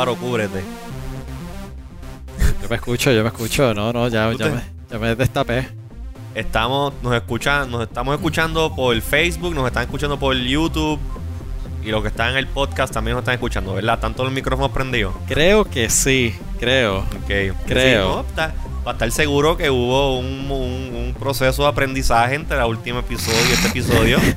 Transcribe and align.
Alfaro, 0.00 0.16
cúbrete. 0.16 0.62
Yo 2.62 2.68
me 2.70 2.76
escucho, 2.76 3.12
yo 3.12 3.22
me 3.22 3.28
escucho. 3.28 3.74
No, 3.74 3.92
no, 3.92 4.08
ya, 4.08 4.30
¿Tú 4.32 4.38
ya, 4.38 4.44
te- 4.46 4.50
me, 4.52 4.62
ya 4.90 4.98
me 4.98 5.14
destapé. 5.14 5.68
Estamos, 6.34 6.94
nos 7.02 7.14
escuchan, 7.14 7.70
nos 7.70 7.82
estamos 7.82 8.14
escuchando 8.14 8.74
por 8.74 8.98
Facebook, 9.02 9.54
nos 9.54 9.66
están 9.66 9.82
escuchando 9.82 10.18
por 10.18 10.34
YouTube. 10.36 10.98
Y 11.84 11.90
los 11.90 12.00
que 12.02 12.08
están 12.08 12.30
en 12.30 12.36
el 12.38 12.46
podcast 12.46 12.92
también 12.94 13.14
nos 13.14 13.22
están 13.22 13.34
escuchando, 13.34 13.74
¿verdad? 13.74 13.96
¿Están 13.96 14.12
todos 14.14 14.26
los 14.26 14.34
micrófonos 14.34 14.70
prendidos? 14.70 15.14
Creo 15.26 15.64
que 15.64 15.90
sí, 15.90 16.34
creo. 16.58 17.00
Ok. 17.00 17.54
Creo. 17.66 18.22
Sí, 18.22 18.32
no, 18.36 18.52
para 18.84 18.92
estar 18.96 19.10
seguro 19.12 19.58
que 19.58 19.68
hubo 19.70 20.18
un, 20.18 20.50
un- 20.50 20.94
un 21.08 21.14
proceso 21.18 21.62
de 21.64 21.68
aprendizaje 21.68 22.34
entre 22.36 22.56
el 22.58 22.64
último 22.64 23.00
episodio 23.00 23.38
y 23.50 23.52
este 23.52 23.68
episodio. 23.68 24.18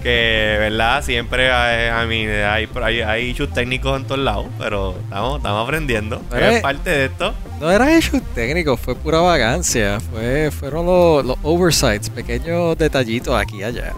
que, 0.00 0.56
¿verdad? 0.58 1.02
Siempre 1.04 1.50
hay, 1.50 2.04
I 2.04 2.08
mean, 2.08 2.44
hay, 2.44 2.68
hay, 2.82 3.00
hay 3.00 3.24
issues 3.30 3.52
técnicos 3.52 4.00
en 4.00 4.06
todos 4.06 4.20
lados, 4.20 4.46
pero 4.58 4.96
estamos, 5.02 5.38
estamos 5.38 5.64
aprendiendo. 5.64 6.22
Pero 6.30 6.46
es 6.46 6.62
parte 6.62 6.90
de 6.90 7.04
esto. 7.06 7.34
No 7.60 7.70
era 7.70 7.96
hecho 7.96 8.20
técnico, 8.34 8.76
fue 8.76 8.94
pura 8.94 9.20
vagancia. 9.20 10.00
Fue, 10.00 10.50
fueron 10.50 10.86
los, 10.86 11.24
los 11.24 11.36
oversights, 11.42 12.10
pequeños 12.10 12.76
detallitos 12.78 13.34
aquí 13.34 13.58
y 13.58 13.62
allá. 13.62 13.92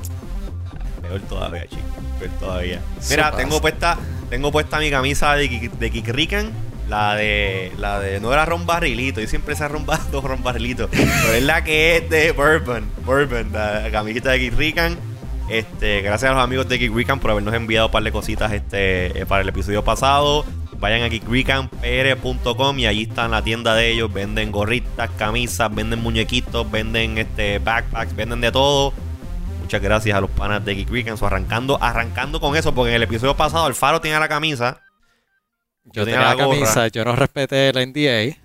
Peor 1.00 1.20
todavía, 1.22 1.62
chicos. 1.66 1.84
Peor 2.18 2.30
todavía. 2.40 2.80
Mira, 3.08 3.32
tengo 3.36 3.60
puesta, 3.60 3.98
tengo 4.30 4.50
puesta 4.50 4.78
mi 4.78 4.90
camisa 4.90 5.34
de, 5.34 5.70
de 5.78 5.90
Kikrikan. 5.90 6.50
La 6.88 7.14
de, 7.14 7.72
la 7.78 8.00
de, 8.00 8.20
no 8.20 8.32
era 8.34 8.44
ron 8.44 8.66
barrilito, 8.66 9.20
yo 9.20 9.26
siempre 9.26 9.54
se 9.54 9.66
rombado 9.66 10.20
ron 10.24 10.42
barrilito. 10.42 10.88
Pero 10.90 11.32
es 11.32 11.42
la 11.42 11.64
que 11.64 11.96
es 11.96 12.10
de 12.10 12.32
Bourbon. 12.32 12.84
Bourbon, 13.06 13.50
la 13.52 13.88
camiseta 13.90 14.32
de 14.32 14.40
Kikrikan. 14.40 15.11
Este, 15.52 16.00
gracias 16.00 16.30
a 16.30 16.34
los 16.34 16.42
amigos 16.42 16.66
de 16.66 16.78
Kikrikan 16.78 17.20
por 17.20 17.30
habernos 17.30 17.52
enviado 17.52 17.88
un 17.88 17.92
par 17.92 18.02
de 18.02 18.10
cositas 18.10 18.50
este, 18.52 19.20
eh, 19.20 19.26
para 19.26 19.42
el 19.42 19.48
episodio 19.50 19.84
pasado. 19.84 20.46
Vayan 20.78 21.02
a 21.02 21.10
kikrikanpr.com 21.10 22.78
y 22.78 22.86
allí 22.86 23.02
está 23.02 23.28
la 23.28 23.44
tienda 23.44 23.74
de 23.74 23.90
ellos. 23.90 24.10
Venden 24.10 24.50
gorritas, 24.50 25.10
camisas, 25.18 25.72
venden 25.74 26.00
muñequitos, 26.00 26.70
venden 26.70 27.18
este 27.18 27.58
backpacks, 27.58 28.16
venden 28.16 28.40
de 28.40 28.50
todo. 28.50 28.94
Muchas 29.60 29.82
gracias 29.82 30.16
a 30.16 30.22
los 30.22 30.30
panas 30.30 30.64
de 30.64 30.74
Geek 30.74 30.90
Weekends. 30.90 31.22
Arrancando, 31.22 31.76
arrancando 31.82 32.40
con 32.40 32.56
eso, 32.56 32.74
porque 32.74 32.88
en 32.88 32.96
el 32.96 33.02
episodio 33.02 33.36
pasado 33.36 33.66
Alfaro 33.66 34.00
tenía 34.00 34.18
la 34.18 34.28
camisa. 34.28 34.80
Yo 35.84 36.06
tenía 36.06 36.20
tenía 36.20 36.34
la 36.34 36.36
camisa, 36.36 36.88
yo 36.88 37.04
no 37.04 37.14
respeté 37.14 37.68
el 37.68 37.90
NDA. 37.90 38.41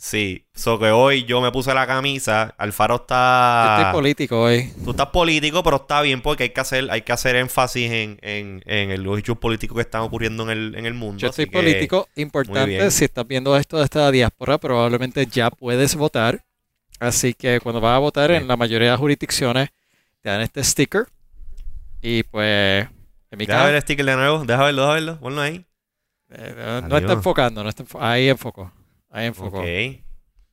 Sí, 0.00 0.46
so 0.54 0.78
que 0.78 0.92
hoy 0.92 1.24
yo 1.24 1.40
me 1.40 1.50
puse 1.50 1.74
la 1.74 1.84
camisa. 1.84 2.54
Alfaro 2.56 2.98
Yo 2.98 3.02
está. 3.02 3.78
estoy 3.80 3.92
político 3.92 4.40
hoy. 4.42 4.72
Tú 4.84 4.92
estás 4.92 5.08
político, 5.08 5.64
pero 5.64 5.76
está 5.78 6.00
bien 6.02 6.22
porque 6.22 6.44
hay 6.44 6.50
que 6.50 6.60
hacer, 6.60 6.88
hay 6.88 7.02
que 7.02 7.10
hacer 7.12 7.34
énfasis 7.34 7.90
en, 7.90 8.16
en, 8.22 8.62
en 8.66 9.02
los 9.02 9.18
hechos 9.18 9.36
políticos 9.38 9.74
que 9.74 9.80
están 9.82 10.02
ocurriendo 10.02 10.44
en 10.44 10.50
el, 10.50 10.74
en 10.76 10.86
el 10.86 10.94
mundo. 10.94 11.18
Yo 11.18 11.32
que- 11.32 11.48
político. 11.48 12.08
Importante, 12.14 12.90
si 12.92 13.06
estás 13.06 13.26
viendo 13.26 13.56
esto 13.56 13.78
de 13.78 13.84
esta 13.84 14.08
diáspora, 14.12 14.56
probablemente 14.58 15.26
ya 15.26 15.50
puedes 15.50 15.96
votar. 15.96 16.44
Así 17.00 17.34
que 17.34 17.58
cuando 17.60 17.80
vas 17.80 17.96
a 17.96 17.98
votar 17.98 18.30
en 18.30 18.46
la 18.46 18.56
mayoría 18.56 18.86
de 18.86 18.92
las 18.92 19.00
jurisdicciones, 19.00 19.70
te 20.22 20.28
dan 20.28 20.42
este 20.42 20.62
sticker. 20.62 21.06
Y 22.02 22.22
pues, 22.22 22.86
en 23.32 23.38
mi 23.38 23.46
Deja 23.46 23.58
caso, 23.58 23.66
ver 23.66 23.74
el 23.74 23.82
sticker 23.82 24.04
de 24.06 24.14
nuevo. 24.16 24.44
Deja 24.44 24.62
verlo, 24.62 24.82
deja 24.82 24.94
verlo. 24.94 25.18
Ponlo 25.18 25.40
ahí. 25.40 25.64
eh, 26.30 26.82
no, 26.88 26.96
está 26.98 27.14
enfocando, 27.14 27.64
no 27.64 27.68
está 27.68 27.82
enfo- 27.84 27.98
ahí 28.00 28.28
enfocó. 28.28 28.70
Ahí 29.10 29.26
enfocó. 29.26 29.60
Ok. 29.60 29.66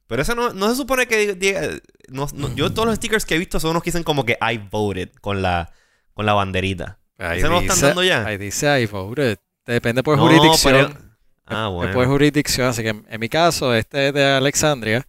Pero 0.08 0.22
eso 0.22 0.36
no, 0.36 0.54
no 0.54 0.70
se 0.70 0.76
supone 0.76 1.08
que 1.08 1.36
diga- 1.38 1.82
no- 2.10 2.28
no- 2.34 2.54
yo 2.56 2.72
todos 2.74 2.88
los 2.88 2.96
stickers 2.98 3.26
que 3.26 3.36
he 3.36 3.40
visto 3.40 3.60
son 3.60 3.72
unos 3.72 3.82
que 3.84 3.90
dicen 3.90 4.04
como 4.04 4.24
que 4.26 4.38
I 4.42 4.58
voted 4.70 5.10
con 5.22 5.42
la, 5.42 5.72
con 6.14 6.26
la 6.26 6.34
banderita. 6.34 7.00
Ahí 7.18 7.40
¿Ese 7.40 7.48
no 7.48 7.56
lo 7.56 7.62
están 7.62 7.80
dando 7.82 8.04
ya? 8.04 8.26
Ahí 8.26 8.38
dice 8.38 8.82
I 8.82 8.86
voted. 8.86 9.38
Depende 9.66 10.04
por 10.04 10.18
jurisdicción. 10.20 10.94
pero- 10.94 11.06
Ah, 11.48 11.68
bueno. 11.68 12.06
jurisdicción, 12.06 12.68
así 12.70 12.82
que 12.84 12.90
en, 12.90 13.20
mi 13.20 13.30
caso, 13.30 13.74
este 13.76 14.08
es 14.08 14.14
de 14.14 14.24
Alexandria. 14.26 15.08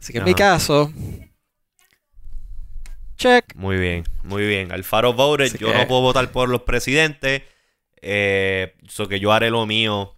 Así 0.00 0.12
que 0.12 0.18
en 0.18 0.24
mi 0.24 0.34
caso, 0.34 0.92
check. 3.16 3.54
Muy 3.54 3.76
bien, 3.78 4.04
muy 4.22 4.46
bien. 4.46 4.72
Alfaro 4.72 5.12
voted. 5.12 5.46
Así 5.46 5.58
yo 5.58 5.72
que- 5.72 5.78
no 5.78 5.86
puedo 5.86 6.00
votar 6.02 6.30
por 6.32 6.48
los 6.48 6.62
presidentes. 6.62 7.42
Eh, 8.02 8.74
so 8.88 9.08
que 9.08 9.18
yo 9.20 9.32
haré 9.32 9.50
lo 9.50 9.64
mío 9.66 10.15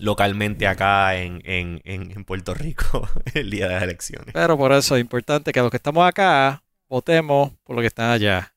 localmente 0.00 0.66
acá 0.66 1.16
en, 1.16 1.40
en, 1.44 1.80
en, 1.84 2.24
Puerto 2.24 2.54
Rico 2.54 3.08
el 3.34 3.50
día 3.50 3.68
de 3.68 3.74
las 3.74 3.82
elecciones. 3.82 4.32
Pero 4.32 4.56
por 4.56 4.72
eso 4.72 4.96
es 4.96 5.00
importante 5.00 5.52
que 5.52 5.60
los 5.60 5.70
que 5.70 5.76
estamos 5.76 6.06
acá 6.06 6.62
votemos 6.88 7.52
por 7.62 7.76
los 7.76 7.82
que 7.82 7.88
están 7.88 8.10
allá. 8.10 8.54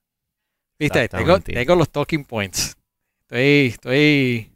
Viste, 0.80 1.08
tengo, 1.08 1.76
los 1.76 1.90
talking 1.90 2.26
points. 2.26 2.76
Estoy, 3.22 3.68
estoy 3.68 4.52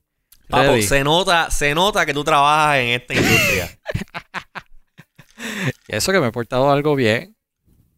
Papo, 0.50 0.72
ready. 0.72 0.84
se 0.84 1.04
nota, 1.04 1.52
se 1.52 1.74
nota 1.76 2.06
que 2.06 2.14
tú 2.14 2.24
trabajas 2.24 2.80
en 2.80 2.88
esta 2.90 3.14
industria. 3.14 3.70
Y 5.88 5.96
eso 5.96 6.12
que 6.12 6.20
me 6.20 6.28
he 6.28 6.32
portado 6.32 6.72
algo 6.72 6.96
bien. 6.96 7.36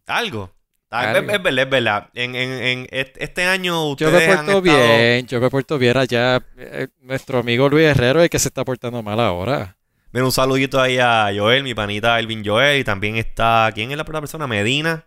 Algo. 0.06 0.52
Ah. 0.92 1.12
Es, 1.12 1.18
es 1.18 1.42
verdad, 1.42 1.58
es 1.64 1.70
verdad. 1.70 2.10
En, 2.14 2.34
en, 2.34 2.50
en 2.50 2.86
est- 2.90 3.16
este 3.20 3.44
año 3.44 3.96
Yo 3.96 4.08
ustedes 4.08 4.12
me 4.28 4.32
han 4.34 4.46
porto 4.46 4.58
estado- 4.58 4.62
bien, 4.62 5.26
yo 5.26 5.40
me 5.40 5.50
porto 5.50 5.78
bien 5.78 5.96
allá. 5.96 6.44
Eh, 6.58 6.88
nuestro 7.00 7.38
amigo 7.38 7.68
Luis 7.68 7.86
Herrero 7.86 8.18
es 8.20 8.24
el 8.24 8.30
que 8.30 8.38
se 8.38 8.48
está 8.48 8.64
portando 8.64 9.02
mal 9.02 9.20
ahora. 9.20 9.76
Mira, 10.12 10.24
un 10.26 10.32
saludito 10.32 10.80
ahí 10.80 10.98
a 10.98 11.30
Joel, 11.36 11.62
mi 11.62 11.72
panita 11.74 12.18
Elvin 12.18 12.44
Joel. 12.44 12.80
Y 12.80 12.84
también 12.84 13.16
está. 13.16 13.70
¿Quién 13.72 13.92
es 13.92 13.96
la 13.96 14.02
otra 14.02 14.18
persona? 14.20 14.48
Medina. 14.48 15.04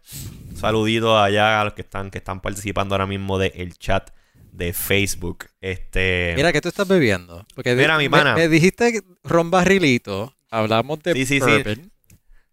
Un 0.49 0.55
saludito 0.55 1.19
allá 1.19 1.59
a 1.59 1.65
los 1.65 1.73
que 1.73 1.81
están, 1.81 2.09
que 2.09 2.19
están 2.19 2.39
participando 2.39 2.95
ahora 2.95 3.05
mismo 3.05 3.37
del 3.37 3.77
chat 3.77 4.11
de 4.53 4.71
Facebook. 4.71 5.47
Este. 5.59 6.31
Mira, 6.37 6.53
¿qué 6.53 6.61
tú 6.61 6.69
estás 6.69 6.87
bebiendo? 6.87 7.45
Porque 7.53 7.75
Mira, 7.75 7.97
mi 7.97 8.05
me- 8.05 8.11
pana. 8.11 8.35
Me, 8.35 8.47
dijiste 8.47 9.01
ron 9.25 9.51
barrilito. 9.51 10.33
Hablamos 10.49 11.03
de 11.03 11.13
Sí, 11.13 11.25
sí, 11.25 11.39
sí. 11.41 11.45
bourbon. 11.45 11.91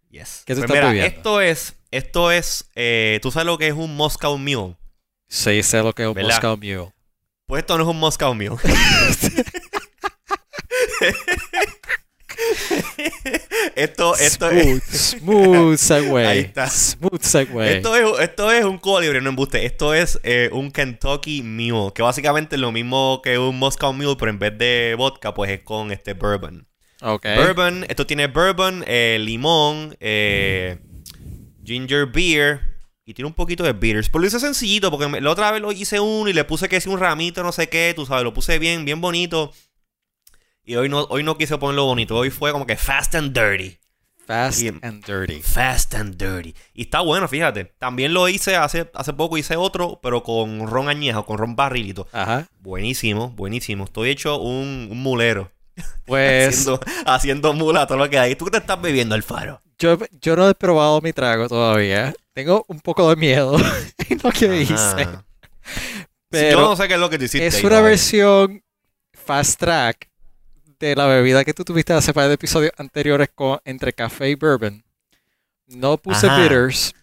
yes. 0.09 0.43
¿qué 0.45 0.53
tú 0.55 0.59
Pues 0.61 0.69
estás 0.71 0.71
mira, 0.71 0.87
bebiendo? 0.87 1.07
esto 1.17 1.39
es. 1.41 1.77
Esto 1.91 2.31
es. 2.31 2.69
eh, 2.75 3.19
¿Tú 3.21 3.31
sabes 3.31 3.45
lo 3.45 3.57
que 3.57 3.67
es 3.67 3.73
un 3.73 3.95
Moscow 3.95 4.37
Mule? 4.37 4.75
Sí, 5.27 5.61
sé 5.63 5.81
lo 5.83 5.93
que 5.93 6.03
es 6.03 6.07
un 6.07 6.13
¿Verdad? 6.15 6.29
Moscow 6.31 6.57
Mule. 6.57 6.91
Pues 7.45 7.61
esto 7.61 7.77
no 7.77 7.83
es 7.83 7.89
un 7.89 7.99
Moscow 7.99 8.33
Mule. 8.33 8.55
esto, 13.75 14.15
esto 14.15 14.49
smooth, 14.49 14.81
es. 14.91 15.17
smooth 15.19 15.77
segue. 15.77 16.27
Ahí 16.27 16.39
está. 16.39 16.67
Smooth 16.69 17.21
segue. 17.21 17.77
Esto 17.77 17.95
es, 17.95 18.19
esto 18.21 18.51
es 18.51 18.65
un 18.65 18.77
Cuba 18.77 19.01
Libre, 19.01 19.21
no 19.21 19.29
embuste. 19.29 19.65
Esto 19.65 19.93
es 19.93 20.19
eh, 20.23 20.49
un 20.51 20.71
Kentucky 20.71 21.41
Mule, 21.43 21.91
que 21.93 22.01
básicamente 22.01 22.55
es 22.55 22.61
lo 22.61 22.71
mismo 22.71 23.21
que 23.23 23.37
un 23.37 23.57
Moscow 23.59 23.93
Mule, 23.93 24.15
pero 24.17 24.31
en 24.31 24.39
vez 24.39 24.57
de 24.57 24.95
vodka, 24.97 25.33
pues 25.33 25.51
es 25.51 25.59
con 25.61 25.91
este 25.91 26.13
bourbon. 26.13 26.67
Ok. 27.01 27.25
Bourbon, 27.35 27.85
esto 27.89 28.05
tiene 28.05 28.27
bourbon, 28.27 28.83
eh, 28.87 29.17
limón, 29.19 29.95
eh, 29.99 30.77
ginger 31.71 32.05
beer 32.07 32.61
y 33.05 33.13
tiene 33.13 33.27
un 33.27 33.33
poquito 33.33 33.63
de 33.63 33.73
bitters. 33.73 34.09
Pero 34.09 34.21
lo 34.21 34.27
hice 34.27 34.39
sencillito 34.39 34.91
porque 34.91 35.21
la 35.21 35.29
otra 35.31 35.51
vez 35.51 35.61
lo 35.61 35.71
hice 35.71 35.99
uno 35.99 36.29
y 36.29 36.33
le 36.33 36.43
puse 36.43 36.69
que 36.69 36.77
es 36.77 36.85
un 36.87 36.99
ramito, 36.99 37.43
no 37.43 37.51
sé 37.51 37.69
qué, 37.69 37.93
tú 37.95 38.05
sabes, 38.05 38.23
lo 38.23 38.33
puse 38.33 38.59
bien, 38.59 38.85
bien 38.85 39.01
bonito. 39.01 39.51
Y 40.63 40.75
hoy 40.75 40.89
no, 40.89 41.01
hoy 41.09 41.23
no 41.23 41.37
quise 41.37 41.57
ponerlo 41.57 41.85
bonito, 41.85 42.15
hoy 42.15 42.29
fue 42.29 42.51
como 42.51 42.65
que 42.67 42.77
fast 42.77 43.15
and 43.15 43.33
dirty. 43.37 43.77
Fast 44.27 44.61
y- 44.61 44.67
and 44.67 45.03
dirty. 45.05 45.41
Fast 45.41 45.95
and 45.95 46.15
dirty. 46.15 46.53
Y 46.73 46.83
está 46.83 47.01
bueno, 47.01 47.27
fíjate. 47.27 47.65
También 47.79 48.13
lo 48.13 48.29
hice 48.29 48.55
hace, 48.55 48.89
hace 48.93 49.13
poco, 49.13 49.37
hice 49.37 49.55
otro, 49.55 49.99
pero 50.01 50.21
con 50.23 50.67
ron 50.67 50.87
añejo, 50.89 51.25
con 51.25 51.37
ron 51.39 51.55
barrilito. 51.55 52.07
Ajá. 52.13 52.47
Buenísimo, 52.59 53.29
buenísimo. 53.31 53.85
Estoy 53.85 54.09
hecho 54.11 54.37
un, 54.39 54.87
un 54.91 55.01
mulero. 55.01 55.51
Pues 56.05 56.67
Haciendo, 56.67 56.79
haciendo 57.05 57.53
mula 57.53 57.87
todo 57.87 57.97
lo 57.97 58.09
que 58.09 58.19
hay. 58.19 58.35
¿Tú 58.35 58.45
qué 58.45 58.51
te 58.51 58.57
estás 58.57 58.79
bebiendo, 58.81 59.15
Alfaro? 59.15 59.61
Yo, 59.81 59.97
yo 60.21 60.35
no 60.35 60.47
he 60.49 60.53
probado 60.55 61.01
mi 61.01 61.11
trago 61.13 61.47
todavía. 61.47 62.13
Tengo 62.33 62.63
un 62.67 62.79
poco 62.79 63.09
de 63.09 63.15
miedo 63.15 63.57
en 64.09 64.19
lo 64.23 64.31
que 64.31 64.61
hice. 64.61 65.07
Pero 66.29 66.59
Yo 66.61 66.69
no 66.69 66.75
sé 66.75 66.87
qué 66.87 66.93
es 66.93 66.99
lo 66.99 67.09
que 67.09 67.17
hiciste. 67.17 67.45
es 67.45 67.63
una 67.63 67.81
versión 67.81 68.63
fast 69.13 69.59
track 69.59 70.09
de 70.79 70.95
la 70.95 71.05
bebida 71.07 71.43
que 71.43 71.53
tú 71.53 71.63
tuviste 71.63 71.93
hace 71.93 72.13
par 72.13 72.27
de 72.27 72.35
episodios 72.35 72.71
anteriores 72.77 73.29
con, 73.35 73.59
entre 73.65 73.93
café 73.93 74.29
y 74.29 74.35
bourbon. 74.35 74.83
No 75.67 75.97
puse 75.97 76.27
Ajá. 76.27 76.41
bitters. 76.41 76.93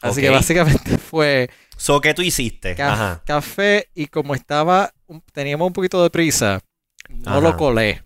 Así 0.00 0.20
que 0.20 0.30
básicamente 0.30 0.98
fue 1.10 1.50
So, 1.76 2.00
¿qué 2.00 2.14
tú 2.14 2.22
hiciste? 2.22 2.74
ca- 2.76 2.92
Ajá. 2.92 3.22
café 3.26 3.88
y 3.94 4.06
como 4.06 4.34
estaba, 4.34 4.92
teníamos 5.32 5.66
un 5.66 5.72
poquito 5.72 6.02
de 6.02 6.10
prisa, 6.10 6.60
no 7.08 7.30
Ajá. 7.32 7.40
lo 7.40 7.56
colé. 7.56 8.02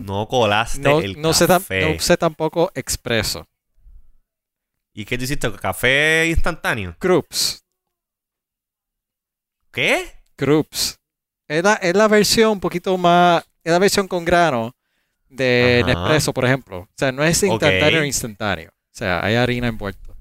No 0.00 0.26
colaste 0.28 0.80
No, 0.80 1.00
el 1.00 1.20
no, 1.20 1.32
sé 1.32 1.46
café. 1.46 1.82
no 1.82 1.96
usé 1.96 2.16
tampoco 2.16 2.70
expreso. 2.74 3.46
¿Y 4.92 5.04
qué 5.04 5.16
tú 5.18 5.24
hiciste? 5.24 5.50
¿Café 5.52 6.26
instantáneo? 6.28 6.96
Krups. 6.98 7.64
¿Qué? 9.72 10.06
Krups. 10.36 10.98
Es 11.46 11.62
la, 11.62 11.74
es 11.74 11.94
la 11.94 12.08
versión 12.08 12.52
un 12.52 12.60
poquito 12.60 12.96
más. 12.98 13.44
Es 13.62 13.72
la 13.72 13.78
versión 13.78 14.08
con 14.08 14.24
grano 14.24 14.74
de 15.28 15.82
Ajá. 15.84 15.94
Nespresso, 15.94 16.32
por 16.32 16.44
ejemplo. 16.44 16.80
O 16.80 16.88
sea, 16.96 17.12
no 17.12 17.22
es 17.24 17.42
instantáneo 17.42 18.00
Ok. 18.00 18.06
instantáneo. 18.06 18.70
O 18.70 18.96
sea, 18.98 19.24
hay 19.24 19.34
harina 19.36 19.68
envuelta. 19.68 20.14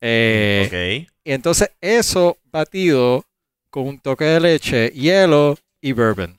Eh, 0.00 0.64
ok. 1.06 1.10
Y 1.24 1.32
entonces 1.32 1.70
eso 1.80 2.36
batido 2.44 3.24
con 3.70 3.86
un 3.86 3.98
toque 4.00 4.24
de 4.24 4.40
leche, 4.40 4.90
hielo 4.90 5.56
y 5.80 5.92
bourbon. 5.92 6.38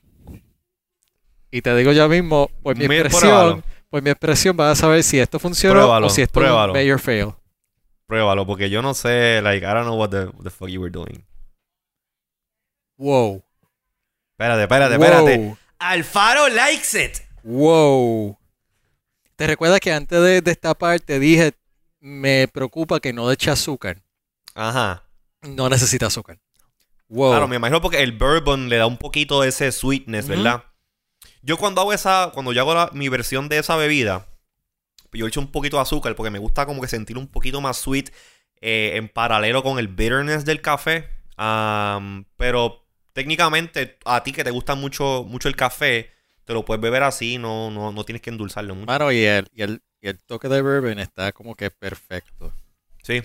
Y 1.56 1.62
te 1.62 1.74
digo 1.74 1.90
yo 1.92 2.06
mismo, 2.06 2.50
por 2.62 2.76
mi 2.76 2.84
expresión, 2.84 3.20
pruébalo. 3.22 3.62
por 3.88 4.02
mi 4.02 4.10
expresión 4.10 4.54
vas 4.54 4.72
a 4.78 4.82
saber 4.82 5.02
si 5.02 5.18
esto 5.18 5.38
funcionó 5.38 5.80
Pruébalo, 5.80 6.06
o 6.08 6.10
si 6.10 6.20
esto 6.20 6.38
pruébalo. 6.38 6.74
es 6.74 6.78
un 6.78 6.86
major 6.86 7.00
fail. 7.00 7.32
Pruébalo, 8.06 8.46
porque 8.46 8.68
yo 8.68 8.82
no 8.82 8.92
sé, 8.92 9.40
like, 9.40 9.64
I 9.64 9.70
don't 9.70 9.84
know 9.84 9.98
what 9.98 10.10
the, 10.10 10.28
the 10.42 10.50
fuck 10.50 10.68
you 10.68 10.82
were 10.82 10.90
doing. 10.92 11.24
Wow. 12.98 13.42
Espérate, 14.32 14.64
espérate, 14.64 14.94
espérate. 14.96 15.38
Wow. 15.38 15.58
Alfaro 15.78 16.48
likes 16.50 16.94
it. 17.02 17.20
Wow. 17.42 18.36
¿Te 19.36 19.46
recuerdas 19.46 19.80
que 19.80 19.94
antes 19.94 20.20
de, 20.20 20.42
de 20.42 20.50
esta 20.50 20.74
parte 20.74 21.18
dije, 21.18 21.54
me 22.00 22.48
preocupa 22.48 23.00
que 23.00 23.14
no 23.14 23.32
eche 23.32 23.50
azúcar? 23.50 24.02
Ajá. 24.54 25.04
No 25.40 25.70
necesita 25.70 26.08
azúcar. 26.08 26.38
Wow. 27.08 27.30
Claro, 27.30 27.48
me 27.48 27.56
imagino 27.56 27.80
porque 27.80 28.02
el 28.02 28.12
bourbon 28.12 28.68
le 28.68 28.76
da 28.76 28.86
un 28.86 28.98
poquito 28.98 29.42
ese 29.42 29.72
sweetness. 29.72 30.28
¿verdad? 30.28 30.64
Yo 31.46 31.56
cuando 31.56 31.80
hago 31.80 31.92
esa, 31.92 32.32
cuando 32.34 32.52
yo 32.52 32.60
hago 32.62 32.74
la- 32.74 32.90
mi 32.92 33.08
versión 33.08 33.48
de 33.48 33.58
esa 33.58 33.76
bebida, 33.76 34.26
yo 35.12 35.28
echo 35.28 35.38
un 35.40 35.52
poquito 35.52 35.76
de 35.76 35.82
azúcar 35.82 36.16
porque 36.16 36.30
me 36.30 36.40
gusta 36.40 36.66
como 36.66 36.80
que 36.82 36.88
sentir 36.88 37.16
un 37.16 37.28
poquito 37.28 37.60
más 37.60 37.76
sweet 37.78 38.10
eh, 38.60 38.92
en 38.96 39.08
paralelo 39.08 39.62
con 39.62 39.78
el 39.78 39.86
bitterness 39.86 40.44
del 40.44 40.60
café. 40.60 41.08
Am, 41.36 42.24
pero 42.36 42.84
técnicamente 43.12 43.96
a 44.04 44.22
ti 44.24 44.32
que 44.32 44.42
te 44.42 44.50
gusta 44.50 44.74
mucho, 44.74 45.24
mucho 45.24 45.48
el 45.48 45.54
café, 45.54 46.10
te 46.44 46.52
lo 46.52 46.64
puedes 46.64 46.80
beber 46.82 47.04
así, 47.04 47.38
no, 47.38 47.70
no, 47.70 47.92
no 47.92 48.04
tienes 48.04 48.22
que 48.22 48.30
endulzarlo 48.30 48.74
mucho. 48.74 48.86
Mano, 48.86 49.12
y 49.12 49.22
el, 49.24 49.46
y, 49.54 49.62
el, 49.62 49.82
y 50.00 50.08
el 50.08 50.18
toque 50.18 50.48
de 50.48 50.62
bourbon 50.62 50.98
está 50.98 51.30
como 51.32 51.54
que 51.54 51.70
perfecto. 51.70 52.52
Sí. 53.04 53.22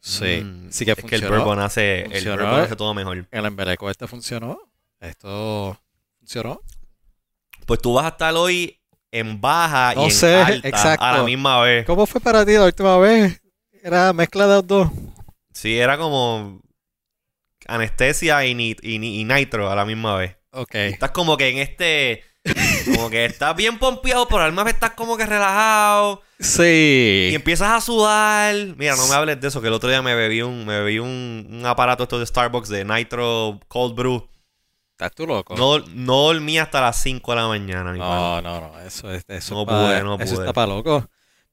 Sí. 0.00 0.40
Mm, 0.42 0.68
sí 0.70 0.84
que 0.86 0.92
es 0.92 0.96
que 0.96 1.02
el 1.02 1.08
funcionó. 1.20 1.36
bourbon 1.36 1.58
hace, 1.60 2.00
el 2.04 2.12
Funcionó. 2.12 2.42
bourbon 2.44 2.60
hace 2.62 2.76
todo 2.76 2.94
mejor. 2.94 3.26
El 3.30 3.44
embeleco 3.44 3.90
este 3.90 4.06
funcionó. 4.06 4.58
Esto 5.00 5.78
funcionó. 6.18 6.62
Pues 7.68 7.80
tú 7.80 7.92
vas 7.94 8.06
a 8.06 8.08
estar 8.08 8.34
hoy 8.34 8.80
en 9.12 9.40
baja 9.40 9.92
No 9.94 10.02
y 10.02 10.04
en 10.06 10.10
sé, 10.10 10.34
alta 10.36 10.66
exacto. 10.68 11.04
a 11.04 11.18
la 11.18 11.22
misma 11.22 11.60
vez. 11.60 11.84
¿Cómo 11.86 12.06
fue 12.06 12.20
para 12.20 12.44
ti 12.44 12.54
la 12.54 12.64
última 12.64 12.96
vez? 12.98 13.40
Era 13.82 14.12
mezcla 14.12 14.46
de 14.46 14.54
los 14.54 14.66
dos. 14.66 14.88
Sí, 15.52 15.78
era 15.78 15.96
como 15.98 16.60
anestesia 17.66 18.44
y, 18.46 18.54
ni- 18.54 18.76
y 18.82 18.98
ni- 18.98 19.20
y 19.20 19.24
nitro 19.24 19.70
a 19.70 19.76
la 19.76 19.84
misma 19.84 20.16
vez. 20.16 20.36
Ok. 20.52 20.74
Estás 20.74 21.10
como 21.10 21.36
que 21.36 21.48
en 21.48 21.58
este... 21.58 22.24
Como 22.94 23.10
que 23.10 23.26
estás 23.26 23.54
bien 23.54 23.78
pompeado, 23.78 24.26
pero 24.26 24.42
al 24.42 24.52
vez 24.52 24.68
estás 24.74 24.92
como 24.92 25.18
que 25.18 25.26
relajado. 25.26 26.22
Y 26.38 26.44
Sí. 26.44 27.30
empiezas 27.34 27.68
a 27.70 27.80
sudar. 27.82 28.54
Mira, 28.78 28.96
no 28.96 29.06
me 29.06 29.14
hables 29.14 29.38
de 29.40 29.48
eso, 29.48 29.60
que 29.60 29.66
el 29.68 29.74
otro 29.74 29.90
día 29.90 30.00
me 30.00 30.14
bebí 30.14 30.40
un, 30.40 30.64
me 30.64 30.78
bebí 30.80 30.98
un, 30.98 31.46
un 31.50 31.66
aparato 31.66 32.04
esto 32.04 32.18
de 32.18 32.24
Starbucks 32.24 32.70
de 32.70 32.84
Nitro 32.86 33.60
Cold 33.68 33.94
Brew. 33.94 34.26
¿Estás 34.98 35.14
tú 35.14 35.28
loco? 35.28 35.54
No, 35.56 35.78
no 35.78 36.22
dormí 36.24 36.58
hasta 36.58 36.80
las 36.80 37.00
5 37.00 37.30
de 37.30 37.36
la 37.40 37.46
mañana, 37.46 37.92
mi 37.92 38.00
no, 38.00 38.42
no, 38.42 38.60
no. 38.60 38.80
Eso, 38.80 39.12
es, 39.12 39.24
eso, 39.28 39.54
No 39.54 39.64
pude, 39.64 40.02
no 40.02 40.16
eso 40.16 40.34
pude. 40.34 40.42
está 40.44 40.52
para 40.52 40.66
loco. 40.66 41.08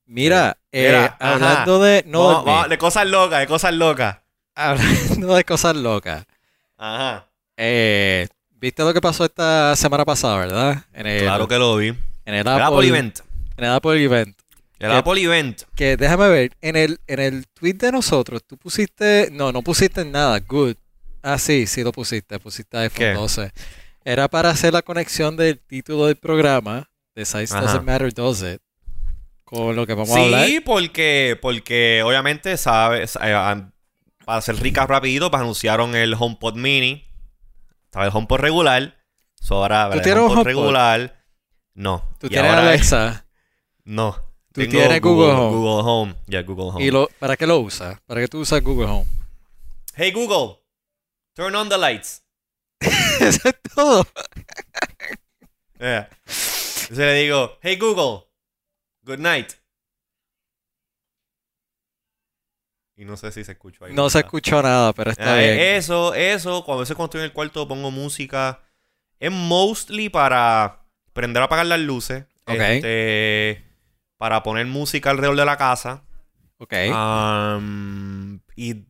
Mira, 0.08 0.58
eh, 0.72 0.88
Mira, 0.88 1.16
ajá. 1.20 1.34
hablando 1.34 1.80
de... 1.80 2.04
No, 2.08 2.68
de 2.68 2.78
cosas 2.80 3.06
locas, 3.06 3.40
de 3.42 3.46
cosas 3.46 3.72
locas. 3.76 4.18
hablando 4.56 5.36
de 5.36 5.44
cosas 5.44 5.76
locas. 5.76 6.26
Ajá. 6.76 7.28
Eh, 7.56 8.28
¿Viste 8.50 8.84
lo 8.84 8.92
que 8.96 9.02
pasó 9.02 9.26
esta 9.26 9.76
semana 9.76 10.06
pasada, 10.06 10.38
verdad? 10.38 10.84
En 10.92 11.06
el, 11.06 11.22
Claro 11.22 11.48
que 11.48 11.60
lo 11.60 11.76
vi. 11.76 11.90
en 11.90 11.98
el 12.34 12.40
El 12.40 12.48
Apple, 12.48 12.64
Apple 12.64 12.88
Event. 12.88 13.20
En 13.58 13.64
el 13.66 13.72
Apple 13.74 14.04
Event. 14.04 14.36
El 14.80 14.90
¿Qué? 14.90 14.98
Apple 14.98 15.22
Event. 15.22 15.62
Que 15.76 15.98
déjame 15.98 16.30
ver, 16.30 16.52
en 16.62 16.76
el, 16.78 17.00
en 17.06 17.20
el 17.20 17.46
tweet 17.54 17.74
de 17.76 17.92
nosotros, 17.92 18.42
tú 18.44 18.58
pusiste, 18.58 19.30
no, 19.32 19.52
no 19.52 19.62
pusiste 19.62 20.04
nada, 20.04 20.40
good. 20.40 20.76
Ah, 21.28 21.40
sí, 21.40 21.66
sí 21.66 21.84
lo 21.84 21.92
pusiste, 21.92 22.38
pusiste 22.40 22.78
iPhone 22.78 22.98
¿Qué? 23.00 23.14
12. 23.14 23.52
Era 24.04 24.28
para 24.28 24.52
hacer 24.52 24.72
la 24.74 24.84
conexión 24.84 25.36
del 25.36 25.58
título 25.60 26.06
del 26.06 26.18
programa, 26.18 26.88
de 27.16 27.26
Size 27.26 27.52
Ajá. 27.52 27.62
Doesn't 27.62 27.84
Matter, 27.84 28.14
Does 28.14 28.44
It, 28.44 28.62
con 29.44 29.76
lo 29.76 29.88
que 29.88 29.96
vamos 29.96 30.16
a 30.16 30.22
hablar. 30.22 30.46
Sí, 30.46 30.60
porque, 30.60 31.36
porque 31.42 32.04
obviamente, 32.06 32.58
sabes, 32.58 33.16
eh, 33.16 33.34
ah, 33.34 33.72
para 34.24 34.38
hacer 34.38 34.56
ricas 34.58 34.88
rapidito, 34.88 35.32
pues 35.32 35.42
anunciaron 35.42 35.96
el 35.96 36.14
HomePod 36.14 36.56
Mini. 36.58 37.04
Estaba 37.86 38.06
el 38.06 38.12
HomePod 38.14 38.38
regular. 38.38 38.96
So, 39.42 39.56
ahora 39.56 39.90
¿Tú 39.90 39.98
el 39.98 40.04
tienes 40.04 40.24
un 40.24 40.30
HomePod 40.30 40.46
regular. 40.46 41.26
No. 41.74 42.04
Tú 42.20 42.28
Y 42.28 42.30
tienes 42.30 42.52
ahora 42.52 42.70
Alexa 42.70 43.26
No. 43.84 44.14
Tú 44.52 44.62
Tengo 44.62 44.72
tienes 44.74 45.02
Google 45.02 45.32
Home. 45.34 45.58
Google 45.58 45.84
Home. 45.90 46.16
Ya, 46.28 46.44
Google 46.44 46.66
Home. 46.66 46.84
y 46.86 46.92
lo, 46.92 47.10
¿para 47.18 47.36
qué 47.36 47.48
lo 47.48 47.58
usas? 47.60 48.00
¿Para 48.06 48.22
qué 48.22 48.28
tú 48.28 48.42
usas 48.42 48.62
Google 48.62 48.86
Home? 48.86 49.06
Hey 49.96 50.12
Google, 50.12 50.60
turn 51.36 51.56
on 51.56 51.70
the 51.70 51.78
lights. 51.78 52.24
Eso 53.20 53.50
es 53.50 53.56
todo. 53.76 54.06
Yeah. 55.80 56.10
Entonces 56.26 56.98
le 56.98 57.14
digo, 57.14 57.58
hey 57.62 57.78
Google, 57.78 58.28
good 59.04 59.20
night. 59.20 59.54
Y 62.98 63.04
no 63.04 63.18
sé 63.18 63.32
si 63.32 63.44
se 63.44 63.52
escuchó 63.54 63.86
ahí. 63.86 63.94
No 63.94 64.10
se 64.10 64.20
escuchó 64.20 64.62
nada, 64.62 64.94
pero 64.94 65.12
está 65.12 65.34
Ah, 65.34 65.38
bien. 65.38 65.60
Eso, 65.60 66.14
eso, 66.14 66.64
cuando 66.64 66.80
a 66.80 66.84
veces 66.84 66.96
cuando 66.96 67.08
estoy 67.08 67.20
en 67.22 67.26
el 67.26 67.34
cuarto 67.34 67.68
pongo 67.68 67.92
música. 67.92 68.62
Es 69.20 69.32
mostly 69.32 70.10
para 70.10 70.86
prender 71.14 71.42
a 71.42 71.46
apagar 71.46 71.66
las 71.66 71.80
luces. 71.80 72.26
Ok. 72.46 72.56
Este, 72.60 73.66
para 74.18 74.44
poner 74.44 74.66
música 74.68 75.10
alrededor 75.10 75.36
de 75.36 75.46
la 75.46 75.58
casa. 75.58 76.04
ok. 76.58 76.74
Um, 76.94 78.40
y 78.56 78.86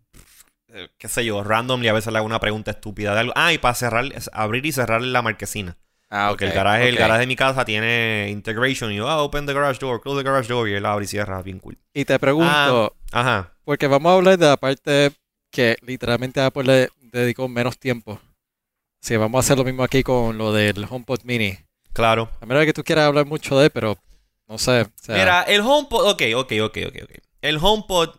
eh, 0.75 0.89
qué 0.98 1.07
sé 1.07 1.24
yo, 1.25 1.44
randomly 1.44 1.88
a 1.88 1.94
veces 1.94 2.12
le 2.12 2.18
hago 2.19 2.25
una 2.27 2.39
pregunta 2.39 2.72
estúpida 2.72 3.13
de 3.13 3.22
algo. 3.22 3.33
Ah, 3.36 3.54
y 3.54 3.57
para 3.57 3.74
cerrar, 3.75 4.06
abrir 4.33 4.66
y 4.66 4.72
cerrar 4.72 5.01
la 5.01 5.22
marquesina. 5.22 5.77
ah, 6.10 6.27
Porque 6.30 6.45
ok, 6.45 6.50
el 6.51 6.56
garaje, 6.56 6.89
el 6.89 6.95
garaje 6.98 7.22
de 7.22 7.27
mi 7.27 7.36
casa 7.36 7.66
tiene 7.66 8.27
integration. 8.30 8.92
Y 8.92 8.98
yo, 8.98 9.07
ah, 9.10 9.22
open 9.24 9.45
the 9.45 9.54
garage 9.54 9.80
door, 9.80 10.01
close 10.01 10.18
the 10.22 10.24
garage 10.30 10.48
door. 10.50 10.68
Y 10.69 10.74
él 10.74 10.86
abre 10.86 11.06
y 11.06 11.07
cierra, 11.07 11.42
bien 11.42 11.60
cool. 11.60 11.77
Y 11.94 12.06
te 12.06 12.19
pregunto, 12.19 12.95
Ajá. 13.12 13.54
porque 13.63 13.88
vamos 13.88 14.12
a 14.12 14.16
hablar 14.16 14.38
de 14.38 14.45
la 14.48 14.57
parte 14.57 15.12
que 15.51 15.77
literalmente 15.81 16.42
Apple 16.42 16.63
le 16.63 16.89
dedicó 17.12 17.48
menos 17.48 17.77
tiempo. 17.80 18.19
Sí, 19.01 19.16
vamos 19.18 19.38
a 19.38 19.39
hacer 19.45 19.57
lo 19.57 19.63
mismo 19.63 19.83
aquí 19.83 20.04
con 20.04 20.38
lo 20.38 20.51
del 20.51 20.86
HomePod 20.89 21.22
Mini. 21.24 21.57
Claro. 21.94 22.30
A 22.42 22.45
menos 22.45 22.66
que 22.66 22.74
tú 22.74 22.83
quieras 22.83 23.06
hablar 23.06 23.25
mucho 23.25 23.57
de 23.57 23.66
él, 23.66 23.72
pero 23.72 23.98
no 24.48 24.57
sé. 24.57 24.81
o 24.81 24.88
sea, 25.01 25.16
Mira, 25.16 25.44
el 25.44 25.62
HomePod, 25.62 26.10
ok, 26.10 26.22
ok, 26.36 26.51
ok, 26.63 26.77
ok, 26.88 26.95
ok. 27.04 27.12
El 27.42 27.57
HomePod, 27.62 28.16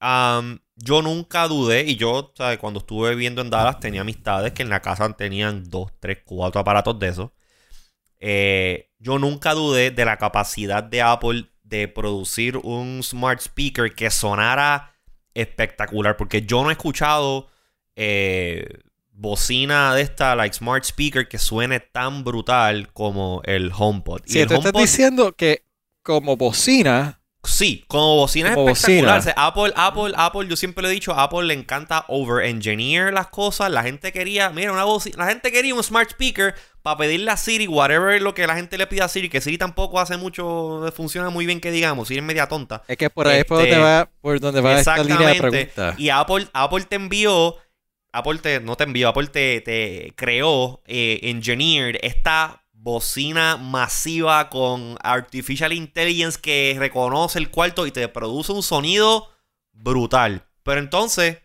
um, 0.00 0.58
yo 0.82 1.02
nunca 1.02 1.46
dudé, 1.46 1.82
y 1.82 1.96
yo, 1.96 2.32
¿sabes? 2.36 2.58
Cuando 2.58 2.80
estuve 2.80 3.10
viviendo 3.10 3.42
en 3.42 3.50
Dallas, 3.50 3.80
tenía 3.80 4.00
amistades 4.00 4.52
que 4.52 4.62
en 4.62 4.70
la 4.70 4.80
casa 4.80 5.12
tenían 5.12 5.68
dos, 5.68 5.92
tres, 6.00 6.18
cuatro 6.24 6.60
aparatos 6.60 6.98
de 6.98 7.08
esos. 7.08 7.30
Eh, 8.18 8.90
yo 8.98 9.18
nunca 9.18 9.54
dudé 9.54 9.90
de 9.90 10.04
la 10.04 10.16
capacidad 10.16 10.82
de 10.82 11.02
Apple 11.02 11.50
de 11.62 11.86
producir 11.88 12.56
un 12.56 13.02
smart 13.02 13.40
speaker 13.40 13.94
que 13.94 14.10
sonara 14.10 14.94
espectacular, 15.34 16.16
porque 16.16 16.42
yo 16.42 16.62
no 16.62 16.70
he 16.70 16.72
escuchado 16.72 17.48
eh, 17.94 18.66
bocina 19.12 19.94
de 19.94 20.02
esta, 20.02 20.34
like 20.34 20.56
smart 20.56 20.84
speaker, 20.84 21.28
que 21.28 21.38
suene 21.38 21.80
tan 21.80 22.24
brutal 22.24 22.90
como 22.92 23.42
el 23.44 23.70
HomePod. 23.76 24.22
Si 24.24 24.40
el 24.40 24.48
tú 24.48 24.54
estás 24.54 24.72
diciendo 24.72 25.34
que 25.34 25.64
como 26.02 26.36
bocina, 26.36 27.19
Sí, 27.42 27.84
como 27.88 28.16
bocina 28.16 28.50
es 28.50 28.54
Como 28.54 28.68
espectacular. 28.70 29.16
bocina. 29.16 29.18
O 29.18 29.22
sea, 29.22 29.46
Apple, 29.46 29.72
Apple, 29.74 30.12
Apple, 30.16 30.46
yo 30.48 30.56
siempre 30.56 30.82
le 30.82 30.90
he 30.90 30.92
dicho, 30.92 31.12
a 31.14 31.22
Apple 31.22 31.44
le 31.44 31.54
encanta 31.54 32.04
over-engineer 32.08 33.12
las 33.14 33.28
cosas. 33.28 33.70
La 33.70 33.82
gente 33.82 34.12
quería, 34.12 34.50
mira, 34.50 34.72
una 34.72 34.84
bocina, 34.84 35.16
la 35.24 35.26
gente 35.30 35.50
quería 35.50 35.74
un 35.74 35.82
smart 35.82 36.10
speaker 36.10 36.54
para 36.82 36.98
pedirle 36.98 37.30
a 37.30 37.36
Siri, 37.36 37.66
whatever 37.66 38.20
lo 38.20 38.34
que 38.34 38.46
la 38.46 38.56
gente 38.56 38.76
le 38.78 38.86
pida 38.86 39.04
a 39.04 39.08
Siri, 39.08 39.28
que 39.28 39.40
Siri 39.40 39.56
tampoco 39.58 40.00
hace 40.00 40.16
mucho, 40.16 40.90
funciona 40.94 41.30
muy 41.30 41.46
bien 41.46 41.60
que 41.60 41.70
digamos, 41.70 42.08
Siri 42.08 42.20
es 42.20 42.24
media 42.26 42.46
tonta. 42.46 42.82
es 42.88 42.96
que 42.96 43.08
por 43.10 43.26
ahí 43.28 43.40
es 43.40 43.44
por 43.46 43.60
Este, 43.62 43.70
donde 43.74 43.84
va, 43.84 44.10
por 44.20 44.40
donde 44.40 44.60
va 44.60 44.78
esta 44.78 44.96
línea 44.98 45.18
de 45.18 45.24
Exactamente. 45.32 45.66
preguntas. 45.72 45.98
Y 46.00 46.08
Apple, 46.10 46.46
Apple 46.52 46.84
te 46.84 46.96
envió, 46.96 47.56
Apple 48.12 48.38
te, 48.38 48.60
no 48.60 48.76
te 48.76 48.84
envió, 48.84 49.08
Apple 49.08 49.28
te, 49.28 49.60
te 49.62 50.12
creó, 50.16 50.82
eh, 50.86 51.20
engineered 51.22 51.98
esta 52.02 52.59
bocina 52.82 53.56
masiva 53.58 54.48
con 54.48 54.96
artificial 55.02 55.72
intelligence 55.72 56.38
que 56.40 56.74
reconoce 56.78 57.38
el 57.38 57.50
cuarto 57.50 57.86
y 57.86 57.90
te 57.92 58.08
produce 58.08 58.52
un 58.52 58.62
sonido 58.62 59.28
brutal. 59.72 60.46
Pero 60.62 60.80
entonces, 60.80 61.38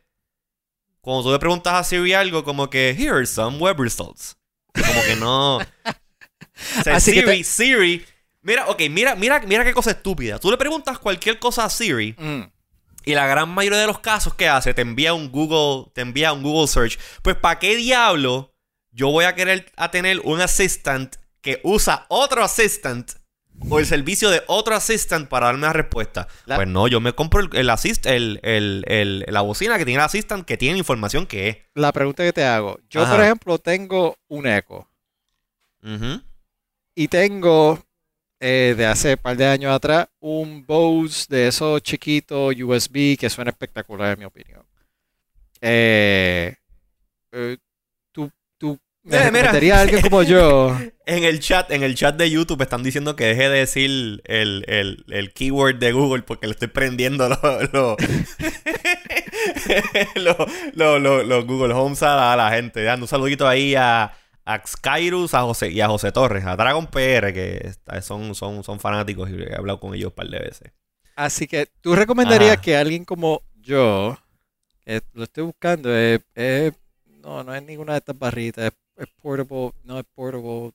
cuando 1.01 1.23
tú 1.23 1.31
le 1.31 1.39
preguntas 1.39 1.73
a 1.73 1.83
Siri 1.83 2.13
algo 2.13 2.43
como 2.43 2.69
que, 2.69 2.91
here 2.91 3.11
are 3.11 3.25
some 3.25 3.57
web 3.57 3.79
results. 3.79 4.37
Como 4.73 5.01
que 5.03 5.15
no... 5.17 5.57
O 6.79 6.83
sea, 6.83 6.95
Así 6.95 7.11
que 7.11 7.19
Siri, 7.21 7.37
te- 7.39 7.43
Siri... 7.43 8.05
Mira, 8.41 8.67
ok, 8.69 8.83
mira, 8.89 9.15
mira, 9.15 9.41
mira 9.41 9.65
qué 9.65 9.73
cosa 9.73 9.91
estúpida. 9.91 10.39
Tú 10.39 10.49
le 10.51 10.57
preguntas 10.57 10.99
cualquier 10.99 11.37
cosa 11.39 11.65
a 11.65 11.69
Siri 11.69 12.15
Mm. 12.17 12.43
y 13.05 13.13
la 13.13 13.27
gran 13.27 13.49
mayoría 13.49 13.79
de 13.79 13.87
los 13.87 13.99
casos 13.99 14.35
que 14.35 14.47
hace 14.47 14.73
te 14.73 14.81
envía 14.83 15.13
un 15.13 15.31
Google, 15.31 15.91
te 15.93 15.99
envía 16.01 16.31
un 16.31 16.43
Google 16.43 16.67
Search. 16.69 16.97
Pues 17.23 17.35
¿para 17.35 17.59
qué 17.59 17.75
diablo 17.75 18.53
yo 18.91 19.09
voy 19.09 19.25
a 19.25 19.35
querer 19.35 19.69
a 19.75 19.91
tener 19.91 20.21
un 20.21 20.39
assistant 20.39 21.17
que 21.45 21.61
usa 21.63 22.05
otro 22.09 22.43
assistant 22.43 23.11
o 23.69 23.79
el 23.79 23.85
servicio 23.85 24.29
de 24.31 24.41
otro 24.47 24.75
assistant 24.75 25.29
para 25.29 25.45
darme 25.45 25.61
la 25.67 25.73
respuesta? 25.73 26.27
La- 26.45 26.55
Pues 26.55 26.67
no, 26.67 26.87
yo 26.87 26.99
me 26.99 27.13
compro 27.13 27.39
el, 27.39 27.49
el 27.55 27.69
assist, 27.69 28.05
el, 28.07 28.39
el- 28.43 28.83
el- 28.87 29.25
la 29.29 29.41
bocina 29.41 29.77
que 29.77 29.85
tiene 29.85 29.99
el 30.01 30.05
assistant 30.05 30.43
que 30.45 30.57
tiene 30.57 30.77
información 30.79 31.27
que 31.27 31.47
es. 31.49 31.57
La 31.75 31.93
pregunta 31.93 32.23
que 32.23 32.33
te 32.33 32.43
hago, 32.43 32.79
yo 32.89 33.03
Ajá. 33.03 33.11
por 33.15 33.23
ejemplo 33.23 33.57
tengo 33.59 34.17
un 34.27 34.47
Echo. 34.47 34.89
Ujú. 35.83 36.21
Y 36.95 37.07
tengo 37.07 37.79
eh, 38.39 38.73
de 38.75 38.85
hace 38.87 39.11
un 39.13 39.17
par 39.17 39.37
de 39.37 39.45
años 39.45 39.71
atrás 39.73 40.07
un 40.19 40.65
Bose 40.65 41.25
de 41.29 41.47
esos 41.47 41.81
chiquitos 41.83 42.55
USB 42.59 43.17
que 43.17 43.29
suena 43.29 43.51
espectacular 43.51 44.13
en 44.13 44.19
mi 44.19 44.25
opinión. 44.25 44.65
Eh, 45.61 46.55
eh, 47.31 47.57
me 49.05 49.17
Eh, 49.17 49.71
alguien 49.71 50.01
como 50.01 50.23
yo. 50.23 50.77
En 51.07 51.23
el 51.23 51.39
chat, 51.39 51.69
en 51.69 51.83
el 51.83 51.93
chat 51.93 52.15
de 52.17 52.31
YouTube 52.31 52.63
están 52.63 52.81
diciendo 52.81 53.15
que 53.15 53.25
deje 53.25 53.47
de 53.49 53.59
decir 53.59 54.21
el, 54.25 54.63
el, 54.67 55.05
el 55.09 55.33
keyword 55.33 55.77
de 55.77 55.91
Google 55.91 56.23
porque 56.23 56.47
le 56.47 56.53
estoy 56.53 56.67
prendiendo 56.67 57.29
los 57.29 57.39
los- 60.75 61.01
los- 61.01 61.25
los 61.27 61.45
Google 61.45 61.73
Homes 61.75 62.01
a 62.03 62.15
la, 62.15 62.33
a 62.33 62.35
la 62.37 62.49
gente. 62.51 62.81
Dando 62.83 63.03
un 63.03 63.07
saludito 63.07 63.47
ahí 63.47 63.75
a, 63.75 64.13
a 64.45 64.61
Skyrus 64.65 65.33
a 65.35 65.41
José, 65.43 65.69
y 65.71 65.81
a 65.81 65.87
José 65.87 66.11
Torres, 66.11 66.45
a 66.45 66.55
Dragon 66.55 66.87
PR, 66.87 67.33
que 67.33 67.71
son, 68.01 68.33
son, 68.35 68.63
son 68.63 68.79
fanáticos 68.79 69.29
y 69.29 69.35
he 69.43 69.55
hablado 69.55 69.79
con 69.79 69.93
ellos 69.93 70.09
un 70.09 70.15
par 70.15 70.27
de 70.27 70.39
veces. 70.39 70.71
Así 71.15 71.47
que 71.47 71.67
tú 71.81 71.95
recomendarías 71.95 72.53
Ajá. 72.53 72.61
que 72.61 72.75
alguien 72.75 73.05
como 73.05 73.41
yo, 73.55 74.17
que 74.85 75.01
lo 75.13 75.23
estoy 75.23 75.43
buscando, 75.43 75.95
es, 75.95 76.21
es- 76.35 76.73
no, 77.21 77.43
no 77.43 77.55
es 77.55 77.63
ninguna 77.63 77.93
de 77.93 77.99
estas 77.99 78.17
barritas, 78.17 78.65
es, 78.65 78.71
es 78.97 79.07
portable, 79.21 79.71
no 79.83 79.99
es 79.99 80.05
portable, 80.13 80.71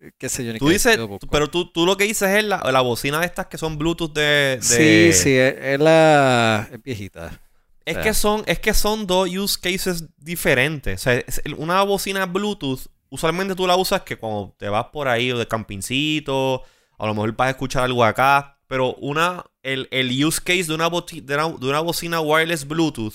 eh, 0.00 0.10
qué 0.18 0.28
sé 0.28 0.44
yo. 0.44 0.52
ni 0.52 0.58
Tú 0.58 0.66
qué 0.66 0.72
dices, 0.74 0.98
pero 1.30 1.48
tú, 1.48 1.70
tú 1.70 1.86
lo 1.86 1.96
que 1.96 2.04
dices 2.04 2.28
es 2.30 2.44
la, 2.44 2.58
la 2.72 2.80
bocina 2.80 3.20
de 3.20 3.26
estas 3.26 3.46
que 3.46 3.58
son 3.58 3.78
Bluetooth 3.78 4.12
de... 4.12 4.58
de- 4.58 4.62
Sí, 4.62 5.12
sí, 5.12 5.36
es, 5.36 5.54
es 5.58 5.80
la 5.80 6.68
es 6.72 6.82
viejita. 6.82 7.40
Es 7.86 7.96
O 7.96 8.00
sea. 8.00 8.02
que 8.02 8.14
son, 8.14 8.42
es 8.46 8.58
que 8.60 8.72
son 8.74 9.06
dos 9.06 9.28
use 9.28 9.58
cases 9.60 10.04
diferentes. 10.16 11.00
O 11.00 11.04
sea, 11.04 11.14
es- 11.14 11.42
una 11.56 11.82
bocina 11.82 12.26
Bluetooth, 12.26 12.80
usualmente 13.10 13.54
tú 13.54 13.66
la 13.66 13.76
usas 13.76 14.02
que 14.02 14.16
cuando 14.16 14.54
te 14.58 14.68
vas 14.68 14.86
por 14.86 15.06
ahí 15.08 15.30
o 15.32 15.38
de 15.38 15.46
campincito, 15.48 16.62
a 16.98 17.06
lo 17.06 17.14
mejor 17.14 17.32
vas 17.36 17.48
a 17.48 17.50
escuchar 17.50 17.84
algo 17.84 18.04
acá. 18.04 18.58
Pero 18.66 18.94
una, 18.94 19.44
el, 19.62 19.88
el 19.90 20.24
use 20.24 20.40
case 20.42 20.64
de 20.64 20.74
una, 20.74 20.88
de 20.88 21.34
una, 21.34 21.48
de 21.58 21.66
una 21.68 21.80
bocina 21.80 22.20
wireless 22.20 22.66
Bluetooth, 22.66 23.14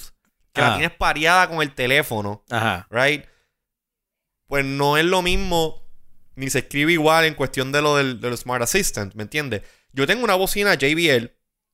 que 0.54 0.62
la 0.62 0.78
tienes 0.78 0.96
pareada 0.96 1.50
con 1.50 1.62
el 1.62 1.74
teléfono, 1.74 2.44
Ajá. 2.52 2.88
right? 2.92 3.26
Pues 4.50 4.66
no 4.66 4.98
es 4.98 5.06
lo 5.06 5.22
mismo, 5.22 5.84
ni 6.36 6.50
se 6.50 6.60
escribe 6.60 6.94
igual 6.94 7.26
en 7.26 7.36
cuestión 7.36 7.72
de 7.72 7.84
lo 7.84 7.96
del, 7.96 8.20
del 8.20 8.36
Smart 8.36 8.64
Assistant, 8.64 9.14
¿me 9.14 9.22
entiendes? 9.22 9.62
Yo 9.94 10.08
tengo 10.08 10.24
una 10.24 10.34
bocina 10.34 10.74
JBL, 10.74 11.32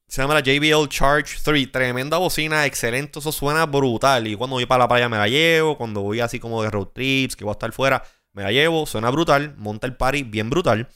se 0.09 0.21
llama 0.21 0.33
la 0.33 0.41
JBL 0.41 0.89
Charge 0.89 1.37
3, 1.41 1.71
tremenda 1.71 2.17
bocina, 2.17 2.65
excelente, 2.65 3.19
eso 3.19 3.31
suena 3.31 3.65
brutal. 3.65 4.27
Y 4.27 4.35
cuando 4.35 4.57
voy 4.57 4.65
para 4.65 4.83
la 4.83 4.87
playa 4.89 5.07
me 5.07 5.17
la 5.17 5.29
llevo, 5.29 5.77
cuando 5.77 6.01
voy 6.01 6.19
así 6.19 6.37
como 6.37 6.61
de 6.61 6.69
road 6.69 6.87
trips, 6.87 7.37
que 7.37 7.45
voy 7.45 7.51
a 7.51 7.53
estar 7.53 7.71
fuera, 7.71 8.03
me 8.33 8.43
la 8.43 8.51
llevo, 8.51 8.85
suena 8.85 9.09
brutal, 9.09 9.55
monta 9.55 9.87
el 9.87 9.95
party 9.95 10.23
bien 10.23 10.49
brutal. 10.49 10.89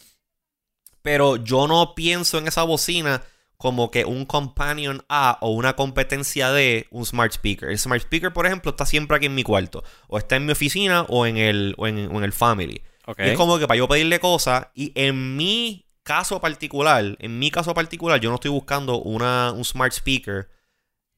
Pero 1.01 1.38
yo 1.38 1.65
no 1.65 1.95
pienso 1.95 2.39
en 2.39 2.50
esa 2.50 2.63
bocina 2.63 3.24
como 3.60 3.92
que 3.92 4.06
un 4.06 4.24
companion 4.24 5.04
a 5.10 5.38
o 5.42 5.50
una 5.50 5.75
competencia 5.75 6.50
de 6.50 6.88
un 6.92 7.06
smart 7.06 7.34
speaker. 7.34 7.70
El 7.70 7.78
smart 7.78 8.01
speaker, 8.01 8.32
por 8.32 8.46
ejemplo, 8.46 8.72
está 8.72 8.86
siempre 8.86 9.18
aquí 9.18 9.25
en 9.25 9.36
mi 9.36 9.44
cuarto. 9.44 9.84
O 10.08 10.18
está 10.18 10.38
en 10.38 10.46
mi 10.46 10.54
oficina 10.54 11.01
o 11.10 11.25
en 11.25 11.36
el, 11.36 11.75
o 11.78 11.86
en, 11.86 12.08
o 12.10 12.18
en 12.18 12.24
el 12.24 12.32
family. 12.32 12.82
Y 13.18 13.22
es 13.22 13.36
como 13.36 13.60
que 13.60 13.68
para 13.68 13.78
yo 13.78 13.89
pedirle 13.89 14.22
cosas. 14.22 14.68
Y 14.74 14.94
en 14.96 15.36
mi 15.36 15.86
caso 16.04 16.39
particular, 16.39 17.18
en 17.20 17.38
mi 17.38 17.51
caso 17.51 17.74
particular, 17.74 18.22
yo 18.22 18.30
no 18.30 18.36
estoy 18.36 18.50
buscando 18.50 19.01
una, 19.01 19.51
un 19.51 19.66
smart 19.66 19.92
speaker 19.92 20.48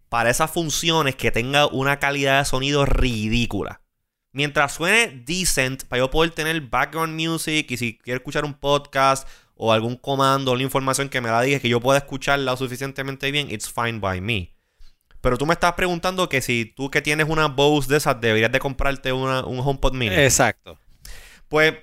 para 0.09 0.31
esas 0.31 0.49
funciones 0.49 1.15
que 1.15 1.29
tenga 1.29 1.67
una 1.67 1.99
calidad 1.99 2.39
de 2.39 2.45
sonido 2.45 2.87
ridícula. 2.87 3.81
Mientras 4.33 4.73
suene 4.73 5.23
decent, 5.27 5.83
para 5.83 5.99
yo 5.99 6.09
poder 6.09 6.31
tener 6.31 6.59
background 6.61 7.13
music 7.13 7.69
y 7.69 7.77
si 7.77 7.97
quiero 7.99 8.17
escuchar 8.17 8.45
un 8.45 8.55
podcast 8.55 9.27
o 9.63 9.71
algún 9.71 9.95
comando 9.95 10.53
o 10.53 10.55
la 10.55 10.63
información 10.63 11.07
que 11.07 11.21
me 11.21 11.29
la 11.29 11.39
diga 11.43 11.59
que 11.59 11.69
yo 11.69 11.79
pueda 11.79 11.99
escucharla 11.99 12.57
suficientemente 12.57 13.29
bien, 13.29 13.51
it's 13.51 13.71
fine 13.71 13.99
by 13.99 14.19
me. 14.19 14.55
Pero 15.21 15.37
tú 15.37 15.45
me 15.45 15.53
estás 15.53 15.73
preguntando 15.73 16.27
que 16.29 16.41
si 16.41 16.65
tú 16.65 16.89
que 16.89 17.03
tienes 17.03 17.29
una 17.29 17.45
Bose 17.45 17.87
de 17.87 17.97
esas 17.97 18.19
deberías 18.19 18.51
de 18.51 18.57
comprarte 18.57 19.13
una, 19.13 19.45
un 19.45 19.59
HomePod 19.59 19.93
mini. 19.93 20.15
Exacto. 20.15 20.79
Pues 21.47 21.75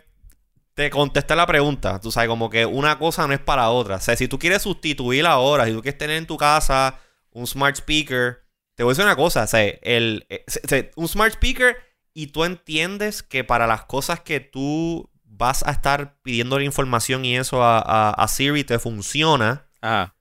te 0.74 0.90
contesté 0.90 1.36
la 1.36 1.46
pregunta. 1.46 2.00
Tú 2.00 2.10
sabes, 2.10 2.28
como 2.28 2.50
que 2.50 2.66
una 2.66 2.98
cosa 2.98 3.28
no 3.28 3.32
es 3.32 3.38
para 3.38 3.70
otra. 3.70 3.94
O 3.94 4.00
sea, 4.00 4.16
si 4.16 4.26
tú 4.26 4.40
quieres 4.40 4.62
sustituir 4.62 5.24
ahora, 5.24 5.64
si 5.66 5.72
tú 5.72 5.80
quieres 5.80 5.98
tener 5.98 6.16
en 6.16 6.26
tu 6.26 6.36
casa 6.36 6.98
un 7.30 7.46
smart 7.46 7.76
speaker, 7.76 8.42
te 8.74 8.82
voy 8.82 8.90
a 8.90 8.94
decir 8.94 9.04
una 9.04 9.14
cosa. 9.14 9.44
O 9.44 9.46
sea, 9.46 9.62
el, 9.62 10.26
eh, 10.30 10.90
un 10.96 11.06
smart 11.06 11.34
speaker 11.34 11.76
y 12.12 12.26
tú 12.26 12.44
entiendes 12.44 13.22
que 13.22 13.44
para 13.44 13.68
las 13.68 13.84
cosas 13.84 14.18
que 14.18 14.40
tú 14.40 15.08
vas 15.38 15.62
a 15.66 15.70
estar 15.70 16.16
pidiendo 16.22 16.58
la 16.58 16.64
información 16.64 17.24
y 17.24 17.36
eso 17.36 17.62
a, 17.62 17.78
a- 17.78 18.10
a 18.10 18.28
Siri 18.28 18.64
te 18.64 18.78
funciona, 18.78 19.66
Ajá. 19.80 20.14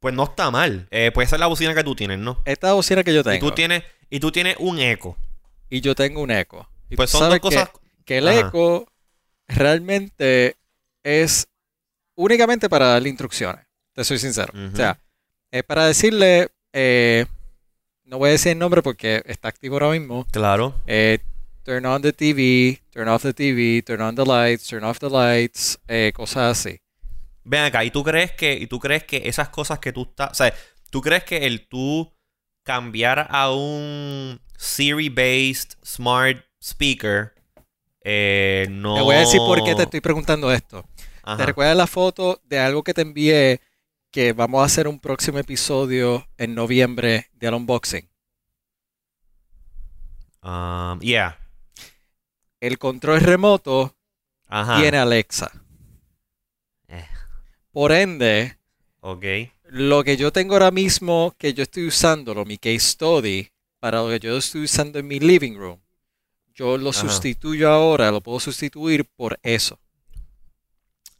pues 0.00 0.14
no 0.14 0.24
está 0.24 0.50
mal. 0.50 0.88
Eh, 0.90 1.10
pues 1.12 1.28
esa 1.28 1.36
es 1.36 1.40
la 1.40 1.46
bocina 1.46 1.74
que 1.74 1.84
tú 1.84 1.94
tienes, 1.94 2.18
¿no? 2.18 2.40
Esta 2.46 2.72
bocina 2.72 3.04
que 3.04 3.12
yo 3.14 3.20
Y 3.20 3.24
tengo. 3.24 3.48
tú 3.48 3.54
tienes, 3.54 3.84
y 4.10 4.18
tú 4.20 4.32
tienes 4.32 4.56
un 4.58 4.78
eco. 4.78 5.16
y 5.70 5.80
yo 5.82 5.94
tengo 5.94 6.22
un 6.22 6.30
eco. 6.30 6.66
Y 6.88 6.96
Pues 6.96 7.10
son 7.10 7.28
dos 7.28 7.38
cosas. 7.40 7.68
Que, 7.68 8.04
que 8.06 8.18
el 8.18 8.28
Ajá. 8.28 8.40
eco 8.48 8.88
realmente 9.46 10.56
es 11.02 11.46
únicamente 12.14 12.68
para 12.68 12.86
darle 12.86 13.08
instrucciones. 13.10 13.66
Te 13.92 14.04
soy 14.04 14.18
sincero. 14.18 14.52
O 14.72 14.76
sea, 14.76 14.98
es 15.50 15.62
para 15.64 15.86
decirle, 15.86 16.48
eh, 16.72 17.26
no 18.04 18.18
voy 18.18 18.28
a 18.28 18.32
decir 18.32 18.52
el 18.52 18.58
nombre 18.58 18.80
porque 18.82 19.22
está 19.26 19.48
activo 19.48 19.74
ahora 19.76 19.90
mismo. 19.90 20.26
Claro. 20.30 20.74
eh, 20.86 21.18
turn 21.68 21.84
on 21.84 22.00
the 22.00 22.14
TV, 22.14 22.80
turn 22.90 23.08
off 23.08 23.22
the 23.22 23.34
TV, 23.34 23.84
turn 23.84 24.00
on 24.00 24.14
the 24.14 24.24
lights, 24.24 24.66
turn 24.68 24.84
off 24.84 24.98
the 25.00 25.10
lights, 25.10 25.78
eh, 25.86 26.12
cosas 26.14 26.56
así. 26.56 26.80
Ven 27.44 27.64
acá, 27.64 27.84
¿y 27.84 27.90
tú 27.90 28.02
crees 28.02 28.32
que, 28.32 28.54
y 28.54 28.66
tú 28.66 28.78
crees 28.78 29.04
que 29.04 29.28
esas 29.28 29.50
cosas 29.50 29.78
que 29.78 29.92
tú 29.92 30.04
estás, 30.08 30.30
o 30.30 30.34
sea, 30.34 30.54
tú 30.88 31.02
crees 31.02 31.24
que 31.24 31.46
el 31.46 31.68
tú 31.68 32.10
cambiar 32.62 33.28
a 33.30 33.52
un 33.52 34.40
Siri-based 34.56 35.76
smart 35.84 36.42
speaker 36.58 37.34
eh, 38.02 38.66
no... 38.70 38.94
Te 38.94 39.02
voy 39.02 39.16
a 39.16 39.20
decir 39.20 39.40
por 39.40 39.62
qué 39.62 39.74
te 39.74 39.82
estoy 39.82 40.00
preguntando 40.00 40.50
esto. 40.50 40.88
Ajá. 41.22 41.36
¿Te 41.36 41.46
recuerdas 41.46 41.76
la 41.76 41.86
foto 41.86 42.40
de 42.44 42.58
algo 42.58 42.82
que 42.82 42.94
te 42.94 43.02
envié 43.02 43.60
que 44.10 44.32
vamos 44.32 44.62
a 44.62 44.64
hacer 44.64 44.88
un 44.88 44.98
próximo 44.98 45.38
episodio 45.38 46.26
en 46.38 46.54
noviembre 46.54 47.26
del 47.34 47.52
unboxing? 47.52 48.08
Um, 50.42 50.98
yeah. 51.00 51.38
El 52.60 52.78
control 52.78 53.20
remoto 53.20 53.94
Ajá. 54.48 54.80
tiene 54.80 54.98
Alexa. 54.98 55.50
Eh. 56.88 57.06
Por 57.70 57.92
ende, 57.92 58.58
lo 59.64 60.02
que 60.02 60.16
yo 60.16 60.32
tengo 60.32 60.54
ahora 60.54 60.70
mismo 60.70 61.34
que 61.38 61.54
yo 61.54 61.62
estoy 61.62 61.86
usándolo, 61.86 62.44
mi 62.44 62.58
case 62.58 62.80
study, 62.80 63.48
para 63.78 64.02
lo 64.02 64.08
que 64.08 64.18
yo 64.18 64.36
estoy 64.36 64.64
usando 64.64 64.98
en 64.98 65.06
mi 65.06 65.20
living 65.20 65.54
room, 65.56 65.80
yo 66.54 66.76
lo 66.76 66.90
Ajá. 66.90 66.98
sustituyo 66.98 67.70
ahora, 67.70 68.10
lo 68.10 68.20
puedo 68.20 68.40
sustituir 68.40 69.04
por 69.04 69.38
eso. 69.42 69.78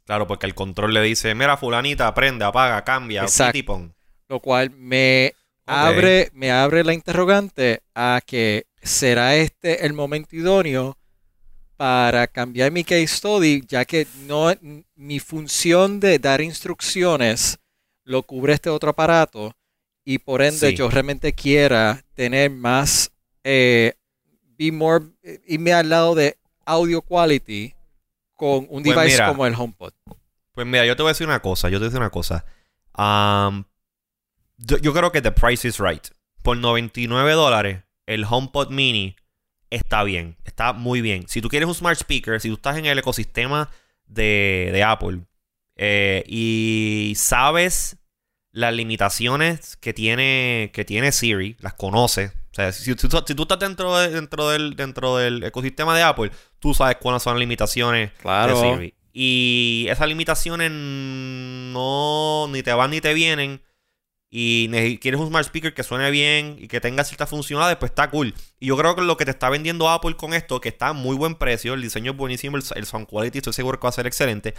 Claro, 0.03 0.27
porque 0.27 0.47
el 0.47 0.55
control 0.55 0.93
le 0.93 1.01
dice, 1.03 1.33
mira, 1.35 1.55
fulanita, 1.55 2.13
prende, 2.13 2.43
apaga, 2.43 2.83
cambia, 2.83 3.21
Exacto. 3.23 3.53
piti, 3.53 3.63
pon". 3.63 3.95
Lo 4.27 4.39
cual 4.41 4.71
me 4.71 5.33
abre, 5.65 6.31
me 6.33 6.51
abre 6.51 6.83
la 6.83 6.93
interrogante 6.93 7.83
a 7.95 8.19
que 8.25 8.65
será 8.81 9.35
este 9.35 9.85
el 9.85 9.93
momento 9.93 10.35
idóneo 10.35 10.98
para 11.79 12.27
cambiar 12.27 12.71
mi 12.73 12.83
case 12.83 13.07
study, 13.07 13.63
ya 13.65 13.85
que 13.85 14.05
no 14.27 14.53
mi 14.95 15.21
función 15.21 16.01
de 16.01 16.19
dar 16.19 16.41
instrucciones 16.41 17.57
lo 18.03 18.23
cubre 18.23 18.51
este 18.51 18.69
otro 18.69 18.89
aparato 18.89 19.55
y 20.03 20.17
por 20.17 20.41
ende 20.41 20.71
Sí. 20.71 20.75
yo 20.75 20.89
realmente 20.89 21.31
quiera 21.31 22.03
tener 22.15 22.51
más 22.51 23.11
eh, 23.45 23.93
be 24.57 24.73
more 24.73 25.05
eh, 25.23 25.39
irme 25.47 25.71
al 25.71 25.87
lado 25.87 26.15
de 26.15 26.37
audio 26.65 27.01
quality 27.01 27.73
con 28.35 28.67
un 28.69 28.83
Pues 28.83 28.97
device 28.97 29.13
mira. 29.15 29.27
como 29.29 29.45
el 29.45 29.55
HomePod. 29.55 29.93
Pues 30.51 30.67
mira, 30.67 30.85
yo 30.85 30.97
te 30.97 31.01
voy 31.03 31.11
a 31.11 31.13
decir 31.13 31.27
una 31.27 31.41
cosa, 31.41 31.69
yo 31.69 31.77
te 31.77 31.85
voy 31.85 31.85
a 31.85 31.89
decir 31.91 32.01
una 32.01 32.09
cosa. 32.09 32.43
Um, 32.97 33.63
yo, 34.57 34.77
yo 34.79 34.91
creo 34.93 35.13
que 35.13 35.21
the 35.21 35.31
price 35.31 35.65
is 35.65 35.79
right. 35.79 36.05
Por 36.43 36.57
99 36.57 37.31
dólares, 37.31 37.83
el 38.05 38.25
HomePod 38.29 38.69
Mini 38.69 39.15
está 39.69 40.03
bien, 40.03 40.35
está 40.45 40.73
muy 40.73 41.01
bien. 41.01 41.27
Si 41.27 41.41
tú 41.41 41.49
quieres 41.49 41.67
un 41.67 41.75
smart 41.75 41.97
speaker, 41.99 42.39
si 42.41 42.49
tú 42.49 42.55
estás 42.55 42.77
en 42.77 42.85
el 42.85 42.97
ecosistema 42.99 43.69
de, 44.07 44.69
de 44.73 44.83
Apple 44.83 45.19
eh, 45.75 46.23
y 46.27 47.13
sabes 47.15 47.97
las 48.51 48.73
limitaciones 48.73 49.77
que 49.77 49.93
tiene, 49.93 50.71
que 50.73 50.83
tiene 50.85 51.11
Siri, 51.11 51.55
las 51.59 51.73
conoces. 51.75 52.31
O 52.51 52.55
sea, 52.55 52.71
si, 52.71 52.95
tú- 52.95 53.07
si 53.25 53.35
tú 53.35 53.43
estás 53.43 53.59
dentro, 53.59 53.95
de- 53.97 54.09
dentro, 54.09 54.49
del, 54.49 54.75
dentro 54.75 55.17
del 55.17 55.43
ecosistema 55.43 55.95
de 55.95 56.01
Apple, 56.03 56.31
tú 56.59 56.73
sabes 56.73 56.97
cuáles 56.99 57.21
son 57.23 57.33
las 57.35 57.39
limitaciones 57.39 58.11
Claro. 58.21 58.59
de 58.59 58.75
Siri. 58.75 58.93
Y 59.13 59.85
esas 59.89 60.07
limitaciones 60.07 60.71
no 60.71 62.47
ni 62.51 62.63
te 62.63 62.73
van 62.73 62.91
ni 62.91 63.01
te 63.01 63.13
vienen 63.13 63.61
y 64.31 64.97
quieres 64.99 65.19
un 65.19 65.27
smart 65.27 65.45
speaker 65.47 65.73
que 65.73 65.83
suene 65.83 66.11
bien 66.11 66.55
y 66.59 66.67
que 66.67 66.79
tenga 66.79 67.03
ciertas 67.03 67.29
funcionalidades, 67.29 67.77
pues 67.77 67.91
está 67.91 68.09
cool. 68.11 68.35
Y 68.59 68.67
yo 68.67 68.77
creo 68.77 68.95
que 68.95 69.01
lo 69.01 69.17
que 69.17 69.25
te 69.25 69.31
está 69.31 69.49
vendiendo 69.49 69.89
Apple 69.89 70.15
con 70.15 70.33
esto, 70.33 70.61
que 70.61 70.69
está 70.69 70.89
a 70.89 70.93
muy 70.93 71.15
buen 71.15 71.35
precio, 71.35 71.73
el 71.73 71.81
diseño 71.81 72.11
es 72.11 72.17
buenísimo, 72.17 72.57
el, 72.57 72.63
el 72.75 72.85
sound 72.85 73.07
quality 73.07 73.39
estoy 73.39 73.53
seguro 73.53 73.79
que 73.79 73.85
va 73.85 73.89
a 73.89 73.93
ser 73.93 74.05
excelente. 74.07 74.53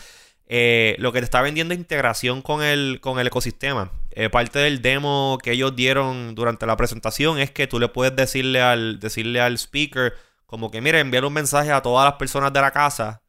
eh, 0.52 0.96
lo 0.98 1.12
que 1.12 1.20
te 1.20 1.24
está 1.24 1.42
vendiendo 1.42 1.72
es 1.74 1.78
integración 1.80 2.42
con 2.42 2.62
el, 2.62 2.98
con 3.00 3.20
el 3.20 3.28
ecosistema. 3.28 3.92
Eh, 4.10 4.28
parte 4.30 4.58
del 4.58 4.82
demo 4.82 5.38
que 5.42 5.52
ellos 5.52 5.76
dieron 5.76 6.34
durante 6.34 6.66
la 6.66 6.76
presentación 6.76 7.38
es 7.38 7.52
que 7.52 7.68
tú 7.68 7.78
le 7.78 7.88
puedes 7.88 8.16
decirle 8.16 8.60
al, 8.60 8.98
decirle 8.98 9.40
al 9.40 9.54
speaker 9.58 10.14
como 10.46 10.70
que, 10.72 10.80
mire, 10.80 10.98
enviar 10.98 11.24
un 11.24 11.32
mensaje 11.32 11.70
a 11.70 11.80
todas 11.82 12.04
las 12.04 12.14
personas 12.14 12.52
de 12.52 12.60
la 12.60 12.72
casa. 12.72 13.22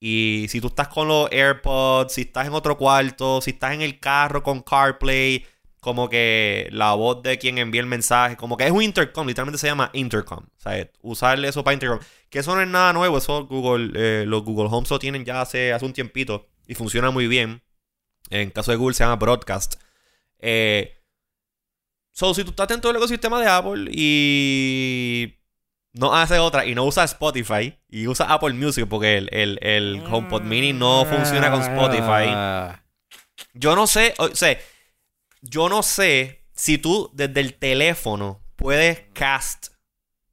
Y 0.00 0.46
si 0.50 0.60
tú 0.60 0.68
estás 0.68 0.88
con 0.88 1.08
los 1.08 1.30
AirPods, 1.32 2.12
si 2.12 2.22
estás 2.22 2.46
en 2.46 2.52
otro 2.52 2.76
cuarto, 2.76 3.40
si 3.40 3.52
estás 3.52 3.72
en 3.72 3.80
el 3.82 3.98
carro 3.98 4.42
con 4.42 4.60
CarPlay, 4.62 5.46
como 5.80 6.08
que 6.08 6.68
la 6.72 6.92
voz 6.94 7.22
de 7.22 7.38
quien 7.38 7.58
envía 7.58 7.80
el 7.80 7.86
mensaje, 7.86 8.36
como 8.36 8.56
que 8.56 8.66
es 8.66 8.72
un 8.72 8.82
intercom, 8.82 9.26
literalmente 9.26 9.58
se 9.58 9.68
llama 9.68 9.90
intercom. 9.92 10.44
O 10.44 10.60
sea, 10.60 10.88
usarle 11.02 11.48
eso 11.48 11.62
para 11.62 11.74
intercom. 11.74 12.00
Que 12.30 12.40
eso 12.40 12.54
no 12.54 12.60
es 12.60 12.68
nada 12.68 12.92
nuevo, 12.92 13.18
eso 13.18 13.46
Google, 13.46 13.92
eh, 13.94 14.24
los 14.26 14.42
Google 14.42 14.68
Homes 14.70 14.90
lo 14.90 14.98
tienen 14.98 15.24
ya 15.24 15.40
hace, 15.40 15.72
hace 15.72 15.84
un 15.84 15.92
tiempito 15.92 16.48
y 16.66 16.74
funciona 16.74 17.10
muy 17.10 17.28
bien. 17.28 17.62
En 18.30 18.50
caso 18.50 18.70
de 18.72 18.76
Google 18.76 18.94
se 18.94 19.04
llama 19.04 19.16
Broadcast. 19.16 19.76
Eh, 20.40 20.94
so, 22.12 22.34
si 22.34 22.44
tú 22.44 22.50
estás 22.50 22.68
dentro 22.68 22.88
del 22.88 22.96
ecosistema 22.98 23.40
de 23.40 23.48
Apple 23.48 23.90
y 23.92 25.38
no 25.94 26.14
hace 26.14 26.38
otra 26.38 26.66
y 26.66 26.74
no 26.74 26.84
usa 26.84 27.04
Spotify 27.04 27.78
y 27.88 28.06
usa 28.06 28.26
Apple 28.26 28.52
Music 28.52 28.86
porque 28.88 29.16
el, 29.16 29.28
el, 29.32 29.58
el 29.62 30.02
HomePod 30.08 30.42
Mini 30.42 30.72
no 30.72 31.04
funciona 31.06 31.50
con 31.50 31.62
Spotify. 31.62 32.28
Ah, 32.28 32.82
Yo 33.54 33.74
no 33.74 33.86
sé, 33.86 34.14
o 34.18 34.28
sea, 34.34 34.58
yo 35.42 35.68
no 35.68 35.82
sé 35.82 36.44
si 36.52 36.78
tú 36.78 37.10
desde 37.14 37.40
el 37.40 37.54
teléfono 37.54 38.40
puedes 38.56 39.02
cast 39.12 39.68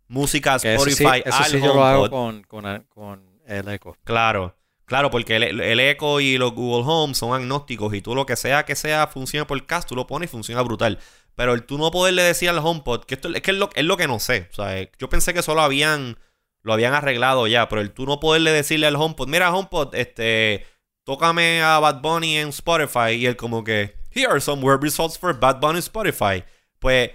música 0.08 0.56
a 0.56 0.60
que 0.60 0.76
eso 0.76 0.86
sí, 0.86 0.92
Spotify 0.92 1.24
eso 1.26 1.38
al 1.38 1.46
sí 1.46 1.60
yo 1.60 1.74
lo 1.74 1.84
hago 1.84 2.10
con, 2.10 2.44
con, 2.44 2.84
con 2.90 3.40
el 3.46 3.68
eco. 3.70 3.98
Claro, 4.04 4.56
claro, 4.86 5.12
porque 5.12 5.36
el, 5.36 5.62
el 5.62 5.80
Echo 5.80 6.20
y 6.20 6.38
los 6.38 6.54
Google 6.54 6.84
Home 6.86 7.14
son 7.16 7.34
agnósticos 7.34 7.94
y 7.94 8.02
tú 8.02 8.16
lo 8.16 8.26
que 8.26 8.36
sea 8.36 8.66
que 8.66 8.76
sea 8.76 9.08
funciona 9.08 9.46
por 9.48 9.64
cast, 9.66 9.88
tú 9.88 9.96
lo 9.96 10.08
pones 10.08 10.30
y 10.30 10.32
funciona 10.32 10.62
brutal. 10.62 11.00
Pero 11.36 11.54
el 11.54 11.66
tú 11.66 11.78
no 11.78 11.92
poderle 11.92 12.24
decir 12.24 12.50
al 12.50 12.60
HomePod, 12.60 13.04
que 13.04 13.16
esto 13.16 13.28
es 13.34 13.42
que 13.42 13.52
es 13.52 13.58
lo, 13.58 13.70
es 13.76 13.84
lo 13.84 13.98
que 13.98 14.08
no 14.08 14.20
sé. 14.20 14.48
O 14.52 14.56
sea, 14.56 14.80
eh, 14.80 14.92
yo 14.98 15.10
pensé 15.10 15.34
que 15.34 15.42
solo 15.42 15.62
habían, 15.62 16.18
lo 16.62 16.74
habían 16.74 16.94
arreglado 16.94 17.46
ya, 17.48 17.68
pero 17.68 17.82
el 17.82 17.92
tú 17.92 18.06
no 18.06 18.20
poderle 18.20 18.52
decirle 18.52 18.88
al 18.88 18.96
HomePod, 18.96 19.28
mira 19.28 19.54
HomePod, 19.54 19.96
este, 19.96 20.66
tócame 21.04 21.62
a 21.62 21.80
Bad 21.80 22.02
Bunny 22.02 22.38
en 22.38 22.50
Spotify 22.50 23.12
y 23.12 23.26
él 23.26 23.36
como 23.36 23.66
que, 23.66 23.96
here 24.16 24.28
are 24.30 24.40
some 24.42 24.62
web 24.64 24.82
results 24.82 25.18
for 25.18 25.34
Bad 25.38 25.60
Bunny 25.60 25.80
Spotify. 25.80 26.44
Pues 26.80 27.12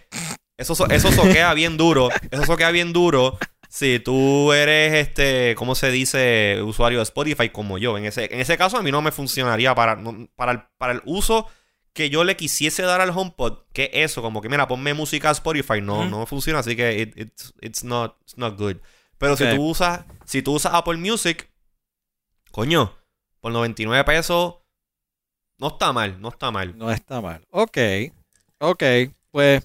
eso, 0.57 0.75
so- 0.75 0.87
eso 0.91 1.11
soquea 1.11 1.55
bien 1.55 1.77
duro, 1.77 2.09
eso 2.31 2.45
soquea 2.45 2.71
bien 2.71 2.93
duro 2.93 3.39
si 3.69 4.01
tú 4.01 4.53
eres, 4.53 4.95
este, 5.09 5.55
¿cómo 5.57 5.75
se 5.77 5.91
dice? 5.93 6.61
Usuario 6.63 6.99
de 6.99 7.05
Spotify 7.05 7.51
como 7.51 7.79
yo. 7.79 7.97
En 7.97 8.05
ese, 8.05 8.25
en 8.35 8.41
ese 8.41 8.59
caso 8.59 8.77
a 8.77 8.83
mí 8.83 8.91
no 8.91 9.01
me 9.01 9.13
funcionaría 9.13 9.75
para, 9.77 9.97
para, 10.35 10.53
el, 10.53 10.63
para 10.77 10.93
el 10.95 11.03
uso 11.05 11.47
que 11.93 12.11
yo 12.11 12.25
le 12.25 12.37
quisiese 12.37 12.83
dar 12.83 13.01
al 13.01 13.11
HomePod, 13.11 13.59
que 13.73 13.91
eso, 13.93 14.23
como 14.23 14.41
que 14.41 14.49
mira, 14.49 14.67
ponme 14.69 14.93
música 14.95 15.29
a 15.29 15.33
Spotify, 15.33 15.81
no, 15.81 16.01
Ujú. 16.01 16.09
no 16.11 16.27
funciona, 16.27 16.59
así 16.61 16.75
que 16.77 17.01
it- 17.01 17.17
it's, 17.17 17.55
it's 17.61 17.85
not, 17.85 18.17
it's 18.23 18.37
not 18.37 18.57
good. 18.59 18.77
Pero 19.19 19.37
si 19.37 19.45
tú 19.55 19.63
usas, 19.69 20.05
si 20.25 20.41
tú 20.43 20.55
usas 20.55 20.73
Apple 20.75 20.97
Music, 20.97 21.49
coño, 22.51 22.97
por 23.41 23.53
99 23.53 24.05
pesos, 24.05 24.57
no 25.61 25.69
está 25.69 25.93
mal, 25.93 26.21
no 26.21 26.29
está 26.31 26.51
mal. 26.51 26.77
No 26.77 26.91
está 26.91 27.21
mal. 27.21 27.43
Ok, 27.51 27.79
ok, 28.59 28.83
pues 29.31 29.63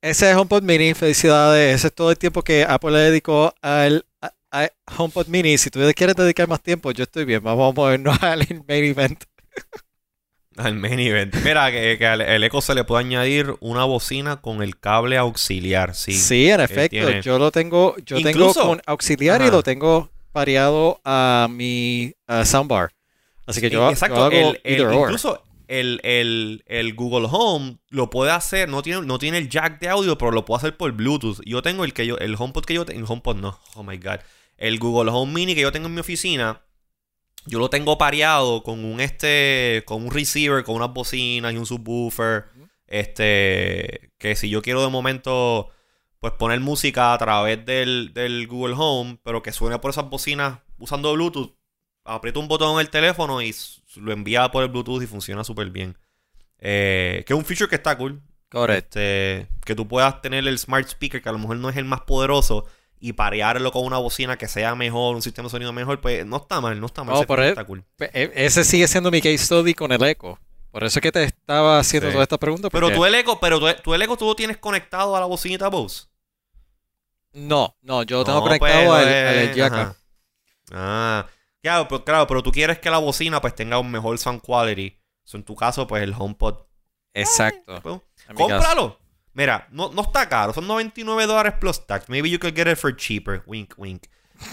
ese 0.00 0.30
es 0.30 0.36
HomePod 0.36 0.62
Mini, 0.62 0.94
felicidades. 0.94 1.74
Ese 1.76 1.88
es 1.88 1.94
todo 1.94 2.10
el 2.10 2.18
tiempo 2.18 2.42
que 2.42 2.64
Apple 2.68 2.92
le 2.92 2.98
dedicó 2.98 3.52
al 3.62 4.04
a- 4.22 4.32
a 4.50 4.68
HomePod 4.96 5.26
Mini. 5.26 5.58
Si 5.58 5.70
tú 5.70 5.80
quieres 5.94 6.16
dedicar 6.16 6.48
más 6.48 6.62
tiempo, 6.62 6.90
yo 6.92 7.04
estoy 7.04 7.24
bien. 7.24 7.42
Vamos 7.42 7.70
a 7.70 7.74
movernos 7.74 8.16
al 8.22 8.46
main 8.66 8.84
event. 8.84 9.24
Al 10.56 10.74
main 10.74 10.98
event. 10.98 11.34
Mira, 11.44 11.70
que, 11.70 11.96
que 11.98 12.06
al 12.06 12.20
el 12.20 12.42
Echo 12.42 12.60
se 12.60 12.74
le 12.74 12.82
puede 12.84 13.04
añadir 13.04 13.54
una 13.60 13.84
bocina 13.84 14.40
con 14.40 14.62
el 14.62 14.78
cable 14.78 15.16
auxiliar, 15.16 15.94
sí. 15.94 16.12
Sí, 16.14 16.48
en 16.50 16.60
efecto, 16.60 17.10
yo 17.20 17.38
lo 17.38 17.52
tengo, 17.52 17.94
yo 18.04 18.16
tengo 18.22 18.52
con 18.54 18.82
auxiliar 18.86 19.40
y 19.42 19.50
lo 19.50 19.62
tengo 19.62 20.10
pareado 20.32 21.00
a 21.04 21.46
mi 21.50 22.12
ah, 22.26 22.44
soundbar. 22.44 22.90
Así 23.48 23.60
que 23.60 23.70
yo, 23.70 23.80
Eh, 23.80 23.84
yo 23.86 23.90
Exacto, 23.90 24.24
hago 24.24 24.30
el- 24.36 24.60
el- 24.64 24.72
either 24.74 24.86
or. 24.86 25.02
incluso 25.02 25.42
el, 25.66 26.00
el- 26.04 26.62
el 26.66 26.94
Google 26.94 27.28
Home 27.30 27.78
lo 27.90 28.08
puede 28.10 28.30
hacer, 28.30 28.68
no 28.68 28.82
tiene, 28.82 29.02
no 29.04 29.18
tiene 29.18 29.38
el 29.38 29.48
jack 29.48 29.80
de 29.80 29.88
audio, 29.88 30.16
pero 30.16 30.30
lo 30.30 30.44
puedo 30.44 30.58
hacer 30.58 30.76
por 30.76 30.92
Bluetooth. 30.92 31.40
Yo 31.44 31.60
tengo 31.62 31.84
el 31.84 31.92
que 31.92 32.06
yo, 32.06 32.16
el 32.18 32.36
HomePod 32.38 32.64
que 32.64 32.74
yo 32.74 32.84
tengo, 32.84 33.00
el 33.00 33.06
HomePod 33.10 33.36
no, 33.38 33.58
oh 33.74 33.82
my 33.82 33.96
god. 33.98 34.20
El 34.56 34.78
Google 34.78 35.10
Home 35.12 35.32
Mini 35.32 35.54
que 35.54 35.60
yo 35.62 35.72
tengo 35.72 35.86
en 35.88 35.94
mi 35.94 36.00
oficina, 36.00 36.62
yo 37.46 37.58
lo 37.58 37.70
tengo 37.70 37.96
pareado 37.98 38.62
con 38.62 38.84
un 38.84 39.00
este, 39.00 39.82
con 39.86 40.02
un 40.04 40.10
receiver, 40.10 40.64
con 40.64 40.74
unas 40.76 40.92
bocinas 40.92 41.52
y 41.52 41.56
un 41.56 41.66
subwoofer. 41.66 42.46
Este, 42.86 44.10
que 44.18 44.34
si 44.36 44.48
yo 44.50 44.60
quiero 44.62 44.82
de 44.82 44.88
momento, 44.90 45.68
pues 46.20 46.32
poner 46.34 46.60
música 46.60 47.12
a 47.14 47.18
través 47.18 47.64
del, 47.64 48.12
del 48.12 48.46
Google 48.48 48.74
Home, 48.76 49.18
pero 49.22 49.42
que 49.42 49.52
suene 49.52 49.78
por 49.78 49.90
esas 49.90 50.10
bocinas 50.10 50.58
usando 50.78 51.12
Bluetooth, 51.12 51.52
aprieto 52.08 52.40
un 52.40 52.48
botón 52.48 52.74
en 52.74 52.80
el 52.80 52.90
teléfono 52.90 53.40
y 53.42 53.54
lo 53.96 54.12
envía 54.12 54.50
por 54.50 54.62
el 54.62 54.68
Bluetooth 54.70 55.02
y 55.02 55.06
funciona 55.06 55.44
súper 55.44 55.70
bien. 55.70 55.96
Eh, 56.58 57.22
que 57.26 57.32
es 57.32 57.38
un 57.38 57.44
feature 57.44 57.68
que 57.68 57.76
está 57.76 57.96
cool. 57.96 58.20
Correcto. 58.50 58.98
Este, 58.98 59.46
que 59.64 59.74
tú 59.74 59.86
puedas 59.86 60.20
tener 60.22 60.46
el 60.46 60.58
smart 60.58 60.88
speaker, 60.88 61.20
que 61.22 61.28
a 61.28 61.32
lo 61.32 61.38
mejor 61.38 61.56
no 61.58 61.68
es 61.68 61.76
el 61.76 61.84
más 61.84 62.00
poderoso, 62.00 62.64
y 62.98 63.12
parearlo 63.12 63.70
con 63.70 63.84
una 63.84 63.98
bocina 63.98 64.36
que 64.38 64.48
sea 64.48 64.74
mejor, 64.74 65.14
un 65.14 65.22
sistema 65.22 65.46
de 65.46 65.50
sonido 65.50 65.72
mejor, 65.72 66.00
pues 66.00 66.24
no 66.26 66.38
está 66.38 66.60
mal, 66.60 66.80
no 66.80 66.86
está 66.86 67.04
mal. 67.04 67.14
No, 67.14 67.20
feature 67.20 67.46
e- 67.46 67.48
está 67.50 67.64
cool. 67.64 67.84
E- 67.98 68.32
Ese 68.34 68.64
sigue 68.64 68.88
siendo 68.88 69.10
mi 69.10 69.20
case 69.20 69.38
study 69.38 69.74
con 69.74 69.92
el 69.92 70.02
eco. 70.02 70.38
Por 70.70 70.82
eso 70.84 70.98
es 70.98 71.02
que 71.02 71.12
te 71.12 71.24
estaba 71.24 71.78
haciendo 71.78 72.08
Sí. 72.08 72.12
todas 72.12 72.24
estas 72.24 72.38
preguntas. 72.38 72.70
Pero 72.72 72.90
tú 72.90 73.04
el 73.04 73.14
eco, 73.14 73.38
pero 73.38 73.60
tú, 73.60 73.66
tú 73.82 73.94
el 73.94 74.02
eco 74.02 74.16
tú 74.16 74.24
lo 74.26 74.34
tienes 74.34 74.56
conectado 74.56 75.14
a 75.16 75.20
la 75.20 75.26
bocinita 75.26 75.68
Bose. 75.68 76.06
No, 77.32 77.76
no, 77.82 78.02
yo 78.02 78.18
lo 78.18 78.24
tengo 78.24 78.38
No, 78.38 78.44
conectado 78.44 78.86
pues, 78.86 79.06
al, 79.06 79.08
al 79.48 79.54
jack. 79.54 79.96
Ah, 80.72 81.26
claro 81.62 81.88
pero, 81.88 82.04
claro, 82.04 82.26
pero 82.26 82.42
tú 82.42 82.52
quieres 82.52 82.78
que 82.78 82.90
la 82.90 82.98
bocina 82.98 83.40
pues 83.40 83.54
tenga 83.54 83.78
un 83.78 83.90
mejor 83.90 84.18
sound 84.18 84.40
quality. 84.40 84.98
So, 85.24 85.36
en 85.36 85.44
tu 85.44 85.54
caso, 85.54 85.86
pues 85.86 86.02
el 86.02 86.14
HomePod. 86.16 86.66
Exacto. 87.12 87.80
pues, 87.82 88.00
caso. 88.26 88.34
cómpralo. 88.34 88.98
Mira, 89.34 89.68
no, 89.70 89.90
no 89.90 90.02
está 90.02 90.28
caro. 90.28 90.52
Son 90.52 90.66
99 90.66 91.26
dólares 91.26 91.54
plus 91.60 91.86
tax. 91.86 92.08
Maybe 92.08 92.30
you 92.30 92.38
could 92.38 92.54
get 92.54 92.66
it 92.66 92.76
for 92.76 92.94
cheaper. 92.96 93.42
Wink, 93.46 93.74
wink. 93.76 94.04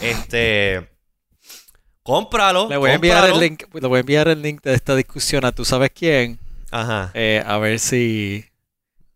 Este... 0.02 0.90
cómpralo. 2.04 2.68
Le 2.70 2.78
voy 2.78 2.92
a 2.92 2.94
enviar 2.96 3.28
el 3.30 3.40
link, 3.40 3.64
le 3.74 3.88
voy 3.88 3.98
a 3.98 4.00
enviar 4.02 4.28
el 4.28 4.42
link 4.42 4.62
de 4.62 4.74
esta 4.74 4.96
discusión 4.96 5.44
a 5.44 5.52
tú 5.52 5.66
sabes 5.66 5.92
quién, 5.92 6.40
Ajá. 6.70 7.10
eh, 7.16 7.44
a 7.44 7.58
ver 7.58 7.80
si 7.80 8.46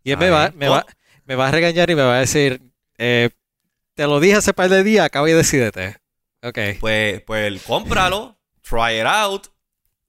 y 0.02 0.10
él 0.12 0.18
me 0.18 0.30
va, 0.30 0.52
me 0.56 0.68
va, 0.68 0.84
me 1.24 1.36
va 1.36 1.48
a 1.48 1.50
regañar 1.50 1.90
y 1.90 1.94
me 1.94 2.02
va 2.02 2.16
a 2.16 2.20
decir, 2.20 2.60
eh, 2.98 3.30
te 3.94 4.06
lo 4.06 4.18
dije 4.18 4.36
hace 4.36 4.52
par 4.52 4.68
de 4.68 4.82
días, 4.82 5.04
acabo 5.04 5.28
y 5.28 5.32
decidete. 5.32 5.99
Ok. 6.42 6.58
Pues, 6.80 7.22
pues 7.22 7.62
cómpralo, 7.62 8.36
try 8.62 9.00
it 9.00 9.06
out 9.06 9.46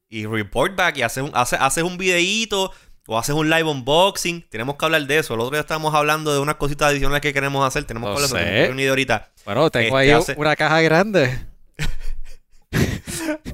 y 0.09 0.25
report 0.25 0.75
back 0.75 0.97
y 0.97 1.01
haces 1.03 1.23
un, 1.23 1.31
hace- 1.33 1.55
haces 1.57 1.83
un 1.83 1.97
videíto 1.97 2.71
o 3.07 3.17
haces 3.17 3.35
un 3.35 3.49
live 3.49 3.63
unboxing. 3.69 4.47
Tenemos 4.49 4.75
que 4.75 4.85
hablar 4.85 5.05
de 5.05 5.17
eso. 5.19 5.33
El 5.33 5.39
otro 5.41 5.51
día 5.51 5.61
estábamos 5.61 5.93
hablando 5.95 6.33
de 6.33 6.39
unas 6.39 6.55
cositas 6.55 6.89
adicionales 6.89 7.21
que 7.21 7.33
queremos 7.33 7.65
hacer. 7.67 7.83
Tenemos 7.85 8.09
Lo 8.09 8.15
que 8.17 8.23
hablar 8.37 8.53
de 8.53 8.69
un 8.69 8.77
video 8.77 8.91
ahorita. 8.91 9.29
Bueno, 9.45 9.69
tengo 9.71 9.99
Este, 9.99 10.11
ahí 10.13 10.19
hace- 10.21 10.35
una 10.37 10.55
caja 10.55 10.81
grande. 10.81 11.45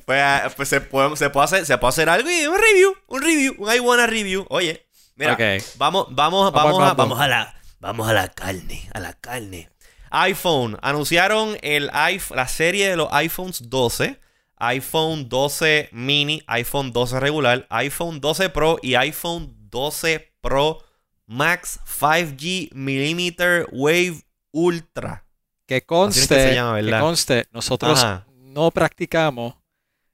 Pues, 0.05 0.21
ah, 0.23 0.49
pues 0.55 0.69
se, 0.69 0.79
puede, 0.79 1.15
se, 1.17 1.29
puede 1.29 1.43
hacer, 1.45 1.65
se 1.65 1.77
puede 1.77 1.89
hacer 1.89 2.09
algo 2.09 2.29
y 2.29 2.45
un 2.47 2.55
review, 2.57 2.93
un 3.07 3.21
review, 3.21 3.55
un 3.57 3.73
I 3.73 3.79
wanna 3.79 4.07
review. 4.07 4.45
Oye, 4.49 4.85
mira, 5.15 5.35
vamos, 5.77 6.07
vamos, 6.11 6.51
Vamos 6.53 6.81
a, 6.81 6.93
vamos 6.93 7.19
a 7.19 7.27
la, 7.27 7.55
vamos 7.79 8.07
a 8.07 8.13
la 8.13 8.29
carne, 8.29 8.87
a 8.93 8.99
la 8.99 9.13
carne. 9.13 9.69
iPhone, 10.09 10.77
anunciaron 10.81 11.57
el 11.61 11.89
iPhone, 11.93 12.37
la 12.37 12.47
serie 12.47 12.89
de 12.89 12.95
los 12.95 13.09
iPhones 13.11 13.69
12, 13.69 14.19
iPhone 14.57 15.29
12 15.29 15.89
mini, 15.91 16.41
iPhone 16.47 16.91
12 16.91 17.19
regular, 17.19 17.67
iPhone 17.69 18.19
12 18.19 18.49
Pro 18.49 18.77
y 18.81 18.95
iPhone 18.95 19.55
12 19.69 20.33
Pro 20.41 20.83
Max 21.25 21.79
5G 21.85 22.73
Millimeter 22.73 23.67
Wave 23.71 24.21
Ultra. 24.51 25.25
Que 25.65 25.77
es 25.77 25.83
conste, 25.85 26.55
que 26.55 26.99
conste, 26.99 27.45
nosotros 27.51 27.99
Ajá. 27.99 28.25
no 28.37 28.71
practicamos 28.71 29.55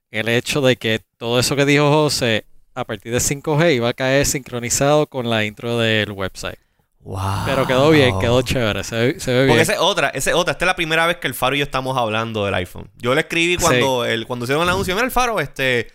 el 0.09 0.27
hecho 0.27 0.61
de 0.61 0.75
que 0.77 1.01
todo 1.17 1.39
eso 1.39 1.55
que 1.55 1.65
dijo 1.65 1.89
José 1.91 2.45
a 2.73 2.85
partir 2.85 3.11
de 3.11 3.19
5G 3.19 3.75
iba 3.75 3.89
a 3.89 3.93
caer 3.93 4.25
sincronizado 4.25 5.07
con 5.07 5.29
la 5.29 5.45
intro 5.45 5.77
del 5.77 6.11
website. 6.11 6.57
Wow. 7.03 7.43
Pero 7.45 7.67
quedó 7.67 7.89
bien, 7.89 8.17
quedó 8.19 8.41
chévere, 8.41 8.83
se, 8.83 8.95
ve- 8.95 9.19
se 9.19 9.31
ve 9.31 9.37
bien. 9.39 9.47
Porque 9.49 9.61
esa 9.63 9.73
es 9.73 9.79
otra, 9.79 10.09
esa 10.09 10.29
es 10.29 10.35
otra. 10.35 10.53
Esta 10.53 10.65
es 10.65 10.67
la 10.67 10.75
primera 10.75 11.05
vez 11.05 11.17
que 11.17 11.27
el 11.27 11.33
Faro 11.33 11.55
y 11.55 11.59
yo 11.59 11.63
estamos 11.65 11.97
hablando 11.97 12.45
del 12.45 12.53
iPhone. 12.53 12.89
Yo 12.95 13.13
le 13.13 13.21
escribí 13.21 13.57
cuando, 13.57 14.05
el, 14.05 14.25
cuando 14.25 14.45
hicieron 14.45 14.63
el 14.63 14.69
anuncio, 14.69 14.95
mira 14.95 15.05
el 15.05 15.11
Faro, 15.11 15.39
este... 15.41 15.91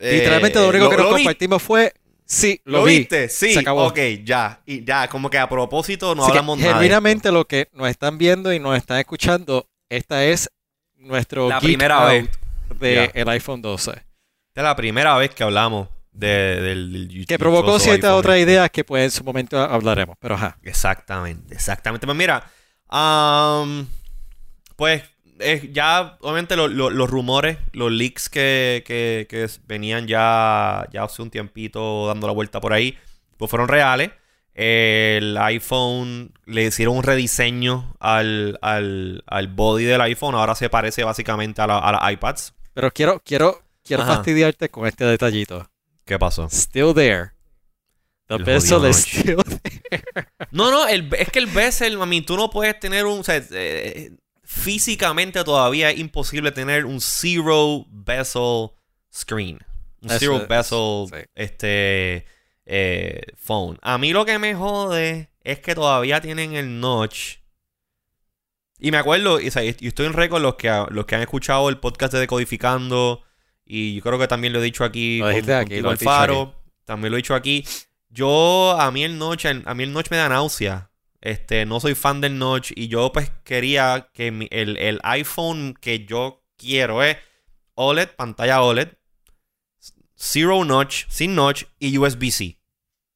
eh, 0.00 0.12
Literalmente 0.18 0.58
lo 0.58 0.68
único 0.68 0.90
que 0.90 0.96
nos 0.96 1.06
vi. 1.10 1.22
compartimos 1.24 1.62
fue 1.62 1.92
Sí, 2.28 2.60
lo, 2.64 2.78
¿Lo, 2.78 2.84
vi. 2.84 2.98
viste? 2.98 3.28
Sí. 3.28 3.52
Se 3.52 3.60
acabó. 3.60 3.86
Ok, 3.86 3.98
ya. 4.24 4.60
Y 4.66 4.84
ya, 4.84 5.06
como 5.08 5.30
que 5.30 5.38
a 5.38 5.48
propósito 5.48 6.12
no 6.16 6.22
Así 6.24 6.32
que, 6.32 6.38
hablamos 6.38 6.58
nada. 6.58 6.70
de 6.70 6.74
genuinamente 6.74 7.30
lo 7.30 7.44
que 7.44 7.68
nos 7.72 7.88
están 7.88 8.18
viendo 8.18 8.52
y 8.52 8.58
nos 8.58 8.76
están 8.76 8.98
escuchando, 8.98 9.68
esta 9.88 10.24
es 10.24 10.50
nuestro 10.96 11.48
La 11.48 11.60
geek 11.60 11.68
primera 11.70 11.98
out 11.98 12.08
vez. 12.10 12.30
de 12.80 12.94
Ya. 12.96 13.04
el 13.14 13.28
iPhone 13.28 13.62
12. 13.62 13.90
Esta 13.92 14.02
es 14.56 14.64
la 14.64 14.74
primera 14.74 15.16
vez 15.16 15.30
que 15.32 15.44
hablamos 15.44 15.86
de- 16.18 16.60
del, 16.60 17.08
del 17.08 17.26
Que 17.26 17.38
provocó 17.38 17.78
ciertas 17.78 18.12
otras 18.12 18.38
ideas 18.38 18.70
que 18.70 18.84
pues 18.84 19.04
en 19.04 19.10
su 19.10 19.24
momento 19.24 19.58
hablaremos, 19.60 20.16
pero 20.20 20.34
ajá. 20.34 20.58
Exactamente, 20.62 21.54
exactamente. 21.54 22.06
Pues 22.06 22.16
mira, 22.16 22.44
pues 24.76 25.02
eh, 25.38 25.68
ya 25.72 26.16
obviamente 26.20 26.56
lo- 26.56 26.68
lo- 26.68 26.90
los 26.90 27.10
rumores, 27.10 27.58
los 27.72 27.90
leaks 27.92 28.28
que, 28.28 28.82
que- 28.86 29.26
que 29.28 29.44
s- 29.44 29.60
venían 29.66 30.06
ya, 30.06 30.86
ya 30.92 31.04
hace 31.04 31.20
un 31.22 31.30
tiempito 31.30 32.06
dando 32.06 32.26
la 32.26 32.32
vuelta 32.32 32.60
por 32.60 32.72
ahí, 32.72 32.96
pues 33.36 33.50
fueron 33.50 33.68
reales. 33.68 34.10
El 34.54 35.36
iPhone 35.36 36.32
le 36.46 36.64
hicieron 36.64 36.96
un 36.96 37.02
rediseño 37.02 37.94
al, 38.00 38.58
al, 38.62 39.22
al 39.26 39.48
body 39.48 39.84
del 39.84 40.00
iPhone. 40.00 40.34
Ahora 40.34 40.54
se 40.54 40.70
parece 40.70 41.04
básicamente 41.04 41.60
a, 41.60 41.66
la- 41.66 41.78
a 41.78 41.92
las 41.92 42.12
iPads. 42.12 42.54
Pero 42.72 42.90
quiero, 42.90 43.20
quiero, 43.22 43.62
quiero 43.84 44.02
Ajá. 44.04 44.14
fastidiarte 44.16 44.70
con 44.70 44.86
este 44.86 45.04
detallito. 45.04 45.68
¿Qué 46.06 46.18
pasó? 46.18 46.48
Still 46.50 46.94
there. 46.94 47.32
The 48.28 48.36
El 48.36 48.44
bezel 48.44 48.78
jodido 48.78 48.90
is 48.90 48.96
still 48.96 49.42
there. 49.62 50.28
No, 50.50 50.70
no, 50.70 50.86
el- 50.88 51.12
es 51.14 51.30
que 51.30 51.38
el 51.38 51.46
bezel, 51.46 51.98
mami, 51.98 52.22
tú 52.22 52.36
no 52.36 52.48
puedes 52.48 52.78
tener 52.80 53.04
un. 53.06 53.20
o 53.20 53.24
sea, 53.24 53.42
eh, 53.50 54.12
físicamente 54.42 55.42
todavía 55.44 55.90
es 55.90 55.98
imposible 55.98 56.52
tener 56.52 56.86
un 56.86 57.00
zero 57.00 57.84
bezel 57.90 58.70
screen. 59.12 59.58
Un 60.00 60.10
Eso 60.10 60.18
zero 60.18 60.36
es, 60.38 60.48
bezel 60.48 61.06
sí. 61.10 61.28
este, 61.34 62.26
eh, 62.64 63.20
phone. 63.36 63.78
A 63.82 63.98
mí 63.98 64.12
lo 64.12 64.24
que 64.24 64.38
me 64.38 64.54
jode 64.54 65.30
es 65.42 65.58
que 65.60 65.74
todavía 65.74 66.20
tienen 66.20 66.54
el 66.54 66.80
notch. 66.80 67.36
Y 68.78 68.90
me 68.90 68.98
acuerdo, 68.98 69.40
y, 69.40 69.48
o 69.48 69.50
sea, 69.50 69.64
y 69.64 69.68
estoy 69.80 70.06
en 70.06 70.12
récord 70.12 70.42
los 70.42 70.56
que, 70.56 70.68
los 70.90 71.06
que 71.06 71.14
han 71.14 71.22
escuchado 71.22 71.68
el 71.68 71.78
podcast 71.78 72.12
de 72.12 72.20
Decodificando. 72.20 73.22
Y 73.66 73.96
yo 73.96 74.02
creo 74.02 74.18
que 74.18 74.28
también 74.28 74.52
lo 74.52 74.60
he 74.60 74.62
dicho 74.64 74.84
aquí 74.84 75.18
Lo 75.18 75.26
con, 75.32 75.50
aquí, 75.50 75.80
lo 75.80 75.90
Alfaro. 75.90 76.54
También 76.84 77.10
lo 77.10 77.16
he 77.16 77.22
dicho 77.22 77.34
aquí. 77.34 77.64
Yo, 78.08 78.76
a 78.78 78.90
mí 78.92 79.02
el 79.04 79.18
notch, 79.18 79.46
a 79.46 79.74
mí 79.74 79.82
el 79.82 79.92
notch 79.92 80.10
me 80.10 80.16
da 80.16 80.28
náusea. 80.28 80.90
Este, 81.20 81.66
no 81.66 81.80
soy 81.80 81.94
fan 81.96 82.20
del 82.20 82.38
notch. 82.38 82.70
Y 82.76 82.86
yo 82.88 83.10
pues 83.12 83.32
quería 83.42 84.08
que 84.12 84.30
mi- 84.30 84.46
el, 84.52 84.76
el 84.76 85.00
iPhone 85.02 85.74
que 85.80 86.04
yo 86.06 86.44
quiero 86.56 87.02
es 87.02 87.16
OLED, 87.74 88.10
pantalla 88.16 88.62
OLED, 88.62 88.90
Zero 90.18 90.64
Notch, 90.64 91.04
sin 91.08 91.34
notch 91.34 91.64
y 91.78 91.98
USB-C. 91.98 92.58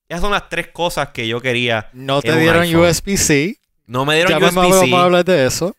Esas 0.08 0.20
son 0.20 0.32
las 0.32 0.48
tres 0.48 0.68
cosas 0.68 1.10
que 1.10 1.26
yo 1.28 1.40
quería. 1.40 1.88
No 1.92 2.20
te 2.20 2.36
dieron. 2.36 2.74
USB-C. 2.74 3.56
No 3.86 4.04
me 4.04 4.16
dieron 4.16 4.32
Ya 4.32 4.40
mismo 4.40 4.60
USB-C. 4.62 4.80
vamos 4.80 4.98
a 5.00 5.04
hablar 5.04 5.24
de 5.24 5.46
eso. 5.46 5.76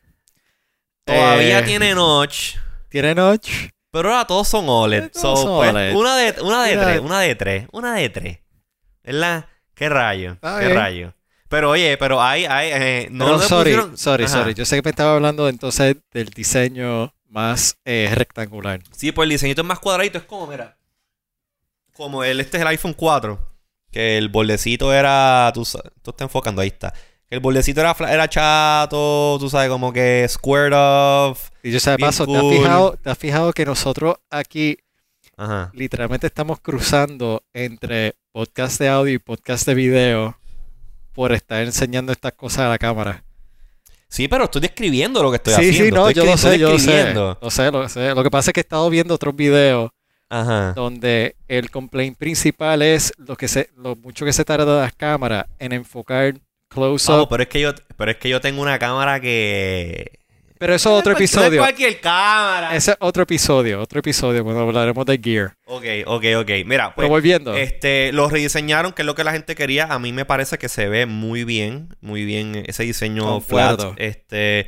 Todavía 1.06 1.60
Eh, 1.60 1.64
tiene 1.64 1.94
notch. 1.94 2.56
Tiene 2.90 3.14
notch. 3.14 3.50
Pero 3.92 4.10
ahora 4.12 4.26
todos 4.26 4.48
son 4.48 4.66
OLED. 4.68 5.12
Todos 5.12 5.40
So, 5.40 5.44
son 5.46 5.58
pues, 5.58 5.70
OLED. 5.72 5.96
Una 5.96 6.18
de, 6.18 6.42
una 6.42 6.64
de 6.64 6.70
Mira. 6.76 6.86
tres, 6.86 7.00
una 7.02 7.20
de 7.20 7.36
tres, 7.36 7.68
una 7.72 7.96
de 7.96 8.10
tres. 8.10 8.40
¿Verdad? 9.04 9.46
¿Qué 9.74 9.90
rayo? 9.90 10.38
¿Qué 10.42 10.66
bien. 10.66 10.76
rayo? 10.76 11.14
Pero 11.50 11.72
oye, 11.72 11.98
pero 11.98 12.22
hay, 12.22 12.46
hay, 12.46 12.70
eh, 12.72 13.08
no 13.12 13.38
le 13.38 13.44
sorry, 13.46 13.72
pusieron- 13.74 13.98
sorry, 13.98 14.24
Ajá. 14.24 14.34
sorry. 14.38 14.54
Yo 14.54 14.64
sé 14.66 14.78
que 14.78 14.82
me 14.84 14.92
estaba 14.92 15.16
hablando 15.16 15.50
entonces 15.50 15.98
del 16.14 16.30
diseño 16.30 17.14
más 17.28 17.78
eh, 17.84 18.10
rectangular. 18.16 18.80
Sí, 18.96 19.12
pues 19.12 19.26
el 19.26 19.32
diseñito 19.32 19.62
es 19.62 19.68
más 19.68 19.80
cuadradito, 19.80 20.18
es 20.18 20.24
como, 20.24 20.48
mira. 20.48 20.78
Como 21.94 22.24
el, 22.24 22.40
este 22.40 22.58
es 22.58 22.62
el 22.62 22.68
iPhone 22.70 22.94
4. 22.94 23.40
Que 23.92 24.18
el 24.18 24.30
bordecito 24.30 24.94
era. 24.94 25.52
Tú, 25.54 25.64
tú 26.02 26.12
estás 26.12 26.22
enfocando, 26.26 26.62
ahí 26.62 26.70
está. 26.70 26.94
El 27.32 27.39
bordecito 27.39 27.80
era, 27.80 27.96
era 28.10 28.28
chato, 28.28 29.38
tú 29.39 29.50
sabes, 29.50 29.70
como 29.70 29.94
que 29.94 30.26
squared 30.28 30.74
off. 30.76 31.50
Y 31.63 31.72
yo 31.72 31.80
sé, 31.80 31.98
paso, 31.98 32.26
¿te 32.26 32.36
has, 32.36 32.41
cool. 32.41 32.54
fijado, 32.54 32.98
¿te 33.02 33.10
has 33.10 33.17
fijado 33.17 33.54
que 33.54 33.65
nosotros 33.65 34.17
aquí 34.30 34.78
Ajá. 35.38 35.72
literalmente 35.74 36.28
estamos 36.28 36.60
cruzando 36.60 37.41
entre 37.54 38.15
podcast 38.34 38.82
de 38.82 38.89
audio 38.89 39.13
y 39.13 39.17
podcast 39.17 39.65
de 39.65 39.76
video 39.76 40.38
por 41.13 41.32
estar 41.32 41.63
enseñando 41.63 42.12
estas 42.12 42.34
cosas 42.34 42.60
a 42.65 42.70
la 42.70 42.78
cámara? 42.78 43.24
Sí, 44.10 44.28
pero 44.28 44.44
estoy 44.44 44.60
describiendo 44.60 45.24
lo 45.24 45.30
que 45.32 45.38
estoy 45.38 45.54
sí, 45.54 45.70
haciendo. 45.70 45.86
sí, 45.86 45.91
no, 45.91 46.10
Estoy 46.10 46.26
yo 46.26 46.32
lo 46.32 46.38
sé, 46.38 46.60
yo 46.60 46.70
lo 46.70 46.80
sé. 46.80 47.13
Lo 47.13 47.50
sé, 47.50 47.72
lo 47.72 47.88
sé. 47.88 48.13
Lo 48.13 48.24
que 48.24 48.30
pasa 48.30 48.50
es 48.52 48.54
que 48.54 48.60
he 48.60 48.63
estado 48.63 48.89
viendo 48.89 49.15
otros 49.15 49.34
videos 49.34 49.89
Ajá. 50.28 50.74
donde 50.74 51.38
el 51.48 51.72
complaint 51.72 52.17
principal 52.17 52.82
es 52.82 53.13
lo 53.17 53.38
que 53.38 53.48
se, 53.48 53.70
lo 53.78 53.96
mucho 53.96 54.26
que 54.26 54.34
se 54.34 54.44
tarda 54.44 54.82
las 54.82 54.91
cámaras 54.91 55.46
en 55.60 55.72
enfocar 55.72 56.34
close 56.74 57.12
up. 57.12 57.28
pero 57.30 57.44
es 57.44 57.50
que 57.50 57.62
yo, 57.62 57.74
pero 57.98 58.12
es 58.12 58.18
que 58.18 58.30
yo 58.30 58.42
tengo 58.42 58.62
una 58.62 58.80
cámara 58.80 59.20
que. 59.20 60.20
Pero 60.58 60.76
eso 60.76 60.94
es 60.94 61.00
otro 61.00 61.14
episodio. 61.14 61.60
cualquier 61.60 62.00
cámara. 62.00 62.76
Ese 62.76 62.92
es 62.92 62.98
otro 63.00 63.24
episodio, 63.24 63.82
otro 63.82 64.00
episodio 64.00 64.44
cuando 64.44 64.62
hablaremos 64.62 65.06
de 65.08 65.18
Gear. 65.18 65.56
Ok, 65.66 65.86
ok, 66.06 66.26
ok. 66.38 66.50
Mira, 66.66 66.94
pues. 66.94 67.06
Pero 67.06 67.10
volviendo. 67.10 67.56
Este, 67.56 68.12
los 68.12 68.32
rediseñaron, 68.32 68.94
que 68.94 69.02
es 69.02 69.06
lo 69.08 69.16
que 69.16 69.24
la 69.24 69.32
gente 69.32 69.56
quería. 69.56 69.86
A 69.86 69.98
mí 69.98 70.14
me 70.14 70.24
parece 70.24 70.60
que 70.60 70.70
se 70.70 70.88
ve 70.88 71.08
muy 71.08 71.46
bien, 71.46 71.96
muy 72.00 72.26
bien 72.26 72.64
ese 72.68 72.84
diseño 72.84 73.24
Concuerdo. 73.24 73.94
flat. 73.96 74.00
Este, 74.00 74.68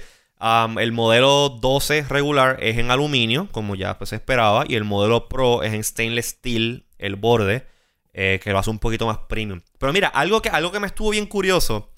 el 0.80 0.92
modelo 0.92 1.50
12 1.50 2.06
regular 2.10 2.58
es 2.60 2.78
en 2.78 2.92
aluminio, 2.92 3.48
como 3.52 3.76
ya 3.76 3.98
pues, 3.98 4.10
se 4.10 4.16
esperaba, 4.16 4.66
y 4.68 4.76
el 4.76 4.84
modelo 4.84 5.30
Pro 5.30 5.64
es 5.64 5.74
en 5.74 5.84
stainless 5.84 6.26
steel, 6.26 6.86
el 6.98 7.16
borde, 7.16 7.66
eh, 8.14 8.40
que 8.44 8.52
lo 8.52 8.60
hace 8.60 8.70
un 8.70 8.80
poquito 8.80 9.06
más 9.08 9.18
premium. 9.28 9.62
Pero 9.80 9.92
mira, 9.94 10.08
algo 10.10 10.42
que, 10.42 10.50
algo 10.50 10.72
que 10.72 10.80
me 10.80 10.88
estuvo 10.88 11.10
bien 11.10 11.26
curioso. 11.26 11.92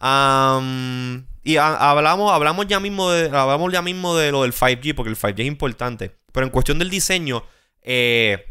am, 0.00 1.26
y 1.44 1.56
ha- 1.56 1.90
hablamos, 1.90 2.32
hablamos 2.32 2.66
ya 2.66 2.80
mismo 2.80 3.10
de, 3.10 3.26
hablamos 3.36 3.72
ya 3.72 3.82
mismo 3.82 4.16
de 4.16 4.30
lo 4.32 4.42
del 4.42 4.52
5G, 4.52 4.94
porque 4.94 5.10
el 5.10 5.16
5G 5.16 5.40
es 5.40 5.46
importante. 5.46 6.16
Pero 6.32 6.46
en 6.46 6.50
cuestión 6.52 6.78
del 6.78 6.90
diseño, 6.90 7.44
eh, 7.82 8.44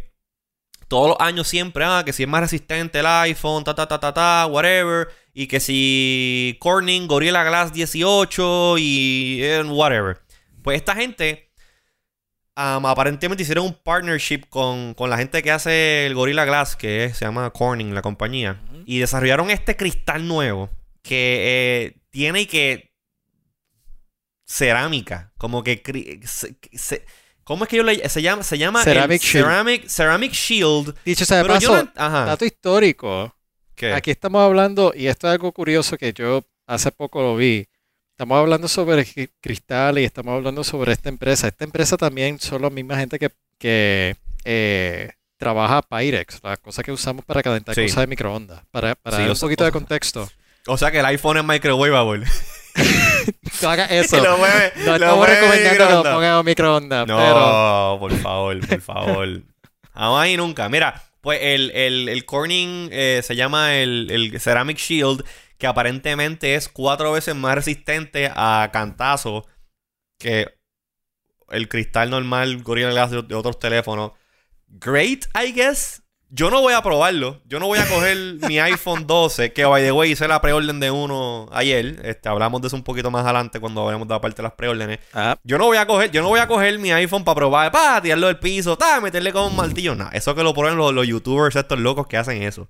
todos 0.87 1.07
los 1.09 1.17
años 1.19 1.47
siempre, 1.47 1.85
ah, 1.85 2.03
que 2.05 2.11
si 2.13 2.23
es 2.23 2.29
más 2.29 2.41
resistente 2.41 2.99
el 2.99 3.05
iPhone, 3.05 3.63
ta, 3.63 3.73
ta, 3.75 3.87
ta, 3.87 3.99
ta, 3.99 4.13
ta, 4.13 4.45
whatever. 4.49 5.07
Y 5.33 5.47
que 5.47 5.59
si 5.61 6.57
Corning, 6.59 7.07
Gorilla 7.07 7.43
Glass 7.45 7.71
18 7.71 8.77
y 8.77 9.39
eh, 9.41 9.63
whatever. 9.63 10.19
Pues 10.61 10.77
esta 10.77 10.93
gente 10.95 11.50
am, 12.75 12.85
aparentemente 12.85 13.43
hicieron 13.43 13.65
un 13.65 13.73
partnership 13.73 14.41
con, 14.49 14.93
con 14.93 15.09
la 15.09 15.17
gente 15.17 15.41
que 15.41 15.51
hace 15.51 16.05
el 16.05 16.15
Gorilla 16.15 16.45
Glass, 16.45 16.75
que 16.75 17.05
es- 17.05 17.17
se 17.17 17.25
llama 17.25 17.49
Corning, 17.51 17.93
la 17.93 18.01
compañía. 18.01 18.61
Y 18.85 18.99
desarrollaron 18.99 19.49
este 19.51 19.75
cristal 19.75 20.27
nuevo 20.27 20.69
que 21.01 21.39
eh, 21.93 21.97
tiene 22.09 22.47
que 22.47 22.91
cerámica, 24.45 25.31
como 25.37 25.63
que 25.63 25.81
se- 26.25 26.55
se- 26.73 27.05
¿cómo 27.43 27.63
es 27.63 27.69
que 27.69 27.77
yo 27.77 27.83
le 27.83 28.07
se 28.09 28.21
llama? 28.21 28.43
Se 28.43 28.57
llama 28.57 28.83
Ceramic 28.83 29.21
Shield. 29.21 29.45
Ceramic, 29.45 29.87
Ceramic 29.87 30.31
Shield. 30.33 30.95
Dicho 31.05 31.25
sea 31.25 31.37
de 31.37 31.43
Pero 31.43 31.59
yo 31.59 31.69
paso, 31.71 31.83
no- 31.83 31.91
ajá. 31.95 32.25
dato 32.25 32.45
histórico. 32.45 33.33
¿Qué? 33.75 33.93
Aquí 33.93 34.11
estamos 34.11 34.41
hablando, 34.41 34.93
y 34.95 35.07
esto 35.07 35.27
es 35.27 35.31
algo 35.33 35.51
curioso 35.53 35.97
que 35.97 36.13
yo 36.13 36.43
hace 36.67 36.91
poco 36.91 37.21
lo 37.21 37.35
vi. 37.35 37.67
Estamos 38.21 38.37
hablando 38.37 38.67
sobre 38.67 39.03
cri- 39.03 39.31
cristal 39.41 39.97
y 39.97 40.03
estamos 40.03 40.35
hablando 40.35 40.63
sobre 40.63 40.91
esta 40.91 41.09
empresa. 41.09 41.47
Esta 41.47 41.63
empresa 41.63 41.97
también 41.97 42.39
son 42.39 42.61
la 42.61 42.69
misma 42.69 42.95
gente 42.95 43.17
que, 43.17 43.31
que 43.57 44.15
eh, 44.45 45.09
trabaja 45.37 45.81
Pyrex, 45.81 46.39
las 46.43 46.59
cosas 46.59 46.85
que 46.85 46.91
usamos 46.91 47.25
para 47.25 47.41
calentar 47.41 47.73
Sí. 47.73 47.81
cosas 47.81 48.01
de 48.01 48.05
microondas. 48.05 48.61
Para, 48.69 48.93
para 48.93 49.17
Sí, 49.17 49.23
dar 49.23 49.29
un 49.31 49.35
sea- 49.35 49.47
poquito 49.47 49.63
o 49.63 49.65
de 49.65 49.71
contexto. 49.71 50.29
O 50.67 50.77
sea 50.77 50.91
que 50.91 50.99
el 50.99 51.05
iPhone 51.07 51.37
es 51.37 51.43
microwavable. 51.43 52.27
No 53.63 53.69
hagas 53.71 53.89
eso. 53.89 54.23
Lo 54.23 54.37
mueve- 54.37 54.71
no 54.77 54.85
lo 54.85 54.93
estamos 54.97 55.27
recomendando 55.27 55.87
que 55.87 55.93
lo 55.93 56.03
pongan 56.03 56.39
en 56.41 56.45
microondas. 56.45 57.07
No, 57.07 57.17
Pero 57.17 57.97
por 57.99 58.19
favor, 58.21 58.67
por 58.67 58.81
favor. 58.81 59.41
Jamás 59.95 60.27
y 60.29 60.37
nunca. 60.37 60.69
Mira, 60.69 61.01
pues 61.21 61.39
el, 61.41 61.71
el, 61.71 62.07
el 62.07 62.23
Corning 62.25 62.89
eh, 62.91 63.21
se 63.23 63.35
llama 63.35 63.77
el, 63.77 64.11
el 64.11 64.39
Ceramic 64.39 64.77
Shield, 64.77 65.23
que 65.61 65.67
aparentemente 65.67 66.55
es 66.55 66.67
cuatro 66.67 67.11
veces 67.11 67.35
más 67.35 67.53
resistente 67.53 68.31
a 68.35 68.67
cantazo 68.73 69.45
que 70.17 70.47
el 71.49 71.69
cristal 71.69 72.09
normal 72.09 72.63
Gorilla 72.63 72.89
Glass 72.89 73.11
de, 73.11 73.21
de 73.21 73.35
otros 73.35 73.59
teléfonos. 73.59 74.13
Great, 74.67 75.25
I 75.39 75.51
guess. 75.53 76.01
Yo 76.29 76.49
no 76.49 76.61
voy 76.61 76.73
a 76.73 76.81
probarlo. 76.81 77.41
Yo 77.45 77.59
no 77.59 77.67
voy 77.67 77.77
a 77.77 77.87
coger 77.87 78.17
mi 78.47 78.57
iPhone 78.59 79.05
12, 79.05 79.53
que 79.53 79.63
by 79.65 79.83
the 79.83 79.91
way 79.91 80.13
hice 80.13 80.27
la 80.27 80.41
preorden 80.41 80.79
de 80.79 80.89
uno 80.89 81.47
ayer. 81.51 81.99
Este, 82.05 82.27
hablamos 82.27 82.59
de 82.61 82.67
eso 82.67 82.75
un 82.75 82.83
poquito 82.83 83.11
más 83.11 83.23
adelante 83.23 83.59
cuando 83.59 83.83
hablemos 83.83 84.07
de 84.07 84.15
la 84.15 84.21
parte 84.21 84.37
de 84.37 84.43
las 84.43 84.53
preórdenes. 84.53 84.97
Ah, 85.13 85.35
Yo 85.43 85.59
no 85.59 85.65
voy 85.65 85.77
a 85.77 85.85
coger, 85.85 86.09
yo 86.09 86.23
no 86.23 86.29
voy 86.29 86.39
a 86.39 86.47
coger 86.47 86.79
mi 86.79 86.91
iPhone 86.91 87.23
para 87.23 87.35
probar, 87.35 87.71
para 87.71 88.01
tirarlo 88.01 88.25
del 88.25 88.39
piso, 88.39 88.77
ta, 88.79 88.99
meterle 88.99 89.31
con 89.31 89.43
un 89.43 89.55
martillo. 89.55 89.93
No, 89.93 90.09
eso 90.11 90.33
que 90.33 90.41
lo 90.41 90.55
prueben 90.55 90.75
los, 90.75 90.91
los 90.91 91.05
youtubers 91.05 91.55
estos 91.55 91.77
locos 91.77 92.07
que 92.07 92.17
hacen 92.17 92.41
eso. 92.41 92.67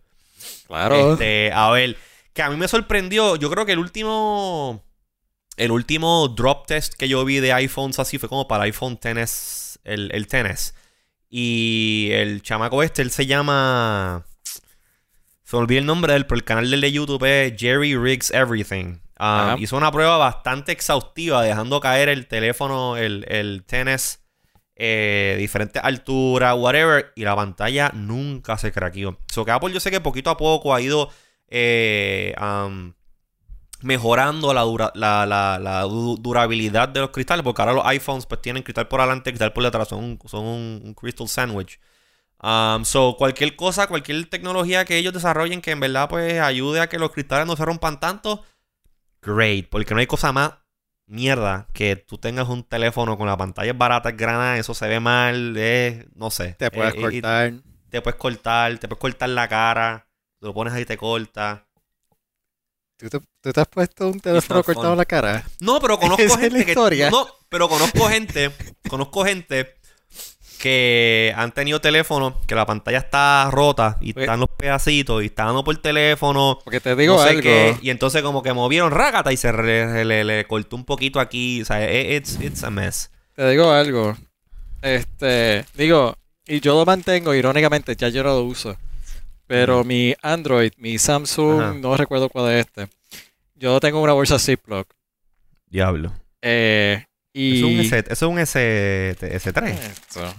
claro. 0.68 1.14
Este, 1.14 1.52
a 1.54 1.70
ver, 1.72 1.96
que 2.34 2.42
a 2.42 2.50
mí 2.50 2.58
me 2.58 2.68
sorprendió, 2.68 3.36
yo 3.36 3.50
creo 3.50 3.66
que 3.66 3.74
el 3.74 3.80
último 3.80 4.84
el 5.58 5.72
último 5.72 6.28
drop 6.30 6.66
test 6.66 6.94
que 6.96 7.08
yo 7.08 7.24
vi 7.26 7.40
de 7.40 7.54
iPhones 7.54 8.00
así 8.00 8.18
fue 8.18 8.30
como 8.30 8.48
para 8.48 8.64
iPhone 8.64 9.00
XS, 9.02 9.80
el, 9.84 10.12
el 10.14 10.26
XS. 10.26 10.74
Y 11.30 12.10
el 12.12 12.42
chamaco 12.42 12.84
este, 12.84 13.02
él 13.02 13.12
se 13.12 13.26
llama 13.26 14.26
Se 15.44 15.56
me 15.56 15.62
olvidó 15.62 15.80
el 15.80 15.86
nombre 15.86 16.14
de 16.14 16.18
él, 16.18 16.26
pero 16.26 16.38
el 16.38 16.44
canal 16.44 16.70
de 16.70 16.92
YouTube 16.92 17.24
es 17.26 17.54
Jerry 17.60 17.96
Riggs 17.96 18.32
Everything. 18.32 19.00
Ah, 19.18 19.56
hizo 19.60 19.78
una 19.78 19.92
prueba 19.92 20.18
bastante 20.18 20.72
exhaustiva, 20.72 21.44
dejando 21.44 21.80
caer 21.80 22.10
el 22.10 22.28
teléfono, 22.28 22.98
el, 22.98 23.24
el 23.28 23.64
tenis, 23.64 24.20
eh, 24.76 25.36
diferentes 25.38 25.82
alturas, 25.84 26.56
whatever, 26.58 27.14
y 27.16 27.24
la 27.24 27.36
pantalla 27.36 27.92
nunca 27.94 28.58
se 28.58 28.72
craqueó. 28.72 29.20
So 29.32 29.46
que 29.46 29.52
Apple 29.52 29.72
yo 29.72 29.80
sé 29.80 29.92
que 29.92 30.02
poquito 30.02 30.32
a 30.32 30.38
poco 30.38 30.74
ha 30.74 30.82
ido 30.82 31.12
eh, 31.52 32.36
um, 32.42 32.94
mejorando 33.82 34.54
la, 34.54 34.62
dura- 34.62 34.92
la, 34.96 35.26
la- 35.26 35.60
la 35.60 35.82
du- 35.84 36.18
durabilidad 36.20 36.90
de 36.90 37.00
los 37.02 37.10
cristales, 37.12 37.44
porque 37.44 37.62
ahora 37.62 37.74
los 37.74 37.86
iPhones 37.86 38.26
pues 38.28 38.42
tienen 38.42 38.64
cristal 38.64 38.88
por 38.88 39.02
adelante, 39.02 39.32
cristal 39.32 39.54
por 39.54 39.64
detrás, 39.64 39.88
son 39.88 40.04
un, 40.04 40.20
son 40.28 40.46
un, 40.46 40.82
un 40.86 40.94
crystal 40.94 41.28
sandwich. 41.28 41.80
Um, 42.44 42.86
so, 42.86 43.16
cualquier 43.18 43.56
cosa, 43.56 43.88
cualquier 43.88 44.30
tecnología 44.30 44.86
que 44.86 44.98
ellos 44.98 45.14
desarrollen 45.14 45.62
que 45.62 45.72
en 45.72 45.80
verdad 45.80 46.10
pues 46.10 46.40
ayude 46.40 46.80
a 46.82 46.90
que 46.90 47.00
los 47.00 47.12
cristales 47.12 47.48
no 47.48 47.56
se 47.56 47.66
rompan 47.66 48.00
tanto, 48.00 48.44
great, 49.22 49.68
porque 49.70 49.94
no 49.94 50.00
hay 50.00 50.08
cosa 50.08 50.32
más 50.32 50.54
mierda 51.08 51.68
que 51.74 51.96
tú 51.98 52.18
tengas 52.18 52.48
un 52.50 52.64
teléfono 52.64 53.18
con 53.18 53.28
la 53.28 53.38
pantalla 53.38 53.74
barata, 53.74 54.12
grana, 54.12 54.58
eso 54.58 54.74
se 54.74 54.88
ve 54.88 55.00
mal, 55.00 55.56
es, 55.58 56.06
no 56.16 56.32
sé. 56.32 56.56
Te 56.58 56.72
puedes 56.72 56.94
Eh, 56.96 57.18
eh, 57.18 57.22
cortar. 57.22 57.54
te 57.90 58.02
puedes 58.02 58.20
cortar, 58.20 58.78
te 58.80 58.88
puedes 58.88 59.02
cortar 59.02 59.30
la 59.30 59.48
cara, 59.48 60.08
lo 60.42 60.54
pones 60.54 60.74
ahí 60.74 60.82
y 60.84 60.86
te 60.86 60.98
corta. 60.98 61.66
¿Tú 62.98 63.10
te, 63.10 63.20
tú 63.42 63.52
te 63.54 63.60
has 63.62 63.68
puesto 63.68 64.10
un 64.10 64.20
teléfono 64.20 64.64
cortado 64.64 64.84
fun. 64.88 64.92
en 64.94 64.98
la 64.98 65.06
cara? 65.06 65.44
No, 65.60 65.80
pero 65.80 66.00
conozco 66.00 66.22
Esa 66.22 66.36
es 66.36 66.40
gente 66.42 66.60
la 66.60 66.66
que. 66.66 66.72
historia. 66.72 67.10
No, 67.10 67.28
pero 67.50 67.68
conozco 67.70 68.08
gente. 68.10 68.52
conozco 68.90 69.24
gente 69.26 69.74
que 70.60 71.34
han 71.36 71.52
tenido 71.54 71.82
teléfonos 71.82 72.36
que 72.46 72.54
la 72.54 72.68
pantalla 72.68 73.00
está 73.00 73.50
rota 73.52 73.98
y 74.02 74.14
Pues- 74.14 74.26
están 74.26 74.40
los 74.42 74.50
pedacitos 74.50 75.24
y 75.24 75.28
están 75.28 75.48
dando 75.48 75.64
por 75.64 75.76
teléfono. 75.78 76.60
Porque 76.64 76.80
te 76.80 76.96
digo 76.96 77.16
no 77.18 77.24
sé 77.24 77.30
algo. 77.30 77.42
qué, 77.42 77.78
y 77.82 77.90
entonces 77.90 78.22
como 78.22 78.44
que 78.44 78.54
movieron 78.54 78.92
rágata 78.92 79.34
y 79.34 79.38
se 79.38 79.52
le, 79.52 80.24
le 80.24 80.46
cortó 80.46 80.76
un 80.76 80.86
poquito 80.86 81.20
aquí. 81.20 81.62
O 81.64 81.66
sea, 81.66 81.84
it- 81.92 82.12
it's, 82.22 82.40
it's 82.40 82.64
a 82.64 82.70
mess. 82.70 83.10
Te 83.36 83.50
digo 83.50 83.72
algo. 83.72 84.16
Este, 84.84 85.66
digo, 85.74 86.16
y 86.46 86.60
yo 86.60 86.76
lo 86.78 86.86
mantengo, 86.86 87.34
irónicamente, 87.34 87.96
ya 87.96 88.10
yo 88.10 88.22
no 88.24 88.30
lo 88.30 88.44
uso. 88.44 88.78
Pero 89.52 89.84
mi 89.84 90.16
Android, 90.22 90.72
mi 90.78 90.98
Samsung, 90.98 91.62
Ajá. 91.62 91.74
no 91.74 91.98
recuerdo 91.98 92.30
cuál 92.30 92.54
es 92.54 92.66
este. 92.68 92.88
Yo 93.56 93.82
tengo 93.82 94.02
una 94.02 94.14
bolsa 94.14 94.40
Ziploc. 94.40 94.88
Diablo. 95.66 96.14
Eh, 96.42 97.04
y 97.34 97.58
Eso 97.58 97.68
es 97.68 97.74
un, 97.74 97.80
S, 97.82 97.98
eso 98.00 98.26
es 98.26 98.32
un 98.32 98.40
S, 98.40 99.16
S3. 99.20 99.68
Esto. 99.74 100.34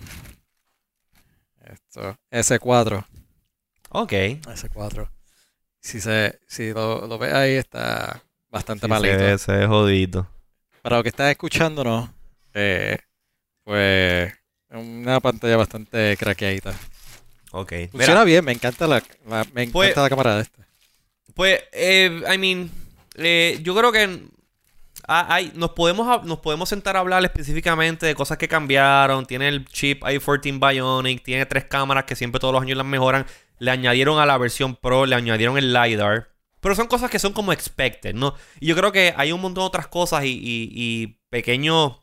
Esto. 1.61 2.19
S4. 2.31 3.05
Ok. 3.91 4.13
S4. 4.13 5.11
Si, 5.81 6.01
se, 6.01 6.39
si 6.47 6.73
lo, 6.73 7.07
lo 7.07 7.19
ves 7.19 7.35
ahí, 7.35 7.53
está 7.57 8.23
bastante 8.49 8.87
Sí, 8.87 8.91
malito. 8.91 9.19
se, 9.19 9.39
se 9.39 9.53
ve 9.53 9.67
jodidito. 9.67 10.27
Para 10.81 10.97
los 10.97 11.03
que 11.03 11.11
están 11.11 11.29
escuchándonos, 11.29 12.09
eh, 12.55 12.97
pues 13.63 14.33
una 14.71 15.21
pantalla 15.21 15.59
bastante 15.59 16.17
craqueadita. 16.19 16.75
Ok. 17.53 17.73
Mira, 17.73 17.89
Funciona 17.93 18.25
bien, 18.25 18.45
me 18.45 18.53
encanta 18.53 18.87
la, 18.87 19.03
la- 19.29 19.47
me 19.55 19.63
encanta 19.63 19.73
Pues- 19.73 19.97
la 19.97 20.09
cámara 20.09 20.37
de 20.37 20.43
este. 20.43 20.63
Pues, 21.35 21.61
eh, 21.73 22.23
I 22.35 22.37
mean, 22.39 22.71
eh, 23.15 23.59
yo 23.63 23.75
creo 23.75 23.91
que 23.93 24.23
ah, 25.09 25.27
hay, 25.35 25.51
nos, 25.55 25.71
podemos, 25.71 26.25
nos 26.27 26.39
podemos 26.41 26.69
sentar 26.69 26.97
a 26.97 27.01
hablar 27.01 27.25
específicamente 27.25 28.05
de 28.07 28.15
cosas 28.15 28.37
que 28.39 28.49
cambiaron. 28.49 29.25
Tiene 29.27 29.49
el 29.49 29.65
chip 29.67 30.03
i14 30.03 30.59
Bionic, 30.61 31.23
tiene 31.23 31.47
tres 31.47 31.65
cámaras 31.65 32.05
que 32.05 32.17
siempre 32.17 32.39
todos 32.41 32.53
los 32.53 32.63
años 32.63 32.77
las 32.77 32.87
mejoran. 32.87 33.25
Le 33.59 33.71
añadieron 33.71 34.19
a 34.19 34.27
la 34.27 34.37
versión 34.39 34.77
Pro, 34.77 35.07
le 35.07 35.15
añadieron 35.15 35.57
el 35.57 35.73
LiDAR. 35.73 36.29
Pero 36.61 36.75
son 36.75 36.87
cosas 36.87 37.11
que 37.11 37.19
son 37.19 37.33
como 37.33 37.53
expected, 37.53 38.15
¿no? 38.15 38.35
Y 38.61 38.67
yo 38.67 38.77
creo 38.77 38.93
que 38.93 39.15
hay 39.17 39.33
un 39.33 39.41
montón 39.41 39.63
de 39.63 39.67
otras 39.69 39.87
cosas 39.89 40.25
y, 40.25 40.29
y- 40.29 40.71
y 40.75 41.19
pequeños 41.31 42.01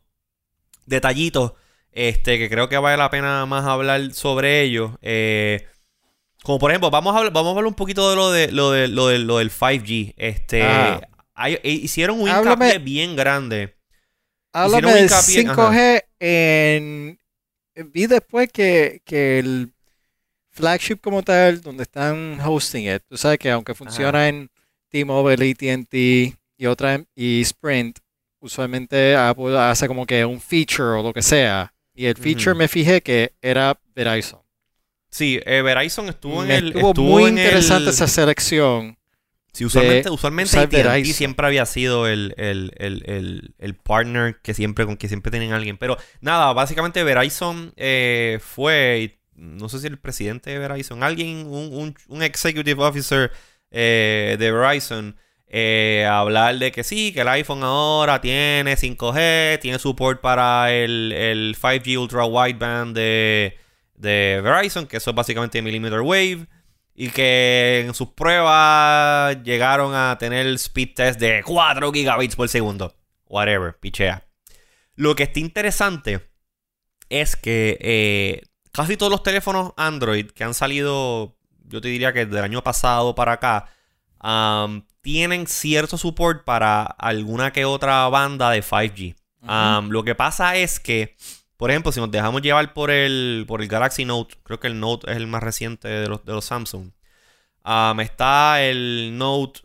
detallitos 0.86 1.52
este, 1.92 2.38
que 2.38 2.48
creo 2.48 2.68
que 2.68 2.78
vale 2.78 2.96
la 2.96 3.10
pena 3.10 3.44
más 3.46 3.64
hablar 3.64 4.12
sobre 4.12 4.62
ellos. 4.62 4.92
Eh, 5.02 5.66
como 6.42 6.58
por 6.58 6.70
ejemplo, 6.70 6.90
vamos 6.90 7.14
a 7.14 7.18
hablar, 7.18 7.32
vamos 7.32 7.48
a 7.48 7.50
hablar 7.50 7.66
un 7.66 7.74
poquito 7.74 8.08
de 8.10 8.16
lo 8.16 8.30
de 8.30 8.50
lo 8.52 8.70
de 8.70 8.88
lo, 8.88 9.08
de, 9.08 9.18
lo 9.18 9.38
del 9.38 9.50
5G. 9.50 10.14
Este 10.16 10.62
hay- 11.34 11.54
eh, 11.62 11.70
hicieron 11.70 12.20
un 12.20 12.28
Háblame- 12.28 12.66
hincapié 12.66 12.78
bien 12.78 13.16
grande. 13.16 13.74
Háblame 14.52 15.02
hincapié- 15.06 15.44
5G 15.54 16.02
en... 16.20 17.18
Vi 17.92 18.06
después 18.06 18.50
que, 18.52 19.00
que 19.04 19.38
el 19.38 19.72
flagship 20.50 20.96
como 21.00 21.22
tal, 21.22 21.62
donde 21.62 21.84
están 21.84 22.38
hosting 22.44 22.92
it, 22.94 23.02
tú 23.08 23.16
sabes 23.16 23.38
que 23.38 23.50
aunque 23.50 23.74
funciona 23.74 24.28
en 24.28 24.50
T-Mobile, 24.90 25.50
AT&T 25.52 26.36
y 26.58 26.66
otra 26.66 27.02
y 27.14 27.40
Sprint, 27.42 27.98
usualmente 28.40 29.14
Apple 29.14 29.56
hace 29.58 29.86
como 29.86 30.04
que 30.04 30.24
un 30.24 30.40
feature 30.40 30.98
o 30.98 31.02
lo 31.02 31.12
que 31.12 31.22
sea. 31.22 31.72
Y 31.94 32.06
el 32.06 32.16
feature 32.16 32.54
me 32.54 32.68
fijé 32.68 33.02
que 33.02 33.34
era 33.42 33.78
Verizon. 33.94 34.40
Sí, 35.10 35.40
eh, 35.44 35.62
Verizon 35.62 36.08
estuvo 36.08 36.42
en 36.42 36.48
Me 36.48 36.56
el 36.56 36.66
estuvo 36.68 36.88
estuvo 36.90 37.08
muy 37.10 37.24
en 37.24 37.30
interesante 37.38 37.84
el- 37.84 37.94
esa 37.94 38.06
selección. 38.06 38.96
Sí, 39.52 39.64
usualmente, 39.64 40.08
de 40.08 40.14
usualmente 40.14 40.56
AT&T 40.58 41.04
siempre 41.12 41.44
había 41.46 41.66
sido 41.66 42.06
el, 42.06 42.34
el, 42.36 42.72
el, 42.76 43.02
el, 43.06 43.54
el 43.58 43.74
partner 43.74 44.40
que 44.42 44.54
siempre, 44.54 44.86
con 44.86 44.96
que 44.96 45.08
siempre 45.08 45.32
tienen 45.32 45.52
a 45.52 45.56
alguien. 45.56 45.76
Pero 45.76 45.96
nada, 46.20 46.52
básicamente 46.52 47.02
Verizon 47.02 47.72
eh, 47.76 48.38
fue, 48.40 49.18
no 49.34 49.68
sé 49.68 49.80
si 49.80 49.88
el 49.88 49.98
presidente 49.98 50.50
de 50.50 50.58
Verizon, 50.60 51.02
alguien, 51.02 51.46
un, 51.48 51.72
un, 51.74 51.94
un 52.08 52.22
executive 52.22 52.80
officer 52.84 53.32
eh, 53.72 54.36
de 54.38 54.52
Verizon, 54.52 55.16
eh, 55.52 56.06
hablar 56.08 56.58
de 56.60 56.70
que 56.70 56.84
sí, 56.84 57.12
que 57.12 57.22
el 57.22 57.28
iPhone 57.28 57.64
ahora 57.64 58.20
tiene 58.20 58.76
5G, 58.76 59.58
tiene 59.60 59.80
support 59.80 60.20
para 60.20 60.72
el, 60.72 61.10
el 61.12 61.56
5G 61.60 61.98
Ultra 61.98 62.24
Wideband 62.24 62.96
de, 62.96 63.58
de 63.96 64.40
Verizon, 64.44 64.86
que 64.86 64.98
eso 64.98 65.10
es 65.10 65.16
básicamente 65.16 65.60
millimeter 65.60 66.02
wave. 66.02 66.46
Y 66.94 67.08
que 67.10 67.84
en 67.84 67.94
sus 67.94 68.10
pruebas 68.10 69.42
llegaron 69.42 69.94
a 69.94 70.16
tener 70.18 70.46
speed 70.58 70.94
test 70.94 71.18
de 71.18 71.42
4 71.44 71.92
gigabits 71.92 72.36
por 72.36 72.48
segundo. 72.48 72.94
Whatever, 73.26 73.76
pichea. 73.78 74.26
Lo 74.94 75.16
que 75.16 75.24
está 75.24 75.40
interesante 75.40 76.30
es 77.08 77.34
que 77.36 77.78
eh, 77.80 78.42
casi 78.70 78.96
todos 78.96 79.10
los 79.10 79.22
teléfonos 79.22 79.72
Android 79.76 80.26
que 80.26 80.44
han 80.44 80.54
salido, 80.54 81.36
yo 81.64 81.80
te 81.80 81.88
diría 81.88 82.12
que 82.12 82.26
del 82.26 82.44
año 82.44 82.62
pasado 82.62 83.14
para 83.14 83.32
acá, 83.32 83.66
um, 84.22 84.82
tienen 85.00 85.46
cierto 85.46 85.96
support 85.96 86.44
para 86.44 86.82
alguna 86.82 87.52
que 87.52 87.64
otra 87.64 88.08
banda 88.08 88.50
de 88.50 88.62
5G. 88.62 89.16
Um, 89.42 89.88
lo 89.88 90.04
que 90.04 90.14
pasa 90.14 90.56
es 90.56 90.80
que, 90.80 91.16
por 91.56 91.70
ejemplo, 91.70 91.92
si 91.92 92.00
nos 92.00 92.10
dejamos 92.10 92.42
llevar 92.42 92.74
por 92.74 92.90
el, 92.90 93.44
por 93.48 93.62
el 93.62 93.68
Galaxy 93.68 94.04
Note, 94.04 94.36
creo 94.42 94.60
que 94.60 94.66
el 94.66 94.78
Note 94.78 95.10
es 95.10 95.16
el 95.16 95.26
más 95.26 95.42
reciente 95.42 95.88
de 95.88 96.08
los, 96.08 96.24
de 96.24 96.32
los 96.32 96.44
Samsung. 96.44 96.92
Um, 97.64 98.00
está 98.00 98.62
el 98.62 99.16
Note, 99.16 99.60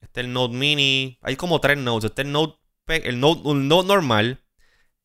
está 0.00 0.20
el 0.20 0.32
Note 0.32 0.54
Mini, 0.54 1.18
hay 1.22 1.36
como 1.36 1.60
tres 1.60 1.78
Notes. 1.78 2.10
Está 2.10 2.22
el 2.22 2.32
Note, 2.32 2.58
el 2.88 3.20
Note, 3.20 3.42
un 3.44 3.68
Note 3.68 3.88
normal, 3.88 4.42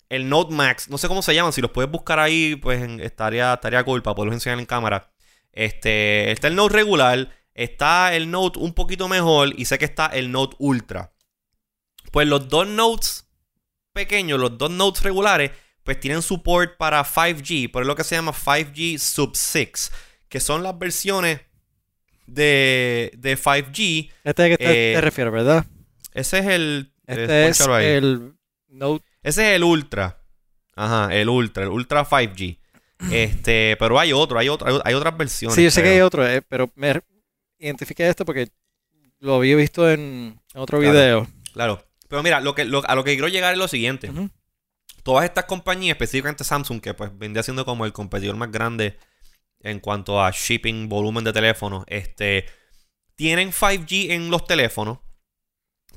el 0.10 0.30
Note 0.30 0.54
Max, 0.54 0.90
no 0.90 0.98
sé 0.98 1.08
cómo 1.08 1.22
se 1.22 1.34
llaman, 1.34 1.54
si 1.54 1.62
los 1.62 1.72
puedes 1.72 1.92
buscar 1.92 2.20
ahí, 2.20 2.56
pues 2.56 2.82
estaría, 3.02 3.54
estaría 3.54 3.84
cool 3.84 4.04
para 4.04 4.16
poderlos 4.16 4.36
enseñar 4.36 4.60
en 4.60 4.66
cámara. 4.66 5.12
Este, 5.52 6.32
está 6.32 6.48
el 6.48 6.56
Note 6.56 6.74
regular, 6.74 7.30
está 7.56 8.16
el 8.16 8.30
Note 8.30 8.60
un 8.60 8.74
poquito 8.74 9.08
mejor 9.08 9.54
y 9.58 9.66
sé 9.66 9.78
que 9.80 9.86
está 9.86 10.06
el 10.08 10.32
Note 10.32 10.56
Ultra. 10.60 11.12
Pues 12.12 12.28
los 12.28 12.48
dos 12.48 12.68
Notes 12.68 13.28
pequeños, 13.94 14.40
los 14.40 14.58
dos 14.58 14.70
Notes 14.70 15.02
regulares, 15.04 15.52
pues 15.84 16.00
tienen 16.00 16.22
support 16.22 16.78
para 16.78 17.04
5G, 17.04 17.72
por 17.72 17.86
lo 17.86 17.96
que 17.96 18.04
se 18.04 18.16
llama 18.16 18.34
5G 18.34 18.98
Sub 19.00 19.36
6, 19.36 19.92
que 20.30 20.40
son 20.40 20.62
las 20.64 20.78
versiones 20.78 21.42
de, 22.28 23.12
de 23.18 23.38
5G. 23.38 24.12
Este 24.24 24.46
es 24.52 24.58
que 24.58 24.64
te, 24.64 24.92
Eh, 24.92 24.96
te 24.96 25.02
refieres, 25.02 25.34
¿verdad? 25.34 25.66
Ese 26.14 26.40
es 26.40 26.46
el... 26.48 26.92
eh, 27.08 27.14
Este 27.14 27.48
es 27.50 27.62
ahí. 27.68 27.86
el 27.86 28.34
Note. 28.68 29.06
Ese 29.24 29.50
es 29.52 29.56
el 29.56 29.64
Ultra. 29.64 30.22
Ajá, 30.76 31.14
el 31.14 31.30
Ultra, 31.30 31.64
el 31.64 31.70
Ultra 31.70 32.06
5G. 32.06 32.58
Este, 33.12 33.76
pero 33.78 34.00
hay 34.00 34.14
otro, 34.14 34.40
hay 34.40 34.48
otro, 34.50 34.82
hay, 34.84 34.94
otras 34.94 35.16
versiones. 35.18 35.54
Sí, 35.54 35.64
yo 35.64 35.70
sé 35.70 35.84
que 35.84 35.90
hay 35.90 36.00
otro, 36.02 36.26
eh, 36.28 36.42
pero 36.42 36.72
me 36.76 37.02
identifiqué 37.60 38.08
esto 38.08 38.26
porque 38.26 38.50
lo 39.20 39.36
había 39.36 39.56
visto 39.56 39.90
en 39.90 40.40
otro 40.54 40.80
Claro. 40.80 40.94
video. 40.94 41.28
Claro. 41.54 41.86
Pero 42.08 42.22
mira, 42.24 42.40
lo 42.42 42.54
que, 42.56 42.66
lo- 42.66 42.88
a 42.88 42.96
lo 42.96 43.04
que 43.04 43.14
quiero 43.14 43.28
llegar 43.28 43.54
es 43.54 43.58
lo 43.60 43.68
siguiente. 43.68 44.12
Todas 45.04 45.26
estas 45.26 45.46
compañías, 45.46 45.96
específicamente 45.96 46.44
Samsung, 46.44 46.82
que 46.82 46.94
pues 46.94 47.16
vendría 47.18 47.44
siendo 47.44 47.66
como 47.66 47.86
el 47.86 47.94
competidor 47.94 48.36
más 48.36 48.52
grande 48.52 48.98
en 49.62 49.80
cuanto 49.80 50.22
a 50.24 50.32
shipping, 50.32 50.90
volumen 50.90 51.24
de 51.24 51.34
teléfonos, 51.34 51.84
este, 51.88 52.46
tienen 53.16 53.52
5G 53.52 54.12
en 54.12 54.30
los 54.30 54.46
teléfonos, 54.46 55.00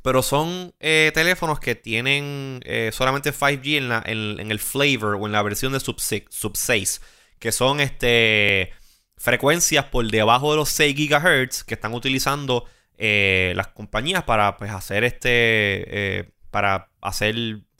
pero 0.03 0.23
son 0.23 0.75
eh, 0.81 1.11
teléfonos 1.13 1.59
que 1.61 1.75
tienen 1.75 2.61
eh, 2.65 2.91
solamente 2.93 3.33
5G 3.33 3.77
en, 3.79 3.89
la, 3.91 4.03
en, 4.07 4.41
en 4.41 4.51
el 4.51 4.59
flavor 4.59 5.17
o 5.21 5.27
en 5.27 5.33
la 5.33 5.43
versión 5.43 5.73
de 5.73 5.81
sub 5.81 6.01
6, 6.01 6.25
sub 6.31 6.57
6, 6.57 7.01
que 7.39 7.53
son 7.53 7.81
este 7.81 8.73
frecuencias 9.19 9.85
por 9.87 10.09
debajo 10.11 10.53
de 10.53 10.57
los 10.57 10.69
6 10.71 10.95
GHz 10.95 11.65
que 11.65 11.75
están 11.75 11.93
utilizando 11.93 12.65
eh, 12.97 13.53
las 13.57 13.69
compañías 13.69 14.25
para 14.25 14.57
pues, 14.57 14.71
hacer 14.71 15.05
este 15.05 15.29
eh, 15.31 16.31
para 16.51 16.91
hacer 17.01 17.35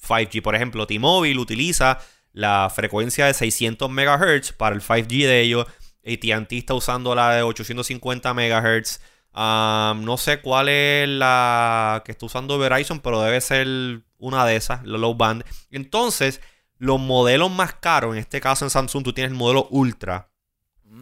5G. 0.07 0.43
Por 0.43 0.55
ejemplo, 0.55 0.87
T-Mobile 0.87 1.41
utiliza 1.41 1.99
la 2.33 2.71
frecuencia 2.75 3.27
de 3.27 3.35
600 3.35 3.91
MHz 3.91 4.53
para 4.53 4.75
el 4.75 4.83
5G 4.83 5.27
de 5.27 5.41
ellos. 5.41 5.67
AT&T 6.05 6.57
está 6.57 6.75
usando 6.75 7.15
la 7.15 7.33
de 7.33 7.43
850 7.43 8.35
MHz. 8.35 9.01
no 9.35 10.17
sé 10.19 10.41
cuál 10.41 10.69
es 10.69 11.09
la 11.09 12.03
que 12.05 12.13
está 12.13 12.27
usando 12.27 12.59
Verizon, 12.59 13.01
pero 13.01 13.23
debe 13.23 13.41
ser 13.41 14.03
una 14.19 14.45
de 14.47 14.57
esas, 14.57 14.85
la 14.85 14.99
low 14.99 15.15
band. 15.15 15.45
Entonces, 15.71 16.41
los 16.79 17.01
modelos 17.01 17.51
más 17.51 17.75
caros, 17.75 18.15
en 18.15 18.21
este 18.21 18.41
caso 18.41 18.65
en 18.65 18.71
Samsung, 18.71 19.05
tú 19.05 19.13
tienes 19.13 19.33
el 19.33 19.39
modelo 19.39 19.67
Ultra. 19.71 20.31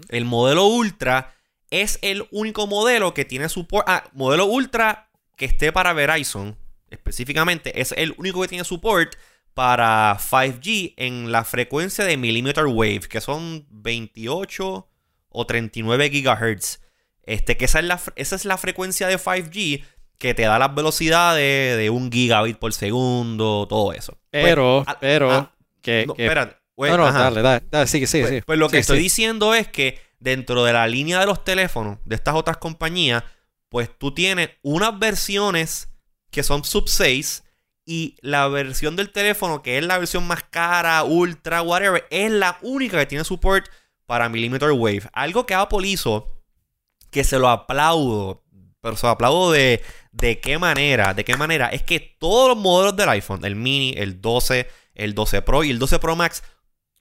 El 0.09 0.25
modelo 0.25 0.67
Ultra 0.67 1.35
es 1.71 1.99
el 2.03 2.27
único 2.31 2.67
modelo 2.67 3.15
que 3.15 3.25
tiene 3.25 3.49
support. 3.49 3.89
Ah, 3.89 4.05
modelo 4.13 4.47
Ultra 4.47 5.11
que 5.37 5.45
esté 5.45 5.73
para 5.73 5.93
Verizon, 5.93 6.57
específicamente, 6.91 7.81
es 7.81 7.93
el 7.97 8.15
único 8.19 8.41
que 8.43 8.49
tiene 8.49 8.65
support 8.65 9.15
para 9.55 10.19
5G 10.19 10.95
en 10.97 11.33
la 11.33 11.45
frecuencia 11.45 12.05
de 12.05 12.17
millimeter 12.17 12.67
wave, 12.67 13.01
que 13.09 13.21
son 13.21 13.67
28 13.71 14.89
o 15.31 15.47
39 15.47 16.11
gigahertz. 16.11 16.81
Este, 17.23 17.57
que 17.57 17.65
esa 17.65 17.81
es 17.81 17.85
la, 17.87 18.01
esa 18.17 18.37
es 18.37 18.45
la 18.45 18.57
frecuencia 18.57 19.09
de 19.09 19.19
5G 19.19 19.85
que 20.19 20.35
te 20.35 20.43
da 20.43 20.59
las 20.59 20.75
velocidades 20.75 21.77
de 21.77 21.91
un 21.91 22.11
gigabit 22.11 22.59
por 22.59 22.73
segundo, 22.73 23.67
todo 23.69 23.93
eso. 23.93 24.19
Pero, 24.31 24.83
pues, 24.85 24.97
pero, 25.01 25.53
que, 25.83 26.05
no, 26.07 26.15
espérate, 26.17 26.57
pues, 26.77 26.97
no, 26.97 27.11
dale, 27.11 27.43
dale, 27.43 27.87
sigue, 27.87 28.07
sigue, 28.07 28.29
pues, 28.29 28.45
pues, 28.45 28.59
lo 28.59 28.69
que 28.69 28.79
estoy 28.79 28.99
diciendo 28.99 29.55
es 29.55 29.67
que 29.67 29.99
dentro 30.21 30.63
de 30.63 30.75
la 30.75 30.87
línea 30.87 31.19
de 31.19 31.27
los 31.27 31.43
teléfonos 31.43 31.99
de 32.05 32.15
estas 32.15 32.35
otras 32.35 32.59
compañías, 32.59 33.25
pues 33.71 33.91
tú 33.99 34.13
tienes 34.13 34.51
unas 34.63 34.99
versiones 34.99 35.89
que 36.31 36.43
son 36.43 36.65
sub 36.65 36.89
6 36.89 37.45
y 37.87 38.17
la 38.21 38.47
versión 38.49 38.95
del 38.95 39.11
teléfono, 39.11 39.63
que 39.63 39.79
es 39.79 39.85
la 39.87 39.97
versión 39.97 40.27
más 40.27 40.43
cara, 40.45 41.03
ultra, 41.05 41.63
whatever, 41.63 42.07
es 42.11 42.31
la 42.31 42.59
única 42.61 42.99
que 42.99 43.07
tiene 43.07 43.25
support 43.25 43.67
para 44.05 44.29
millimeter 44.29 44.73
wave. 44.73 45.09
Algo 45.15 45.47
que 45.47 45.55
Apple 45.55 45.89
hizo, 45.89 46.43
que 47.11 47.25
se 47.25 47.39
lo 47.39 47.49
aplaudo, 47.49 48.45
pero 48.83 48.97
se 48.97 49.07
lo 49.07 49.13
aplaudo 49.13 49.53
de, 49.53 49.83
de 50.13 50.41
qué 50.41 50.59
manera, 50.59 51.15
de 51.15 51.25
qué 51.25 51.37
manera, 51.37 51.69
es 51.69 51.83
que 51.83 52.01
todos 52.01 52.49
los 52.49 52.59
modelos 52.59 52.97
del 52.97 53.09
iPhone, 53.09 53.45
el 53.45 53.57
mini, 53.57 53.95
el 53.97 54.21
12, 54.21 54.69
el 54.95 55.15
12 55.15 55.43
Pro 55.43 55.65
y 55.65 55.71
el 55.71 55.79
12 55.79 55.99
Pro 55.99 56.17
Max, 56.17 56.43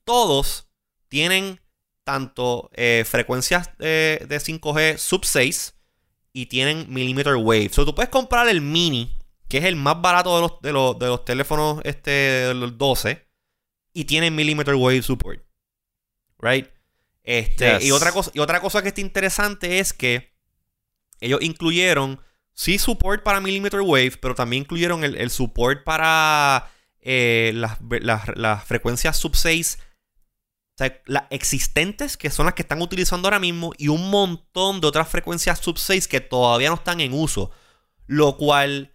todos 0.06 0.70
tienen 1.10 1.60
tanto 2.04 2.70
eh, 2.74 3.04
frecuencias 3.06 3.78
de, 3.78 4.26
de 4.28 4.38
5G 4.38 4.98
sub 4.98 5.26
6 5.26 5.76
y 6.34 6.46
tienen 6.46 6.86
millimeter 6.88 7.36
wave. 7.36 7.68
O 7.72 7.74
sea, 7.74 7.86
tú 7.86 7.94
puedes 7.96 8.10
comprar 8.10 8.48
el 8.48 8.62
mini 8.62 9.16
que 9.48 9.60
es 9.60 9.66
el 9.66 9.76
más 9.76 10.02
barato 10.02 10.36
de 10.36 10.42
los, 10.42 10.62
de 10.62 10.72
los, 10.72 11.00
de 11.00 11.08
los 11.08 11.26
teléfonos 11.26 11.82
este, 11.84 12.54
los 12.54 12.78
12, 12.78 13.26
y 13.94 14.06
tiene 14.06 14.32
millimeter 14.32 14.76
wave 14.76 15.02
support. 15.02 15.44
Right? 16.40 16.68
Este, 17.24 17.84
y, 17.84 17.92
otra 17.92 18.12
cosa, 18.12 18.32
y 18.34 18.40
otra 18.40 18.60
cosa 18.60 18.82
que 18.82 18.90
está 18.90 19.02
interesante 19.02 19.80
es 19.80 19.94
que 19.94 20.34
ellos 21.20 21.40
incluyeron, 21.42 22.20
sí, 22.54 22.78
support 22.78 23.24
para 23.24 23.40
millimeter 23.40 23.82
wave, 23.82 24.18
pero 24.22 24.36
también 24.36 24.64
incluyeron 24.64 25.04
el, 25.04 25.30
support 25.30 25.84
para 25.84 26.72
eh, 27.00 27.52
las, 27.56 27.80
las, 28.36 28.64
frecuencias 28.66 29.18
sub 29.18 29.36
6 29.36 29.80
o 30.76 30.78
sea, 30.78 31.02
las 31.06 31.24
existentes, 31.30 32.18
que 32.18 32.30
son 32.30 32.48
las 32.48 32.54
que 32.54 32.64
están 32.64 32.82
utilizando 32.82 33.28
ahora 33.28 33.40
mismo, 33.40 33.72
y 33.78 33.88
un 33.88 34.10
montón 34.10 34.82
de 34.82 34.88
otras 34.88 35.08
frecuencias 35.08 35.60
sub 35.60 35.78
6 35.78 36.06
que 36.10 36.20
todavía 36.20 36.68
no 36.68 36.76
están 36.76 37.00
en 37.00 37.14
uso. 37.14 37.50
Lo 38.08 38.36
cual 38.36 38.94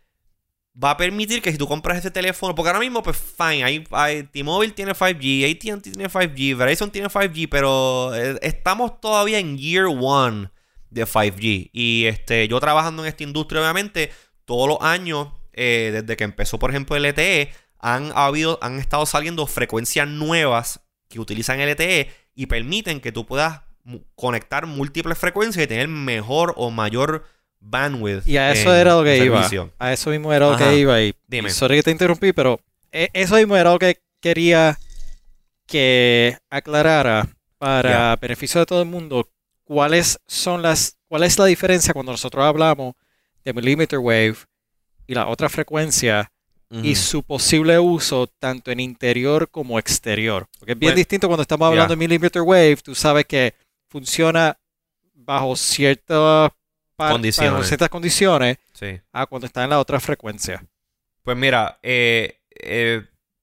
va 0.82 0.90
a 0.90 0.96
permitir 0.98 1.40
que 1.40 1.50
si 1.50 1.56
tú 1.56 1.66
compras 1.66 1.96
ese 1.96 2.10
teléfono, 2.10 2.54
porque 2.54 2.68
ahora 2.68 2.80
mismo, 2.80 3.02
pues 3.02 3.16
fine, 3.16 3.64
hay, 3.64 4.22
T-Mobile 4.24 4.74
tiene 4.74 4.92
5G, 4.92 5.50
ATT 5.50 5.82
tiene 5.82 6.10
5G, 6.10 6.54
Verizon 6.54 6.90
tiene 6.90 7.08
5G, 7.08 7.48
pero 7.50 8.14
eh, 8.14 8.38
estamos 8.42 9.00
todavía 9.00 9.38
en 9.38 9.56
year 9.56 9.86
one 9.86 10.50
de 10.90 11.06
5G. 11.06 11.70
Y 11.72 12.04
este, 12.04 12.46
yo 12.46 12.60
trabajando 12.60 13.02
en 13.02 13.08
esta 13.08 13.22
industria, 13.22 13.62
obviamente, 13.62 14.12
todos 14.44 14.68
los 14.68 14.78
años, 14.82 15.28
eh, 15.54 15.92
desde 15.94 16.14
que 16.14 16.24
empezó, 16.24 16.58
por 16.58 16.68
ejemplo, 16.68 16.94
el 16.94 17.06
LTE, 17.06 17.54
han, 17.78 18.12
habido, 18.14 18.58
han 18.60 18.78
estado 18.78 19.06
saliendo 19.06 19.46
frecuencias 19.46 20.06
nuevas 20.06 20.89
que 21.10 21.20
utilizan 21.20 21.60
LTE 21.60 22.10
y 22.34 22.46
permiten 22.46 23.00
que 23.00 23.12
tú 23.12 23.26
puedas 23.26 23.60
conectar 24.14 24.66
múltiples 24.66 25.18
frecuencias 25.18 25.62
y 25.62 25.66
tener 25.66 25.88
mejor 25.88 26.54
o 26.56 26.70
mayor 26.70 27.26
bandwidth. 27.58 28.26
Y 28.26 28.38
a 28.38 28.52
eso 28.52 28.74
era 28.74 28.94
lo 28.94 29.04
que 29.04 29.18
iba. 29.18 29.46
A 29.78 29.92
eso 29.92 30.10
mismo 30.10 30.32
era 30.32 30.50
lo 30.50 30.56
que 30.56 30.78
iba. 30.78 31.02
Y, 31.02 31.14
Dime. 31.26 31.50
sorry 31.50 31.76
que 31.76 31.82
te 31.82 31.90
interrumpí, 31.90 32.32
pero 32.32 32.60
eh, 32.92 33.08
eso 33.12 33.34
mismo 33.34 33.56
era 33.56 33.72
lo 33.72 33.78
que 33.78 34.00
quería 34.20 34.78
que 35.66 36.38
aclarara 36.48 37.28
para 37.58 38.16
beneficio 38.16 38.60
de 38.60 38.66
todo 38.66 38.82
el 38.82 38.88
mundo 38.88 39.28
cuáles 39.64 40.18
son 40.26 40.62
las 40.62 40.98
cuál 41.06 41.22
es 41.22 41.38
la 41.38 41.44
diferencia 41.44 41.92
cuando 41.92 42.10
nosotros 42.10 42.44
hablamos 42.44 42.94
de 43.44 43.52
millimeter 43.52 43.98
wave 43.98 44.36
y 45.06 45.14
la 45.14 45.28
otra 45.28 45.48
frecuencia 45.48 46.32
y 46.70 46.94
su 46.94 47.24
posible 47.24 47.78
uso 47.80 48.28
tanto 48.38 48.70
en 48.70 48.78
interior 48.78 49.50
como 49.50 49.78
exterior. 49.78 50.46
Porque 50.58 50.72
es 50.72 50.78
bien 50.78 50.94
distinto 50.94 51.26
cuando 51.26 51.42
estamos 51.42 51.66
hablando 51.66 51.94
de 51.94 51.96
millimeter 51.96 52.42
wave, 52.42 52.76
tú 52.76 52.94
sabes 52.94 53.24
que 53.26 53.54
funciona 53.88 54.56
bajo 55.14 55.56
ciertas 55.56 56.52
condiciones. 56.96 57.66
ciertas 57.66 57.88
condiciones 57.88 58.58
a 59.12 59.26
cuando 59.26 59.46
está 59.46 59.64
en 59.64 59.70
la 59.70 59.80
otra 59.80 59.98
frecuencia. 59.98 60.64
Pues 61.22 61.36
mira, 61.36 61.78
eh, 61.82 62.40
eh, 62.54 63.02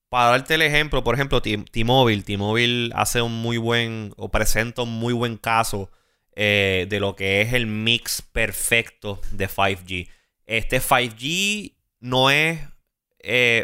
para 0.10 0.32
darte 0.32 0.56
el 0.56 0.62
ejemplo, 0.62 1.04
por 1.04 1.16
ejemplo, 1.16 1.42
T-Mobile. 1.42 2.24
T-Mobile 2.24 2.92
hace 2.96 3.22
un 3.22 3.34
muy 3.34 3.58
buen, 3.58 4.14
o 4.18 4.30
presenta 4.30 4.84
un 4.84 4.98
muy 4.98 5.14
buen 5.14 5.38
caso 5.38 5.92
eh, 6.36 6.86
de 6.90 7.00
lo 7.00 7.16
que 7.16 7.42
es 7.42 7.54
el 7.54 7.68
mix 7.68 8.22
perfecto 8.22 9.20
de 9.32 9.50
5G. 9.50 10.10
Este 10.46 10.80
5G 10.80 11.74
no 12.00 12.30
es, 12.30 12.60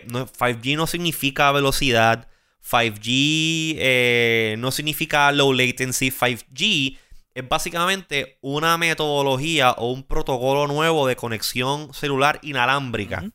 no, 0.08 0.28
5G 0.28 0.76
no 0.76 0.88
significa 0.88 1.52
velocidad. 1.52 2.28
5G 2.70 4.58
no 4.58 4.72
significa 4.72 5.32
low 5.32 5.54
latency. 5.54 6.12
5G 6.12 6.98
es 7.34 7.50
básicamente 7.50 8.38
una 8.42 8.78
metodología 8.78 9.72
o 9.72 9.92
un 9.92 10.04
protocolo 10.04 10.68
nuevo 10.68 11.08
de 11.08 11.16
conexión 11.16 11.94
celular 11.94 12.40
inalámbrica 12.44 13.32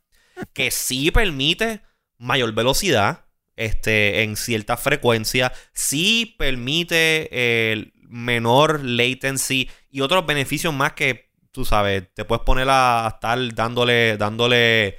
que 0.53 0.71
sí 0.71 1.11
permite 1.11 1.83
mayor 2.17 2.53
velocidad 2.53 3.25
este, 3.57 4.23
en 4.23 4.37
cierta 4.37 4.77
frecuencia, 4.77 5.53
sí 5.73 6.37
permite 6.38 7.73
el 7.73 7.93
menor 8.03 8.85
latency 8.85 9.69
y 9.91 10.01
otros 10.01 10.25
beneficios 10.27 10.73
más 10.73 10.93
que 10.93 11.29
tú 11.51 11.64
sabes, 11.64 12.05
te 12.14 12.25
puedes 12.25 12.45
poner 12.45 12.69
a 12.71 13.11
estar 13.14 13.55
dándole, 13.55 14.17
dándole, 14.17 14.99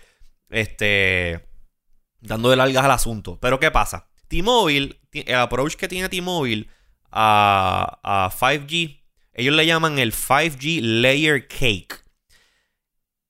este, 0.50 1.48
dándole 2.22 2.56
largas 2.56 2.86
al 2.86 2.92
asunto. 2.92 3.40
Pero 3.40 3.60
¿qué 3.60 3.72
pasa? 3.72 4.10
T-Mobile, 4.28 5.00
el 5.12 5.36
approach 5.36 5.76
que 5.76 5.88
tiene 5.88 6.10
T-Mobile 6.10 6.68
a, 7.12 8.30
5G, 8.38 9.02
ellos 9.34 9.56
le 9.56 9.66
llaman 9.66 10.00
el 10.00 10.14
5G 10.14 10.82
Layer 10.82 11.48
Cake. 11.48 12.04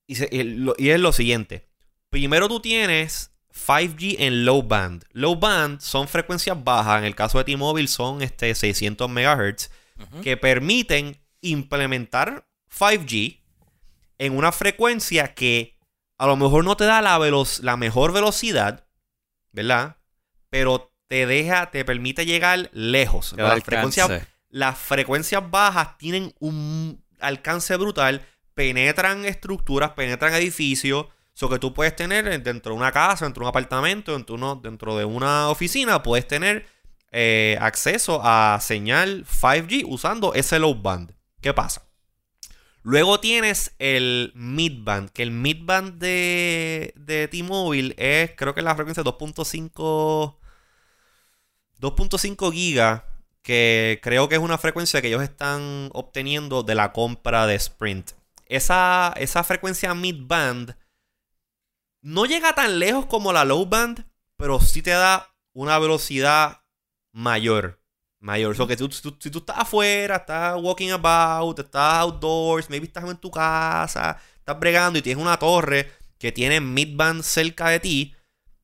Y, 0.07 0.15
y, 0.35 0.89
es 0.89 0.99
lo 0.99 1.11
siguiente. 1.13 1.69
Primero 2.09 2.47
tú 2.47 2.59
tienes 2.59 3.31
5G 3.53 4.15
en 4.19 4.45
low 4.45 4.63
band. 4.63 5.05
Low 5.11 5.35
band 5.35 5.79
son 5.81 6.07
frecuencias 6.07 6.61
bajas. 6.63 6.99
En 6.99 7.05
el 7.05 7.15
caso 7.15 7.37
de 7.37 7.43
T-Mobile 7.43 7.87
son 7.87 8.21
este, 8.21 8.53
600 8.55 9.09
MHz. 9.09 9.69
Que 10.23 10.37
permiten 10.37 11.19
implementar 11.41 12.47
5G 12.73 13.41
en 14.17 14.37
una 14.37 14.51
frecuencia 14.53 15.33
que 15.33 15.78
a 16.19 16.27
lo 16.27 16.35
mejor 16.35 16.63
no 16.65 16.77
te 16.77 16.83
da 16.83 17.01
la, 17.01 17.17
la 17.61 17.77
mejor 17.77 18.11
velocidad. 18.11 18.85
¿Verdad? 19.51 19.95
Pero 20.49 20.93
te 21.07 21.25
deja, 21.25 21.71
te 21.71 21.83
permite 21.85 22.25
llegar 22.25 22.69
lejos. 22.73 23.33
Las 23.35 23.63
frecuencias, 23.63 24.27
las 24.49 24.77
frecuencias 24.77 25.49
bajas 25.49 25.97
tienen 25.97 26.33
un 26.39 27.03
alcance 27.19 27.75
brutal, 27.77 28.21
penetran 28.53 29.25
estructuras, 29.25 29.91
penetran 29.91 30.33
edificios. 30.35 31.07
Eso 31.33 31.49
que 31.49 31.57
tú 31.57 31.73
puedes 31.73 31.95
tener 31.95 32.43
dentro 32.43 32.73
de 32.73 32.77
una 32.77 32.91
casa, 32.91 33.25
dentro 33.25 33.41
de 33.41 33.45
un 33.45 33.49
apartamento, 33.49 34.11
dentro, 34.11 34.35
uno, 34.35 34.55
dentro 34.55 34.97
de 34.97 35.05
una 35.05 35.49
oficina, 35.49 36.03
puedes 36.03 36.27
tener 36.27 36.67
eh, 37.11 37.57
acceso 37.61 38.21
a 38.21 38.59
señal 38.61 39.25
5G 39.25 39.85
usando 39.87 40.33
ese 40.33 40.59
low 40.59 40.75
band. 40.75 41.15
¿Qué 41.41 41.53
pasa? 41.53 41.88
Luego 42.81 43.19
tienes 43.19 43.75
el 43.79 44.31
midband, 44.35 45.09
que 45.09 45.23
el 45.23 45.31
midband 45.31 45.99
de, 45.99 46.93
de 46.95 47.27
T-Mobile 47.27 47.93
es, 47.97 48.31
creo 48.35 48.55
que 48.55 48.61
la 48.61 48.75
frecuencia 48.75 49.03
2.5 49.03 50.37
2.5 51.79 52.51
gigas 52.51 53.03
que 53.41 53.99
creo 54.03 54.29
que 54.29 54.35
es 54.35 54.41
una 54.41 54.57
frecuencia 54.57 55.01
que 55.01 55.07
ellos 55.07 55.23
están 55.23 55.89
obteniendo 55.93 56.63
de 56.63 56.75
la 56.75 56.91
compra 56.91 57.47
de 57.47 57.55
Sprint. 57.55 58.11
Esa, 58.45 59.13
esa 59.17 59.43
frecuencia 59.43 59.93
mid-band 59.93 60.75
no 62.01 62.25
llega 62.25 62.53
tan 62.53 62.79
lejos 62.79 63.05
como 63.05 63.33
la 63.33 63.45
low 63.45 63.65
band, 63.65 64.05
pero 64.35 64.59
sí 64.59 64.81
te 64.81 64.91
da 64.91 65.33
una 65.53 65.79
velocidad 65.79 66.61
mayor. 67.11 67.78
Mayor. 68.19 68.51
O 68.51 68.55
sea, 68.55 68.67
que 68.67 68.75
tú- 68.75 68.91
si 68.91 69.31
tú 69.31 69.39
estás 69.39 69.59
afuera, 69.59 70.17
estás 70.17 70.61
walking 70.61 70.89
about, 70.91 71.57
estás 71.59 71.99
outdoors, 71.99 72.69
maybe 72.69 72.85
estás 72.85 73.03
en 73.09 73.17
tu 73.17 73.31
casa, 73.31 74.17
estás 74.37 74.59
bregando 74.59 74.99
y 74.99 75.01
tienes 75.01 75.21
una 75.23 75.37
torre 75.37 75.91
que 76.17 76.31
tiene 76.31 76.59
mid-band 76.59 77.23
cerca 77.23 77.69
de 77.69 77.79
ti, 77.79 78.15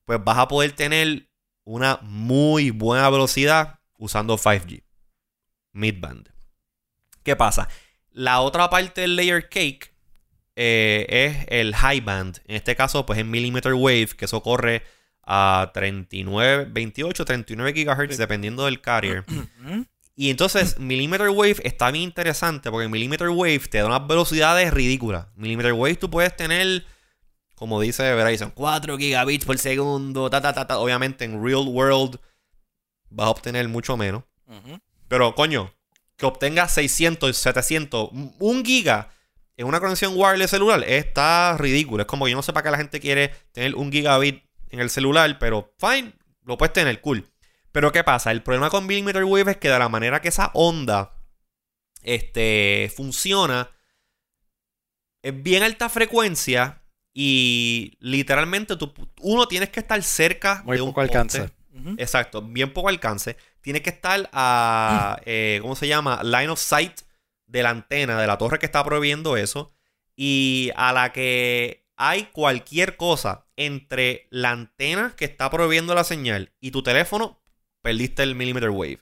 pues 0.04 0.22
vas 0.24 0.38
a 0.38 0.48
poder 0.48 0.74
tener 0.74 1.30
una 1.64 2.00
muy 2.02 2.70
buena 2.72 3.10
velocidad 3.10 3.80
usando 3.98 4.38
5G. 4.38 4.84
Mid-band. 5.72 6.30
¿Qué 7.24 7.36
pasa? 7.36 7.70
La 8.12 8.42
otra 8.42 8.70
parte 8.70 9.02
del 9.02 9.16
layer 9.16 9.50
cake 9.50 9.94
eh, 10.58 11.06
es 11.10 11.46
el 11.50 11.76
high 11.76 12.02
band. 12.02 12.40
En 12.46 12.56
este 12.56 12.76
caso, 12.76 13.06
pues 13.06 13.20
es 13.20 13.26
millimeter 13.26 13.74
wave, 13.74 14.10
que 14.18 14.26
eso 14.26 14.42
corre 14.44 14.84
a 15.26 15.72
39, 15.74 16.68
28, 16.72 17.26
39 17.26 17.74
GHz, 17.74 18.18
dependiendo 18.18 18.66
del 18.66 18.82
carrier. 18.82 19.26
Y 20.18 20.30
entonces, 20.30 20.80
Millimeter 20.80 21.30
Wave 21.30 21.58
está 21.66 21.92
bien 21.92 22.06
interesante 22.06 22.72
porque 22.72 22.88
Millimeter 22.88 23.28
Wave 23.28 23.60
te 23.70 23.80
da 23.80 23.86
unas 23.86 24.08
velocidades 24.08 24.74
ridículas. 24.74 25.28
Millimeter 25.36 25.74
Wave 25.74 25.98
tú 25.98 26.10
puedes 26.10 26.34
tener, 26.34 26.86
como 27.54 27.82
dice 27.82 28.14
Verizon, 28.14 28.52
4 28.52 28.98
gigabits 28.98 29.44
por 29.44 29.58
segundo, 29.58 30.30
ta, 30.30 30.40
ta, 30.40 30.54
ta, 30.54 30.66
ta. 30.68 30.78
Obviamente 30.78 31.26
en 31.26 31.44
real 31.44 31.68
world 31.68 32.18
vas 33.10 33.28
a 33.28 33.30
obtener 33.30 33.68
mucho 33.68 33.98
menos. 33.98 34.24
Pero 35.10 35.36
coño, 35.36 35.74
que 36.16 36.26
obtengas 36.26 36.72
600, 36.74 37.36
700, 37.36 38.10
1 38.40 38.64
giga 38.64 39.10
en 39.58 39.68
una 39.68 39.82
conexión 39.82 40.14
wireless 40.16 40.52
celular 40.52 40.82
está 40.84 41.58
ridículo. 41.58 42.04
Es 42.04 42.08
como 42.08 42.24
que 42.24 42.32
yo 42.32 42.38
no 42.38 42.44
sé 42.44 42.54
para 42.54 42.64
qué 42.64 42.72
la 42.72 42.78
gente 42.78 43.02
quiere 43.02 43.34
tener 43.52 43.76
un 43.76 43.92
gigabit 43.92 44.45
en 44.76 44.82
el 44.82 44.90
celular, 44.90 45.40
pero 45.40 45.74
fine, 45.78 46.14
lo 46.44 46.58
puedes 46.58 46.74
tener, 46.74 47.02
cool. 47.02 47.26
Pero 47.72 47.92
¿qué 47.92 48.04
pasa? 48.04 48.32
El 48.32 48.44
problema 48.44 48.70
con 48.70 48.86
millimeter 48.86 49.24
wave 49.24 49.52
es 49.52 49.58
que 49.58 49.70
de 49.70 49.80
la 49.80 49.90
manera 49.90 50.22
que 50.22 50.30
esa 50.30 50.52
onda 50.54 51.16
este, 52.04 52.92
funciona, 52.96 53.70
es 55.22 55.44
bien 55.44 55.64
alta 55.64 55.90
frecuencia 55.90 56.84
y 57.14 57.98
literalmente 58.00 58.76
tú, 58.78 58.94
uno 59.22 59.48
tienes 59.48 59.70
que 59.70 59.80
estar 59.80 60.02
cerca 60.04 60.62
Muy 60.66 60.78
de 60.78 60.84
un 60.84 60.90
poco 60.90 61.02
poste. 61.02 61.18
alcance. 61.18 61.50
Exacto, 61.98 62.42
bien 62.42 62.74
poco 62.74 62.90
alcance. 62.90 63.36
Tienes 63.62 63.82
que 63.82 63.90
estar 63.90 64.30
a, 64.32 65.20
eh, 65.26 65.60
¿cómo 65.62 65.76
se 65.76 65.88
llama? 65.88 66.22
Line 66.24 66.50
of 66.50 66.60
sight 66.60 67.02
de 67.48 67.64
la 67.64 67.72
antena, 67.72 68.20
de 68.20 68.28
la 68.28 68.38
torre 68.38 68.60
que 68.60 68.66
está 68.66 68.84
prohibiendo 68.84 69.36
eso. 69.36 69.74
Y 70.16 70.72
a 70.76 70.94
la 70.94 71.12
que 71.12 71.86
hay 71.98 72.26
cualquier 72.26 72.96
cosa 72.96 73.45
entre 73.58 74.28
la 74.30 74.52
antena 74.52 75.16
que 75.16 75.26
está 75.26 75.50
prohibiendo 75.50 75.96
la 75.96 76.04
señal 76.04 76.54
y 76.60 76.72
tu 76.72 76.84
teléfono, 76.84 77.42
perdiste 77.82 78.24
el 78.24 78.36
millimeter 78.36 78.70
wave. 78.70 79.00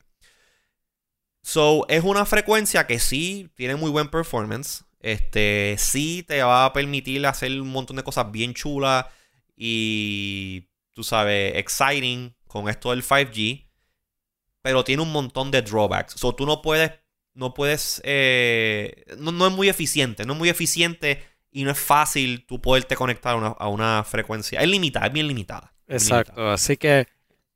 So, 1.42 1.86
es 1.90 2.04
una 2.04 2.26
frecuencia 2.26 2.88
que 2.88 3.00
sí 3.00 3.50
tiene 3.56 3.76
muy 3.76 3.92
buen 3.92 4.10
performance. 4.10 4.86
Este, 5.00 5.76
sí 5.78 6.24
te 6.24 6.42
va 6.42 6.66
a 6.66 6.74
permitir 6.74 7.26
hacer 7.28 7.60
un 7.60 7.70
montón 7.70 7.98
de 7.98 8.04
cosas 8.04 8.32
bien 8.32 8.54
chulas 8.54 9.06
y, 9.58 10.70
tú 10.94 11.04
sabes, 11.04 11.58
exciting 11.58 12.34
con 12.48 12.70
esto 12.70 12.92
del 12.92 13.04
5G. 13.04 13.68
Pero 14.62 14.84
tiene 14.86 15.02
un 15.02 15.12
montón 15.12 15.52
de 15.52 15.62
drawbacks. 15.62 16.14
So, 16.14 16.34
tú 16.34 16.46
no 16.46 16.62
puedes, 16.62 16.92
no 17.34 17.54
puedes, 17.54 18.02
eh, 18.06 19.04
no, 19.18 19.34
no 19.34 19.48
es 19.48 19.54
muy 19.54 19.68
eficiente. 19.68 20.26
No 20.26 20.34
es 20.34 20.40
muy 20.40 20.50
eficiente 20.50 21.22
y 21.54 21.64
no 21.64 21.72
es 21.72 21.80
fácil 21.80 22.46
tú 22.46 22.60
poderte 22.60 22.96
conectar 22.96 23.34
a 23.34 23.38
una, 23.38 23.48
a 23.50 23.68
una 23.70 24.04
frecuencia. 24.04 24.60
Es 24.60 24.68
limitada, 24.68 25.08
es 25.08 25.14
bien 25.14 25.28
limitada. 25.28 25.74
Exacto. 25.88 26.32
limitada. 26.34 26.54
Así 26.56 26.76
que 26.78 27.08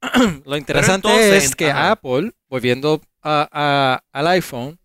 lo 0.45 0.55
interesante 0.57 1.07
entonces, 1.07 1.43
es 1.45 1.55
que 1.55 1.71
ajá. 1.71 1.91
Apple, 1.91 2.31
volviendo 2.47 3.01
a- 3.23 3.49
a- 3.51 4.03
al 4.11 4.27
iPhone, 4.27 4.79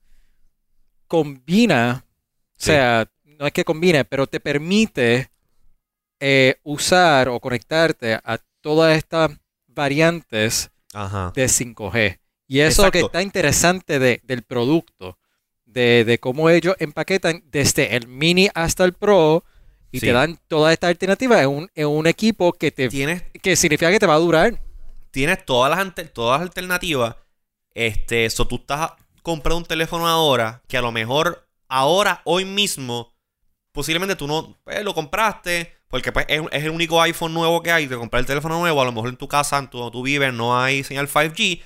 combina, 1.06 2.04
o 2.06 2.54
sea, 2.56 3.06
no 3.24 3.46
es 3.46 3.52
que 3.52 3.64
combine, 3.64 4.04
pero 4.04 4.26
te 4.26 4.40
permite 4.40 5.30
eh, 6.20 6.56
usar 6.62 7.28
o 7.28 7.40
conectarte 7.40 8.14
a 8.14 8.38
todas 8.60 8.96
estas 8.96 9.30
variantes 9.66 10.70
Ajá. 10.94 11.32
de 11.34 11.46
5G. 11.48 12.18
Y 12.46 12.60
eso 12.60 12.90
que 12.90 13.00
está 13.00 13.22
interesante 13.22 13.98
de- 13.98 14.20
del 14.24 14.42
producto, 14.42 15.18
de, 15.72 16.04
de 16.04 16.18
cómo 16.18 16.50
ellos 16.50 16.74
empaquetan 16.78 17.42
desde 17.50 17.96
el 17.96 18.06
mini 18.08 18.48
hasta 18.54 18.84
el 18.84 18.92
pro 18.92 19.44
y 19.90 20.00
Sí. 20.00 20.06
te 20.06 20.12
dan 20.12 20.38
toda 20.48 20.72
esta 20.72 20.88
alternativa 20.88 21.40
en 21.42 21.48
un, 21.48 21.70
en 21.74 21.86
un 21.86 22.06
equipo 22.06 22.52
que 22.52 22.70
te 22.70 22.88
Tienes 22.88 23.22
que 23.42 23.56
significa 23.56 23.90
que 23.90 23.98
te 23.98 24.06
va 24.06 24.14
a 24.14 24.18
durar. 24.18 24.58
tienes 25.10 25.44
todas 25.44 25.70
las, 25.76 26.12
todas 26.12 26.40
las 26.40 26.48
alternativas. 26.48 27.16
Este, 27.74 28.28
so 28.30 28.46
tú 28.46 28.56
estás 28.56 28.92
comprando 29.22 29.58
un 29.58 29.64
teléfono 29.64 30.06
ahora 30.08 30.62
que 30.68 30.76
a 30.76 30.82
lo 30.82 30.92
mejor 30.92 31.46
ahora, 31.68 32.20
hoy 32.24 32.44
mismo, 32.44 33.14
posiblemente 33.72 34.16
tú 34.16 34.26
no 34.26 34.58
pues, 34.64 34.82
lo 34.84 34.94
compraste 34.94 35.72
porque 35.88 36.10
pues, 36.12 36.24
es, 36.28 36.40
es 36.52 36.64
el 36.64 36.70
único 36.70 37.00
iPhone 37.02 37.34
nuevo 37.34 37.62
que 37.62 37.70
hay. 37.70 37.86
De 37.86 37.96
comprar 37.96 38.20
el 38.20 38.26
teléfono 38.26 38.58
nuevo, 38.60 38.80
a 38.80 38.84
lo 38.86 38.92
mejor 38.92 39.10
en 39.10 39.16
tu 39.16 39.28
casa, 39.28 39.58
en 39.58 39.68
tu, 39.68 39.76
donde 39.78 39.92
tú 39.92 40.02
vives, 40.02 40.32
no 40.32 40.58
hay 40.58 40.82
señal 40.84 41.06
5G, 41.08 41.62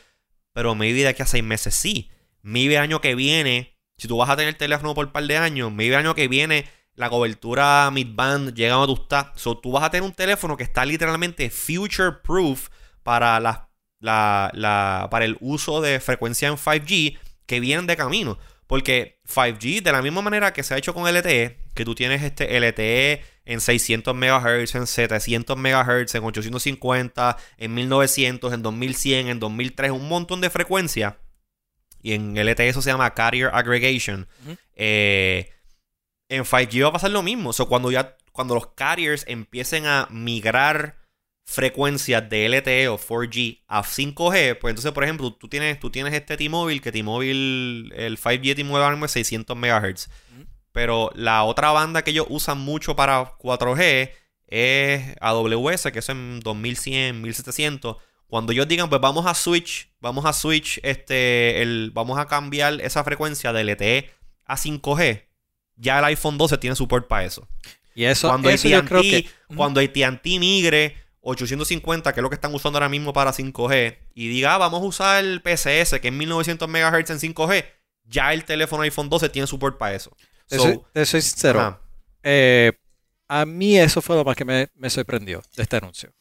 pero 0.52 0.74
maybe 0.74 1.02
de 1.02 1.08
aquí 1.08 1.22
a 1.22 1.26
seis 1.26 1.44
meses 1.44 1.74
sí. 1.76 2.10
Maybe 2.42 2.74
el 2.74 2.82
año 2.82 3.00
que 3.00 3.14
viene, 3.14 3.75
si 3.96 4.08
tú 4.08 4.16
vas 4.18 4.30
a 4.30 4.36
tener 4.36 4.48
el 4.50 4.56
teléfono 4.56 4.94
por 4.94 5.06
un 5.06 5.12
par 5.12 5.24
de 5.24 5.36
años, 5.36 5.72
el 5.78 5.94
año 5.94 6.14
que 6.14 6.28
viene 6.28 6.66
la 6.94 7.10
cobertura 7.10 7.90
mid-band 7.92 8.54
llega 8.54 8.74
donde 8.74 8.94
tú 8.94 9.02
estás. 9.02 9.26
So, 9.36 9.58
tú 9.58 9.72
vas 9.72 9.84
a 9.84 9.90
tener 9.90 10.02
un 10.02 10.14
teléfono 10.14 10.56
que 10.56 10.64
está 10.64 10.84
literalmente 10.84 11.50
future 11.50 12.12
proof 12.24 12.68
para, 13.02 13.38
la, 13.40 13.68
la- 14.00 14.50
la- 14.54 15.08
para 15.10 15.24
el 15.26 15.36
uso 15.40 15.80
de 15.80 16.00
frecuencia 16.00 16.48
en 16.48 16.56
5G 16.56 17.18
que 17.46 17.60
vienen 17.60 17.86
de 17.86 17.96
camino. 17.96 18.38
Porque 18.66 19.20
5G, 19.26 19.80
de 19.82 19.92
la 19.92 20.02
misma 20.02 20.22
manera 20.22 20.52
que 20.52 20.62
se 20.62 20.74
ha 20.74 20.78
hecho 20.78 20.92
con 20.94 21.06
LTE, 21.06 21.58
que 21.74 21.84
tú 21.84 21.94
tienes 21.94 22.22
este 22.22 22.56
LTE 22.58 23.22
en 23.44 23.60
600 23.60 24.14
MHz, 24.14 24.74
en 24.74 24.86
700 24.86 25.56
MHz, 25.56 26.14
en 26.16 26.24
850, 26.24 27.36
en 27.58 27.74
1900, 27.74 28.52
en 28.54 28.62
2100, 28.62 29.28
en 29.28 29.38
2003, 29.38 29.90
un 29.92 30.08
montón 30.08 30.40
de 30.40 30.50
frecuencias. 30.50 31.14
Y 32.06 32.12
en 32.12 32.36
LTE 32.36 32.68
eso 32.68 32.82
se 32.82 32.90
llama 32.90 33.14
Carrier 33.14 33.50
Aggregation. 33.52 34.28
Eh, 34.74 35.50
en 36.28 36.44
5G 36.44 36.84
va 36.84 36.90
a 36.90 36.92
pasar 36.92 37.10
lo 37.10 37.24
mismo. 37.24 37.50
O 37.50 37.52
sea, 37.52 37.66
cuando 37.66 37.90
ya 37.90 38.16
cuando 38.30 38.54
los 38.54 38.68
carriers 38.68 39.24
empiecen 39.26 39.86
a 39.86 40.06
migrar 40.08 40.98
frecuencias 41.48 42.30
de 42.30 42.48
LTE 42.48 42.86
o 42.86 42.96
4G 42.96 43.64
a 43.66 43.82
5G, 43.82 44.56
pues 44.56 44.70
entonces, 44.70 44.92
por 44.92 45.02
ejemplo, 45.02 45.32
tú 45.32 45.48
tienes, 45.48 45.80
tú 45.80 45.90
tienes 45.90 46.14
este 46.14 46.36
T-Mobile, 46.36 46.80
que 46.80 46.92
T-Mobile, 46.92 47.92
el 47.96 48.18
5G 48.20 48.40
de 48.40 48.54
T-Mobile 48.54 48.84
ahora 48.84 48.94
mismo 48.94 49.06
es 49.06 49.10
600 49.10 49.56
MHz. 49.56 50.08
Pero 50.70 51.10
la 51.16 51.42
otra 51.42 51.72
banda 51.72 52.02
que 52.02 52.12
ellos 52.12 52.26
usan 52.28 52.58
mucho 52.58 52.94
para 52.94 53.36
4G 53.38 54.12
es 54.46 55.16
AWS, 55.20 55.90
que 55.92 55.98
es 55.98 56.08
en 56.08 56.38
2100, 56.38 57.20
1700. 57.20 57.96
Cuando 58.28 58.52
ellos 58.52 58.66
digan, 58.68 58.88
pues 58.88 59.00
vamos 59.00 59.26
a 59.26 59.34
switch, 59.34 59.90
vamos 60.00 60.24
a 60.24 60.32
switch, 60.32 60.80
este, 60.82 61.62
el, 61.62 61.90
vamos 61.92 62.18
a 62.18 62.26
cambiar 62.26 62.80
esa 62.80 63.04
frecuencia 63.04 63.52
de 63.52 63.62
LTE 63.64 64.10
a 64.44 64.56
5G, 64.56 65.24
ya 65.76 65.98
el 65.98 66.04
iPhone 66.06 66.36
12 66.38 66.58
tiene 66.58 66.74
support 66.76 67.06
para 67.06 67.24
eso. 67.24 67.46
Y 67.94 68.04
eso, 68.04 68.28
Cuando 68.28 68.50
eso 68.50 68.68
yo 68.68 68.84
creo 68.84 69.00
que 69.02 69.28
cuando 69.54 69.80
AT&T 69.80 70.38
migre 70.38 70.96
850, 71.20 72.12
que 72.12 72.20
es 72.20 72.22
lo 72.22 72.28
que 72.28 72.34
están 72.34 72.54
usando 72.54 72.76
ahora 72.78 72.88
mismo 72.88 73.12
para 73.12 73.32
5G, 73.32 73.96
y 74.14 74.28
diga, 74.28 74.54
ah, 74.54 74.58
vamos 74.58 74.82
a 74.82 74.84
usar 74.84 75.24
el 75.24 75.40
PCS, 75.42 75.98
que 76.00 76.08
es 76.08 76.12
1900 76.12 76.68
MHz 76.68 77.10
en 77.10 77.18
5G, 77.34 77.64
ya 78.04 78.32
el 78.32 78.44
teléfono 78.44 78.82
iPhone 78.82 79.08
12 79.08 79.28
tiene 79.30 79.46
support 79.46 79.78
para 79.78 79.94
eso. 79.94 80.14
te, 80.48 80.56
So, 80.56 80.62
soy, 80.62 80.80
te 80.92 81.06
soy 81.06 81.22
sincero. 81.22 81.80
eh, 82.22 82.72
a 83.28 83.44
mí 83.46 83.76
eso 83.78 84.00
fue 84.02 84.14
lo 84.16 84.24
más 84.24 84.36
que 84.36 84.44
me, 84.44 84.68
me 84.74 84.90
sorprendió 84.90 85.42
de 85.56 85.62
este 85.62 85.76
anuncio. 85.76 86.12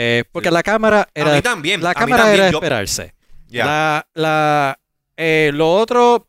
Eh, 0.00 0.24
porque 0.30 0.50
la 0.50 0.62
cámara 0.62 1.08
era 1.12 1.32
a 1.32 1.36
mí 1.36 1.42
también. 1.42 1.82
la 1.82 1.92
cámara 1.94 2.22
también, 2.22 2.42
era 2.42 2.50
yo- 2.52 2.58
esperarse. 2.58 3.14
ya. 3.48 3.64
La, 3.66 4.06
la, 4.14 4.78
eh, 5.16 5.50
lo 5.52 5.72
otro 5.74 6.24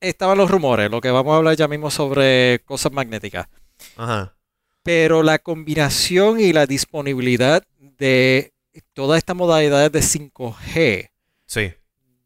estaban 0.00 0.38
los 0.38 0.50
rumores, 0.50 0.90
lo 0.90 1.00
que 1.00 1.10
vamos 1.10 1.34
a 1.34 1.36
hablar 1.36 1.54
ya 1.56 1.68
mismo 1.68 1.90
sobre 1.90 2.60
cosas 2.64 2.90
magnéticas. 2.92 3.48
Ajá. 3.96 4.34
Pero 4.82 5.22
la 5.22 5.38
combinación 5.38 6.40
y 6.40 6.52
la 6.52 6.66
disponibilidad 6.66 7.62
de 7.78 8.52
todas 8.94 9.18
estas 9.18 9.36
modalidades 9.36 9.92
de 9.92 10.00
5G, 10.02 11.10
Sí. 11.46 11.72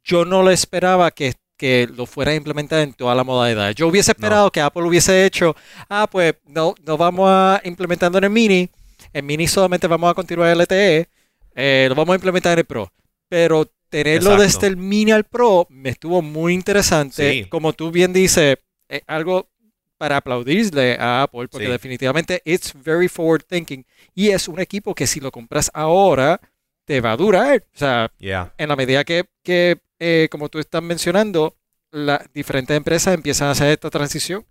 yo 0.04 0.24
no 0.24 0.42
lo 0.42 0.50
esperaba 0.50 1.10
que, 1.10 1.34
que 1.56 1.88
lo 1.92 2.06
fuera 2.06 2.30
a 2.30 2.34
implementar 2.36 2.78
en 2.80 2.92
todas 2.94 3.16
las 3.16 3.26
modalidades. 3.26 3.74
Yo 3.74 3.88
hubiese 3.88 4.12
esperado 4.12 4.50
que 4.52 4.60
Apple 4.60 4.84
hubiese 4.84 5.24
hecho, 5.26 5.56
ah, 5.90 6.06
pues 6.10 6.34
no, 6.46 6.74
no 6.84 6.96
vamos 6.96 7.28
a 7.28 7.60
implementando 7.64 8.18
en 8.18 8.24
el 8.24 8.30
Mini, 8.30 8.70
en 9.12 9.26
Mini 9.26 9.46
solamente 9.46 9.86
vamos 9.86 10.10
a 10.10 10.14
continuar 10.14 10.50
el 10.50 10.58
LTE, 10.60 11.08
eh, 11.54 11.86
lo 11.88 11.94
vamos 11.94 12.12
a 12.12 12.16
implementar 12.16 12.52
en 12.52 12.58
el 12.60 12.64
Pro. 12.64 12.92
Pero 13.28 13.70
tenerlo 13.88 14.32
Exacto. 14.32 14.42
desde 14.42 14.66
el 14.68 14.76
Mini 14.76 15.12
al 15.12 15.24
Pro 15.24 15.66
me 15.70 15.90
estuvo 15.90 16.22
muy 16.22 16.54
interesante. 16.54 17.32
Sí. 17.32 17.44
Como 17.48 17.72
tú 17.72 17.90
bien 17.90 18.12
dices, 18.12 18.56
es 18.88 19.02
algo 19.06 19.48
para 19.98 20.18
aplaudirle 20.18 20.96
a 21.00 21.22
Apple, 21.22 21.48
porque 21.48 21.66
Sí. 21.66 21.72
definitivamente 21.72 22.42
it's 22.44 22.72
very 22.74 23.08
forward 23.08 23.44
thinking. 23.48 23.84
Y 24.14 24.28
es 24.28 24.46
un 24.48 24.60
equipo 24.60 24.94
que 24.94 25.06
si 25.06 25.20
lo 25.20 25.30
compras 25.32 25.70
ahora, 25.72 26.40
te 26.84 27.00
va 27.00 27.12
a 27.12 27.16
durar. 27.16 27.64
O 27.74 27.78
sea, 27.78 28.12
Yeah. 28.18 28.52
en 28.58 28.68
la 28.68 28.76
medida 28.76 29.04
que, 29.04 29.24
que, 29.42 29.78
eh, 29.98 30.28
como 30.30 30.48
tú 30.50 30.58
estás 30.58 30.82
mencionando, 30.82 31.56
las 31.90 32.20
diferentes 32.34 32.76
empresas 32.76 33.14
empiezan 33.14 33.48
a 33.48 33.52
hacer 33.52 33.68
esta 33.70 33.88
transición. 33.88 34.44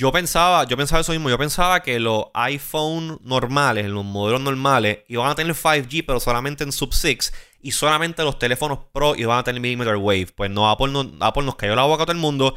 Yo 0.00 0.12
pensaba, 0.12 0.62
yo 0.64 0.76
pensaba 0.76 1.00
eso 1.00 1.10
mismo. 1.10 1.28
Yo 1.28 1.36
pensaba 1.38 1.82
que 1.82 1.98
los 1.98 2.26
iPhone 2.34 3.18
normales, 3.24 3.86
los 3.86 4.04
modelos 4.04 4.40
normales, 4.40 5.00
iban 5.08 5.28
a 5.28 5.34
tener 5.34 5.56
5G, 5.56 6.04
pero 6.06 6.20
solamente 6.20 6.62
en 6.62 6.70
sub 6.70 6.94
6. 6.94 7.32
Y 7.62 7.72
solamente 7.72 8.22
los 8.22 8.38
teléfonos 8.38 8.78
Pro 8.92 9.16
iban 9.16 9.38
a 9.38 9.42
tener 9.42 9.60
millimeter 9.60 9.96
wave. 9.96 10.28
Pues 10.36 10.52
no, 10.52 10.70
Apple, 10.70 10.92
no, 10.92 11.10
Apple 11.20 11.42
nos 11.42 11.56
cayó 11.56 11.74
la 11.74 11.82
boca 11.82 12.04
a 12.04 12.06
todo 12.06 12.12
el 12.12 12.18
mundo. 12.20 12.54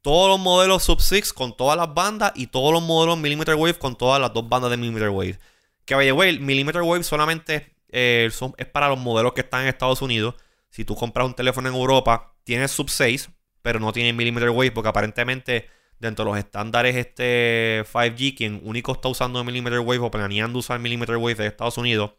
Todos 0.00 0.30
los 0.30 0.40
modelos 0.40 0.82
sub 0.82 1.02
6 1.02 1.34
con 1.34 1.54
todas 1.54 1.76
las 1.76 1.92
bandas 1.92 2.32
y 2.34 2.46
todos 2.46 2.72
los 2.72 2.82
modelos 2.82 3.18
millimeter 3.18 3.54
wave 3.56 3.78
con 3.78 3.94
todas 3.96 4.18
las 4.18 4.32
dos 4.32 4.48
bandas 4.48 4.70
de 4.70 4.78
millimeter 4.78 5.10
wave. 5.10 5.38
Que 5.84 5.94
way, 5.94 6.30
el 6.30 6.40
millimeter 6.40 6.80
wave 6.80 7.04
solamente 7.04 7.76
eh, 7.90 8.30
son- 8.32 8.54
es 8.56 8.64
para 8.66 8.88
los 8.88 8.98
modelos 8.98 9.34
que 9.34 9.42
están 9.42 9.60
en 9.62 9.68
Estados 9.68 10.00
Unidos. 10.00 10.36
Si 10.70 10.86
tú 10.86 10.94
compras 10.96 11.26
un 11.26 11.34
teléfono 11.34 11.68
en 11.68 11.74
Europa, 11.74 12.32
tiene 12.44 12.66
sub 12.66 12.88
6, 12.88 13.28
pero 13.60 13.78
no 13.78 13.92
tiene 13.92 14.14
millimeter 14.14 14.48
wave 14.48 14.70
porque 14.70 14.88
aparentemente 14.88 15.68
dentro 16.00 16.24
de 16.24 16.30
los 16.32 16.38
estándares 16.38 16.96
este 16.96 17.84
5G, 17.84 18.36
quien 18.36 18.60
único 18.64 18.92
está 18.92 19.08
usando 19.08 19.44
millimeter 19.44 19.78
wave 19.80 19.98
o 20.00 20.10
planeando 20.10 20.58
usar 20.58 20.80
millimeter 20.80 21.16
wave 21.16 21.34
de 21.36 21.46
Estados 21.46 21.78
Unidos. 21.78 22.12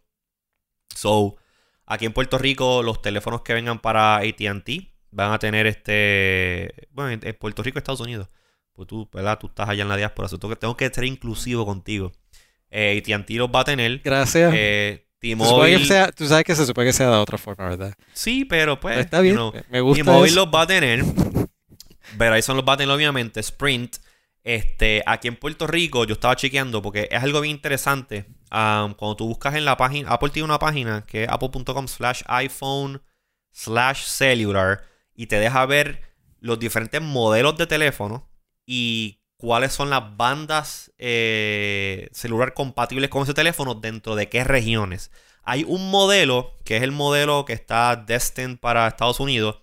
So, 0.96 1.36
aquí 1.86 2.06
en 2.06 2.14
Puerto 2.14 2.38
Rico, 2.38 2.84
los 2.84 3.02
teléfonos 3.02 3.42
que 3.42 3.54
vengan 3.54 3.80
para 3.80 4.18
ATT 4.18 4.70
van 5.10 5.34
a 5.34 5.40
tener 5.40 5.68
este. 5.68 6.88
Bueno, 6.92 7.20
en 7.22 7.36
Puerto 7.36 7.64
Rico, 7.64 7.80
Estados 7.80 8.02
Unidos. 8.02 8.30
Pues 8.74 8.88
tú, 8.88 9.10
¿verdad? 9.12 9.38
Tú 9.40 9.48
estás 9.48 9.68
allá 9.68 9.82
en 9.84 9.90
la 9.90 9.98
diáspora. 9.98 10.30
so 10.30 10.38
tengo, 10.38 10.78
que 10.78 10.90
ser 10.90 11.04
inclusivo 11.04 11.66
contigo. 11.66 12.12
Eh, 12.70 13.02
ATT 13.06 13.32
los 13.32 13.50
va 13.50 13.62
a 13.62 13.66
tener. 13.66 14.00
Gracias. 14.00 14.54
Eh, 14.56 15.08
T-Mobile. 15.20 15.86
sea- 15.86 16.12
tú 16.12 16.26
sabes 16.26 16.44
que 16.46 16.56
se 16.56 16.66
supone 16.66 16.88
que 16.88 16.94
sea 16.94 17.10
de 17.10 17.18
otra 17.18 17.38
forma, 17.38 17.70
¿verdad? 17.70 17.94
Sí, 18.14 18.46
pero 18.46 18.80
pues. 18.80 18.98
Está 18.98 19.22
bien. 19.22 19.36
you 19.36 19.52
know, 19.52 19.54
me 19.70 19.82
gusta 19.82 20.04
T-Mobile 20.04 20.34
los 20.36 20.48
va 20.48 20.62
a 20.62 20.68
tener. 20.68 21.04
Verizon 22.18 22.56
los 22.56 22.66
va 22.66 22.74
a 22.74 22.78
tener, 22.78 22.94
obviamente. 22.94 23.40
Sprint. 23.40 23.98
Este, 24.44 25.04
aquí 25.06 25.28
en 25.28 25.36
Puerto 25.36 25.68
Rico, 25.68 26.04
yo 26.06 26.14
estaba 26.14 26.36
chequeando 26.36 26.82
porque 26.82 27.08
es 27.12 27.22
algo 27.22 27.42
bien 27.42 27.56
interesante. 27.56 28.26
Um, 28.52 28.96
cuando 28.96 29.16
tú 29.16 29.28
buscas 29.28 29.56
en 29.56 29.66
la 29.66 29.78
página, 29.78 30.10
Apple 30.10 30.30
tiene 30.32 30.46
una 30.46 30.58
página 30.58 31.06
que 31.06 31.24
es 31.24 31.30
apple.com 31.30 31.88
slash 31.88 32.24
iPhone 32.26 33.02
slash 33.52 34.04
cellular 34.06 34.84
y 35.14 35.28
te 35.28 35.40
deja 35.40 35.66
ver 35.66 36.02
los 36.40 36.58
diferentes 36.60 37.02
modelos 37.02 37.56
de 37.58 37.68
teléfono 37.68 38.30
y 38.66 39.22
cuáles 39.38 39.74
son 39.74 39.90
las 39.90 40.18
bandas 40.18 40.92
eh, 40.98 42.10
celular 42.12 42.54
compatibles 42.54 43.10
con 43.10 43.24
ese 43.24 43.34
teléfono 43.34 43.76
dentro 43.76 44.16
de 44.16 44.30
qué 44.30 44.44
regiones. 44.44 45.12
Hay 45.44 45.64
un 45.68 45.90
modelo 45.90 46.58
que 46.64 46.78
es 46.78 46.84
el 46.84 46.92
modelo 46.92 47.46
que 47.46 47.54
está 47.54 47.96
destined 47.96 48.60
para 48.60 48.88
Estados 48.88 49.20
Unidos. 49.20 49.60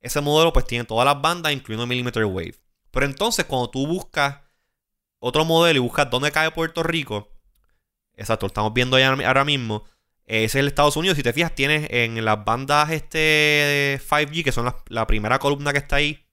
Ese 0.00 0.20
modelo 0.20 0.52
pues 0.52 0.66
tiene 0.66 0.84
todas 0.84 1.04
las 1.04 1.20
bandas, 1.20 1.52
incluyendo 1.52 1.86
millimeter 1.86 2.24
wave. 2.24 2.54
Pero 2.90 3.06
entonces 3.06 3.44
cuando 3.44 3.70
tú 3.70 3.86
buscas 3.86 4.40
otro 5.18 5.44
modelo 5.44 5.78
y 5.78 5.82
buscas 5.82 6.08
dónde 6.10 6.30
cae 6.32 6.50
Puerto 6.50 6.82
Rico, 6.82 7.32
exacto, 8.14 8.46
lo 8.46 8.48
estamos 8.48 8.72
viendo 8.72 8.98
ya 8.98 9.10
ahora 9.10 9.44
mismo, 9.44 9.84
ese 10.26 10.44
es 10.44 10.54
el 10.56 10.68
Estados 10.68 10.96
Unidos. 10.96 11.16
Si 11.16 11.22
te 11.22 11.32
fijas, 11.32 11.54
tienes 11.54 11.88
en 11.90 12.24
las 12.24 12.44
bandas 12.44 12.90
este 12.90 14.00
5G, 14.08 14.44
que 14.44 14.52
son 14.52 14.64
la, 14.66 14.76
la 14.88 15.06
primera 15.06 15.38
columna 15.38 15.72
que 15.72 15.78
está 15.78 15.96
ahí 15.96 16.26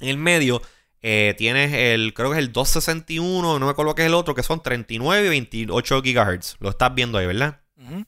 en 0.00 0.08
el 0.08 0.18
medio, 0.18 0.60
eh, 1.06 1.34
tienes 1.36 1.72
el, 1.72 2.14
creo 2.14 2.30
que 2.30 2.38
es 2.38 2.42
el 2.42 2.50
261, 2.50 3.58
no 3.58 3.66
me 3.66 3.70
acuerdo 3.70 3.94
qué 3.94 4.02
es 4.02 4.06
el 4.06 4.14
otro, 4.14 4.34
que 4.34 4.42
son 4.42 4.62
39 4.62 5.26
y 5.26 5.28
28 5.28 6.02
GHz. 6.02 6.56
Lo 6.60 6.70
estás 6.70 6.94
viendo 6.94 7.18
ahí, 7.18 7.26
¿verdad? 7.26 7.60
Ujú. 7.76 8.04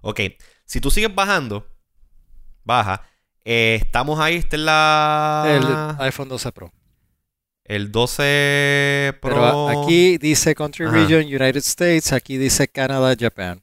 Ok, 0.00 0.20
si 0.64 0.80
tú 0.80 0.90
sigues 0.90 1.14
bajando, 1.14 1.66
baja. 2.64 3.06
Eh, 3.44 3.78
estamos 3.82 4.20
ahí, 4.20 4.36
esta 4.36 4.56
es 4.56 4.62
la. 4.62 5.96
El 5.98 6.04
iPhone 6.06 6.28
12 6.28 6.52
Pro. 6.52 6.72
el 7.64 7.90
12 7.92 9.18
Pro. 9.20 9.34
Pero 9.34 9.68
aquí 9.68 10.18
dice 10.18 10.54
Country 10.54 10.86
Ajá. 10.86 10.94
Region 10.94 11.24
United 11.24 11.56
States, 11.56 12.12
aquí 12.12 12.36
dice 12.38 12.68
Canadá, 12.68 13.14
Japan. 13.18 13.62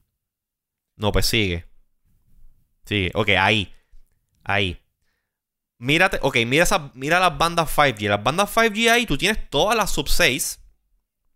No, 0.95 1.11
pues 1.11 1.25
sigue. 1.27 1.65
Sigue. 2.85 3.11
Ok, 3.13 3.29
ahí. 3.39 3.73
Ahí. 4.43 4.81
Mírate, 5.77 6.19
ok, 6.21 6.35
mira, 6.45 6.63
esa, 6.63 6.91
mira 6.93 7.19
las 7.19 7.37
bandas 7.37 7.69
5G. 7.69 8.09
Las 8.09 8.21
bandas 8.21 8.53
5G 8.53 8.89
ahí, 8.91 9.05
tú 9.05 9.17
tienes 9.17 9.49
todas 9.49 9.77
las 9.77 9.91
sub 9.91 10.09
6, 10.09 10.59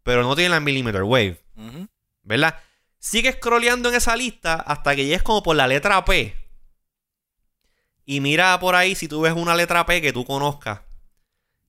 pero 0.03 0.23
no 0.23 0.35
tienes 0.35 0.51
la 0.51 0.59
millimeter 0.59 1.03
wave, 1.03 1.41
Ujú. 1.55 1.87
¿verdad? 2.23 2.59
Sigue 2.99 3.31
scrolleando 3.31 3.87
en 3.89 3.95
esa 3.95 4.15
lista 4.17 4.55
hasta 4.55 4.95
que 4.95 5.05
llegues 5.05 5.23
como 5.23 5.43
por 5.43 5.55
la 5.55 5.67
letra 5.67 6.03
P. 6.03 6.35
Y 8.05 8.19
mira 8.19 8.59
por 8.59 8.75
ahí 8.75 8.95
si 8.95 9.07
tú 9.07 9.21
ves 9.21 9.33
una 9.33 9.55
letra 9.55 9.85
P 9.85 10.01
que 10.01 10.13
tú 10.13 10.25
conozcas, 10.25 10.81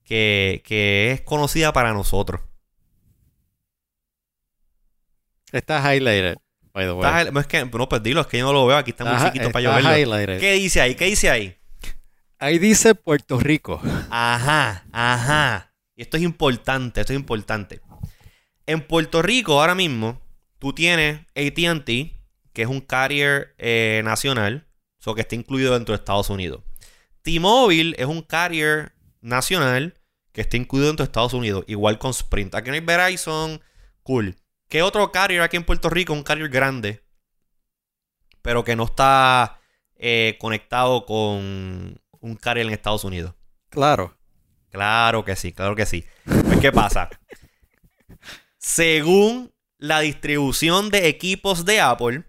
que, 0.05 0.63
que 0.65 1.13
es 1.13 1.21
conocida 1.21 1.73
para 1.73 1.93
nosotros. 1.93 2.41
Está 5.53 5.79
highlighted, 5.95 6.37
by 6.73 6.85
the 6.85 6.93
way. 6.93 7.31
No, 7.31 7.41
es 7.41 7.47
que, 7.47 7.65
no, 7.65 7.89
pues 7.89 8.03
dilo, 8.03 8.21
es 8.21 8.27
que 8.27 8.39
yo 8.39 8.47
no 8.47 8.53
lo 8.53 8.67
veo, 8.67 8.77
aquí 8.77 8.91
está 8.91 9.05
muy 9.05 9.25
chiquito 9.25 9.53
para 9.53 9.63
yo 9.63 9.75
verlo. 9.75 9.97
highlighted. 9.97 10.41
¿Qué 10.41 10.53
dice 10.55 10.81
ahí? 10.81 10.97
¿Qué 10.97 11.05
dice 11.05 11.31
ahí? 11.31 11.57
Ahí 12.39 12.59
dice 12.59 12.95
Puerto 12.97 13.39
Rico. 13.39 13.81
Ajá, 14.11 14.85
ajá. 14.93 15.73
Y 15.95 16.03
esto 16.03 16.17
es 16.17 16.25
importante, 16.25 17.01
esto 17.01 17.13
es 17.13 17.19
importante. 17.19 17.81
En 18.67 18.81
Puerto 18.81 19.23
Rico 19.23 19.61
ahora 19.61 19.75
mismo, 19.75 20.21
tú 20.59 20.73
tienes 20.73 21.21
ATT, 21.37 21.87
que 22.53 22.63
es 22.63 22.67
un 22.67 22.81
carrier 22.81 23.55
eh, 23.59 24.03
nacional, 24.05 24.64
o 25.07 25.15
que 25.15 25.23
está 25.23 25.35
incluido 25.35 25.75
dentro 25.75 25.93
de 25.93 25.99
Estados 25.99 26.31
Unidos. 26.31 26.63
T-Mobile 27.23 27.95
es 27.99 28.07
un 28.07 28.23
carrier 28.23 28.93
nacional 29.21 29.95
que 30.33 30.43
está 30.43 30.57
incluido 30.57 30.89
dentro 30.89 31.05
de 31.05 31.09
Estados 31.09 31.33
Unidos, 31.33 31.65
igual 31.67 31.99
con 31.99 32.11
Sprint. 32.11 32.55
Aquí 32.55 32.69
no 32.69 32.75
hay 32.75 32.81
Verizon, 32.81 33.61
cool. 34.03 34.37
¿Qué 34.69 34.83
otro 34.83 35.13
carrier 35.13 35.43
aquí 35.43 35.57
en 35.57 35.65
Puerto 35.65 35.89
Rico? 35.89 36.13
Un 36.13 36.23
carrier 36.23 36.49
grande, 36.49 37.05
pero 38.43 38.65
que 38.65 38.77
no 38.77 38.85
está 38.85 39.61
eh, 39.97 40.37
conectado 40.41 41.07
con 41.07 42.01
un 42.21 42.37
carrier 42.37 42.67
en 42.67 42.73
Estados 42.73 43.05
Unidos. 43.05 43.35
Claro. 43.71 44.17
Claro 44.71 45.25
que 45.25 45.37
sí, 45.37 45.53
claro 45.53 45.77
que 45.77 45.87
sí. 45.87 46.05
Pues, 46.25 46.59
¿qué 46.61 46.73
pasa? 46.73 47.09
Según 48.59 49.53
la 49.79 50.01
distribución 50.01 50.91
de 50.91 51.07
equipos 51.07 51.65
de 51.65 51.81
Apple, 51.81 52.25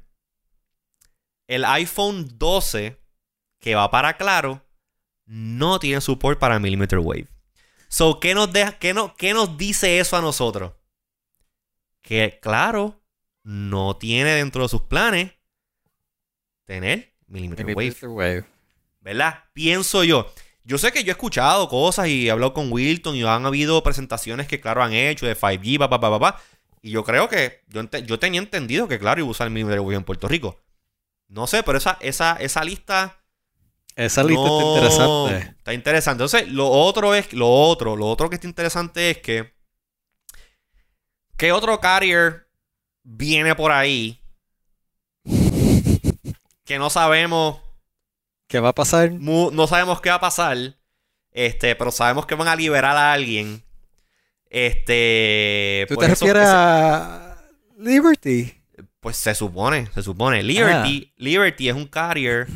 el 1.48 1.66
iPhone 1.66 2.28
12 2.38 2.98
que 3.60 3.76
va 3.76 3.90
para 3.92 4.18
Claro 4.18 4.62
no 5.26 5.80
tiene 5.80 6.02
support 6.02 6.40
para 6.40 6.60
millimeter 6.60 7.00
wave. 7.00 7.28
So, 7.88 8.20
¿qué 8.20 8.34
nos, 8.36 8.52
deja, 8.52 8.78
qué, 8.78 8.94
no- 8.94 9.16
qué 9.16 9.34
nos 9.34 9.58
dice 9.58 10.00
eso 10.00 10.18
a 10.18 10.22
nosotros? 10.22 10.74
Que 12.02 12.40
Claro 12.42 13.02
no 13.44 13.96
tiene 13.98 14.32
dentro 14.32 14.64
de 14.64 14.70
sus 14.70 14.82
planes 14.82 15.32
tener 16.66 17.14
millimeter 17.28 17.66
wave. 17.66 17.76
Millimeter 17.76 18.10
wave. 18.10 18.46
¿verdad? 19.02 19.44
Pienso 19.54 20.04
yo. 20.04 20.32
Yo 20.64 20.80
sé 20.80 20.92
que 20.92 21.04
yo 21.04 21.12
he 21.12 21.12
escuchado 21.12 21.70
cosas 21.70 22.08
y 22.08 22.28
he 22.28 22.32
hablado 22.32 22.54
con 22.54 22.72
Wilton 22.72 23.16
y 23.16 23.24
han 23.24 23.46
habido 23.46 23.84
presentaciones 23.84 24.48
que, 24.48 24.60
claro, 24.60 24.82
han 24.84 24.94
hecho 24.94 25.28
de 25.28 25.36
5G, 25.36 25.78
pa, 25.78 25.90
pa, 25.90 26.00
pa, 26.00 26.10
pa, 26.10 26.20
pa. 26.20 26.42
Y 26.82 26.90
yo 26.92 27.04
creo 27.04 27.30
que 27.30 27.62
yo, 27.68 27.84
yo 27.84 28.18
tenía 28.20 28.40
entendido 28.40 28.88
que, 28.88 28.98
claro, 28.98 29.20
iba 29.20 29.28
a 29.28 29.32
usar 29.32 29.46
el 29.48 29.54
millimeter 29.54 29.80
wave 29.82 29.96
en 29.96 30.04
Puerto 30.04 30.28
Rico. 30.28 30.60
No 31.28 31.48
sé, 31.48 31.64
pero 31.64 31.78
esa, 31.78 31.98
esa, 32.02 32.34
esa 32.38 32.64
lista. 32.64 33.20
Esa 33.96 34.24
lista 34.24 34.44
no- 34.44 34.58
está 34.60 34.66
interesante. 34.68 35.56
Está 35.58 35.74
interesante. 35.74 36.24
Entonces, 36.24 36.52
lo 36.52 36.70
otro 36.70 37.16
es. 37.16 37.34
Lo 37.34 37.50
otro, 37.50 37.96
lo 37.96 38.08
otro 38.08 38.30
que 38.30 38.36
está 38.36 38.48
interesante 38.48 39.12
es 39.12 39.18
que. 39.20 39.54
¿Qué 41.38 41.52
otro 41.52 41.80
carrier 41.80 42.48
viene 43.04 43.56
por 43.56 43.72
ahí? 43.72 44.22
Que 46.64 46.80
no 46.80 46.90
sabemos 46.90 47.60
¿Qué 48.48 48.60
va 48.60 48.70
a 48.70 48.74
pasar? 48.74 49.12
no 49.12 49.68
sabemos 49.68 50.02
qué 50.02 50.10
va 50.10 50.16
a 50.16 50.22
pasar. 50.22 50.58
Este, 51.32 51.76
pero 51.76 51.92
sabemos 51.92 52.26
que 52.26 52.36
van 52.36 52.48
a 52.48 52.56
liberar 52.56 52.96
a 52.96 53.12
alguien. 53.12 53.62
Este. 54.50 55.86
¿Tú 55.90 55.96
te 55.98 56.08
refieres 56.08 56.48
a 56.48 57.38
Liberty? 57.78 58.54
Pues 59.06 59.18
se 59.18 59.36
supone, 59.36 59.88
se 59.94 60.02
supone. 60.02 60.42
Liberty, 60.42 61.14
Liberty 61.18 61.70
es 61.70 61.76
un 61.76 61.86
carrier 61.86 62.48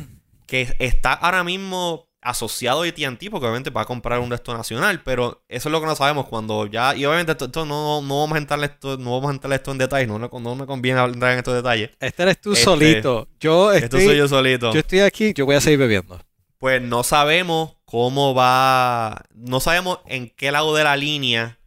que 0.48 0.74
está 0.80 1.12
ahora 1.12 1.44
mismo 1.44 2.08
asociado 2.20 2.82
a 2.82 2.88
AT&T 2.88 3.30
porque 3.30 3.46
obviamente 3.46 3.70
va 3.70 3.82
a 3.82 3.84
comprar 3.84 4.18
un 4.18 4.32
resto 4.32 4.52
nacional, 4.52 5.00
pero 5.04 5.44
eso 5.48 5.68
es 5.68 5.72
lo 5.72 5.80
que 5.80 5.86
no 5.86 5.94
sabemos 5.94 6.26
cuando 6.26 6.66
ya 6.66 6.96
y 6.96 7.04
obviamente 7.04 7.30
esto, 7.30 7.64
no, 7.64 8.02
no, 8.02 8.18
vamos 8.22 8.34
a 8.34 8.38
entrar 8.38 8.64
esto, 8.64 8.96
no 8.96 9.12
vamos 9.12 9.30
a 9.30 9.34
entrar 9.34 9.52
esto 9.52 9.70
en 9.70 9.78
detalle, 9.78 10.08
no, 10.08 10.18
no, 10.18 10.56
me 10.56 10.66
conviene 10.66 11.00
entrar 11.00 11.34
en 11.34 11.38
estos 11.38 11.54
detalles. 11.54 11.90
Este 12.00 12.24
eres 12.24 12.40
tú 12.40 12.56
solito. 12.56 13.28
Yo 13.38 13.72
estoy, 13.72 13.84
esto 13.84 14.00
soy 14.00 14.18
yo 14.18 14.26
solito. 14.26 14.72
Yo 14.72 14.80
estoy 14.80 14.98
aquí, 14.98 15.32
yo 15.32 15.46
voy 15.46 15.54
a 15.54 15.60
seguir 15.60 15.78
bebiendo. 15.78 16.18
Pues 16.58 16.82
no 16.82 17.04
sabemos 17.04 17.76
cómo 17.84 18.34
va, 18.34 19.22
no 19.34 19.60
sabemos 19.60 20.00
en 20.06 20.28
qué 20.30 20.50
lado 20.50 20.74
de 20.74 20.82
la 20.82 20.96
línea 20.96 21.60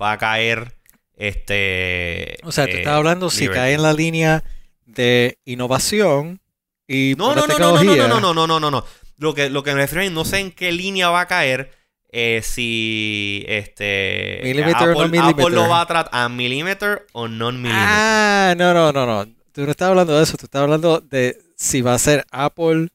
va 0.00 0.12
a 0.12 0.16
caer 0.16 0.77
este. 1.18 2.38
O 2.44 2.52
sea, 2.52 2.66
tú 2.66 2.76
estás 2.76 2.94
hablando 2.94 3.28
si 3.28 3.48
cae 3.48 3.74
en 3.74 3.82
la 3.82 3.92
línea 3.92 4.44
de 4.86 5.38
innovación 5.44 6.40
y 6.86 7.14
no, 7.18 7.34
no, 7.34 7.46
no, 7.46 7.58
no, 7.58 7.82
no, 7.82 7.82
no, 7.82 8.20
no, 8.20 8.32
no, 8.32 8.46
no, 8.46 8.60
no, 8.60 8.70
no. 8.70 8.84
Lo 9.18 9.34
que, 9.34 9.50
lo 9.50 9.62
que 9.62 9.74
me 9.74 9.82
refiero 9.82 10.02
es 10.02 10.12
no 10.12 10.24
sé 10.24 10.38
en 10.38 10.52
qué 10.52 10.72
línea 10.72 11.10
va 11.10 11.22
a 11.22 11.26
caer. 11.26 11.76
Eh, 12.10 12.40
si 12.42 13.44
este 13.48 14.40
Apple, 14.74 14.94
o 14.94 15.08
no 15.08 15.28
Apple 15.28 15.50
lo 15.50 15.68
va 15.68 15.82
a 15.82 15.86
tratar 15.86 16.08
a 16.18 16.30
milímetro 16.30 17.02
o 17.12 17.28
non 17.28 17.60
milímetro. 17.60 17.86
Ah, 17.86 18.54
no, 18.56 18.72
no, 18.72 18.92
no, 18.92 19.04
no. 19.04 19.26
Tú 19.52 19.64
no 19.64 19.70
estás 19.70 19.90
hablando 19.90 20.16
de 20.16 20.22
eso, 20.22 20.38
tú 20.38 20.46
estás 20.46 20.62
hablando 20.62 21.00
de 21.00 21.36
si 21.54 21.82
va 21.82 21.92
a 21.92 21.98
ser 21.98 22.24
Apple 22.30 22.88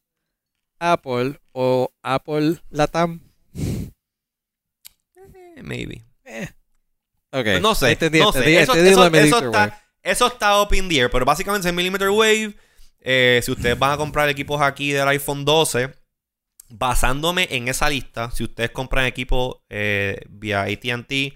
Apple 0.79 1.39
o 1.51 1.89
Apple 2.01 2.57
Latam. 2.71 3.21
Eh, 5.55 5.61
maybe. 5.61 6.03
Eh. 6.25 6.49
Okay. 7.33 7.59
No 7.59 7.73
sé, 7.73 7.97
no 8.11 8.31
sé. 8.31 8.61
Eso, 8.61 8.75
eso, 8.75 9.07
eso, 9.07 9.45
está, 9.45 9.83
eso 10.03 10.27
está 10.27 10.61
up 10.61 10.73
in 10.73 10.87
the 10.87 10.99
air, 10.99 11.09
pero 11.09 11.25
básicamente 11.25 11.67
es 11.67 11.73
millimeter 11.73 12.09
wave. 12.09 12.55
Eh, 12.99 13.41
si 13.43 13.51
ustedes 13.51 13.77
van 13.77 13.91
a 13.91 13.97
comprar 13.97 14.29
equipos 14.29 14.61
aquí 14.61 14.91
del 14.91 15.07
iPhone 15.07 15.43
12, 15.43 15.93
basándome 16.69 17.47
en 17.49 17.67
esa 17.67 17.89
lista, 17.89 18.29
si 18.29 18.43
ustedes 18.43 18.69
compran 18.69 19.05
equipos 19.05 19.57
eh, 19.69 20.21
vía 20.29 20.61
ATT 20.61 21.33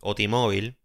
o 0.00 0.14
T-Mobile, 0.14 0.78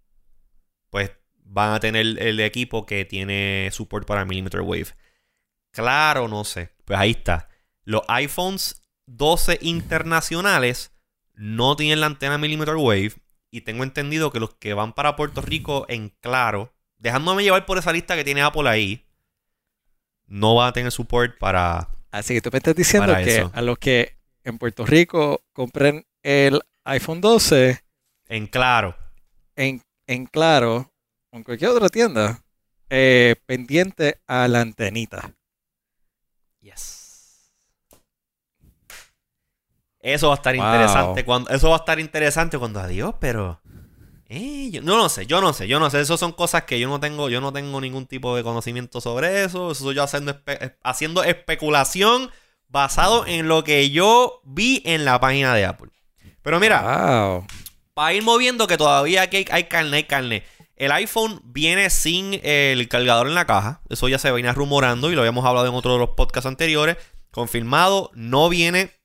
pues 0.90 1.12
van 1.36 1.74
a 1.74 1.80
tener 1.80 2.06
el 2.20 2.40
equipo 2.40 2.88
que 2.88 3.06
tiene 3.06 3.70
support 3.72 4.08
para 4.08 4.26
millimeter 4.26 4.62
wave. 4.62 4.88
Claro, 5.72 6.28
no 6.28 6.44
sé. 6.44 6.72
Pues 6.86 6.98
ahí 6.98 7.12
está. 7.12 7.50
Los 7.84 8.02
iPhones 8.08 8.84
12 9.06 9.60
internacionales 9.62 10.92
no 11.36 11.76
tienen 11.76 12.00
la 12.00 12.08
antena 12.08 12.40
millimeter 12.40 12.76
wave. 12.76 13.14
Y 13.50 13.62
tengo 13.62 13.84
entendido 13.84 14.32
que 14.32 14.40
los 14.40 14.56
que 14.56 14.74
van 14.74 14.94
para 14.94 15.16
Puerto 15.16 15.42
Rico 15.42 15.86
en 15.90 16.10
claro, 16.22 16.74
dejándome 16.98 17.44
llevar 17.44 17.66
por 17.66 17.78
esa 17.78 17.94
lista 17.94 18.16
que 18.16 18.24
tiene 18.24 18.42
Apple 18.42 18.70
ahí, 18.70 19.06
no 20.26 20.56
va 20.56 20.68
a 20.68 20.74
tener 20.74 20.92
support 20.92 21.38
para. 21.38 21.90
Así 22.12 22.34
que 22.34 22.42
tú 22.42 22.50
me 22.52 22.58
estás 22.58 22.76
diciendo 22.76 23.14
que 23.24 23.48
a 23.52 23.62
los 23.62 23.78
que 23.78 24.18
en 24.44 24.58
Puerto 24.58 24.86
Rico 24.86 25.44
compren 25.54 26.06
el 26.24 26.62
iPhone 26.84 27.22
12. 27.22 27.84
En 28.28 28.48
claro. 28.48 28.96
En, 29.56 29.82
en 30.08 30.26
claro, 30.26 30.92
o 31.32 31.38
en 31.38 31.44
cualquier 31.44 31.72
otra 31.72 31.90
tienda, 31.90 32.44
eh, 32.90 33.36
pendiente 33.46 34.22
a 34.28 34.48
la 34.48 34.62
antenita. 34.62 35.34
Yes. 36.62 36.97
Eso 40.14 40.30
va 40.30 40.36
a 40.36 40.38
estar 40.38 40.56
interesante 40.56 41.26
cuando. 41.26 41.50
Eso 41.50 41.70
va 41.70 41.76
a 41.76 41.80
estar 41.80 42.00
interesante 42.00 42.58
cuando 42.58 42.80
adiós, 42.80 43.16
pero. 43.20 43.62
Eh, 44.30 44.70
yo, 44.72 44.82
no, 44.82 44.98
no 44.98 45.10
sé, 45.10 45.26
yo 45.26 45.42
no 45.42 45.52
sé, 45.52 45.68
yo 45.68 45.80
no 45.80 45.90
sé. 45.90 46.00
Eso 46.00 46.18
son 46.18 46.32
cosas 46.32 46.64
que 46.64 46.80
yo 46.80 46.88
no 46.88 47.02
tengo, 47.02 47.30
yo 47.30 47.42
no 47.42 47.52
tengo 47.52 47.82
ningún 47.82 48.06
tipo 48.06 48.34
de 48.34 48.42
conocimiento 48.42 49.02
sobre 49.02 49.44
eso. 49.44 49.72
Eso 49.72 49.84
soy 49.84 49.96
yo 49.96 50.04
haciendo, 50.04 50.40
haciendo 50.82 51.24
especulación 51.24 52.32
basado 52.70 53.26
en 53.26 53.50
lo 53.50 53.66
que 53.66 53.90
yo 53.90 54.42
vi 54.46 54.82
en 54.86 55.04
la 55.04 55.20
página 55.20 55.54
de 55.54 55.66
Apple. 55.66 55.92
Pero 56.42 56.62
mira, 56.62 57.42
para 57.94 58.14
ir 58.14 58.24
moviendo 58.24 58.66
que 58.66 58.78
todavía 58.78 59.22
hay, 59.22 59.46
hay 59.52 59.64
carne, 59.66 59.98
hay 59.98 60.04
carne. 60.06 60.44
El 60.78 60.94
iPhone 60.94 61.42
viene 61.44 61.90
sin 61.90 62.40
el 62.44 62.88
cargador 62.88 63.28
en 63.28 63.36
la 63.36 63.46
caja. 63.46 63.82
Eso 63.90 64.08
ya 64.08 64.20
se 64.20 64.32
venía 64.32 64.54
rumorando 64.54 65.12
y 65.12 65.16
lo 65.16 65.22
habíamos 65.22 65.46
hablado 65.46 65.68
en 65.68 65.74
otro 65.74 65.94
de 65.94 66.00
los 66.00 66.12
podcasts 66.12 66.48
anteriores. 66.48 66.96
Confirmado, 67.32 68.10
no 68.14 68.48
viene 68.48 68.97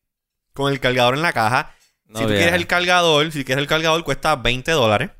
con 0.52 0.72
el 0.72 0.80
cargador 0.80 1.14
en 1.14 1.22
la 1.22 1.32
caja 1.32 1.74
si 2.14 2.22
tú 2.22 2.28
quieres 2.28 2.52
el 2.52 2.66
cargador, 2.66 3.32
si 3.32 3.44
quieres 3.44 3.62
el 3.62 3.68
cargador 3.68 4.04
cuesta 4.04 4.36
20 4.36 4.70
dólares. 4.72 5.10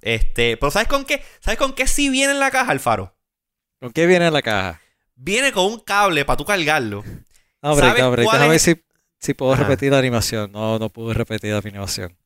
Este, 0.00 0.56
pero 0.56 0.70
¿sabes 0.70 0.88
con 0.88 1.04
qué? 1.04 1.22
¿Sabes 1.40 1.58
con 1.58 1.72
qué 1.72 1.86
sí 1.86 2.08
viene 2.08 2.32
en 2.32 2.38
la 2.38 2.50
caja, 2.50 2.70
Alfaro? 2.70 3.16
¿Con 3.80 3.92
qué 3.92 4.06
viene 4.06 4.26
en 4.26 4.32
la 4.32 4.42
caja? 4.42 4.80
Viene 5.16 5.52
con 5.52 5.66
un 5.66 5.80
cable 5.80 6.24
para 6.24 6.36
tú 6.36 6.44
cargarlo. 6.44 7.04
No, 7.60 7.72
hombre, 7.72 8.02
hombre, 8.02 8.22
déjame 8.22 8.48
ver 8.48 8.60
si, 8.60 8.80
si 9.18 9.34
puedo 9.34 9.56
repetir 9.56 9.90
la 9.90 9.98
animación. 9.98 10.52
No, 10.52 10.78
no 10.78 10.88
pude 10.90 11.14
repetir 11.14 11.50
la 11.50 11.58
animación. 11.58 12.16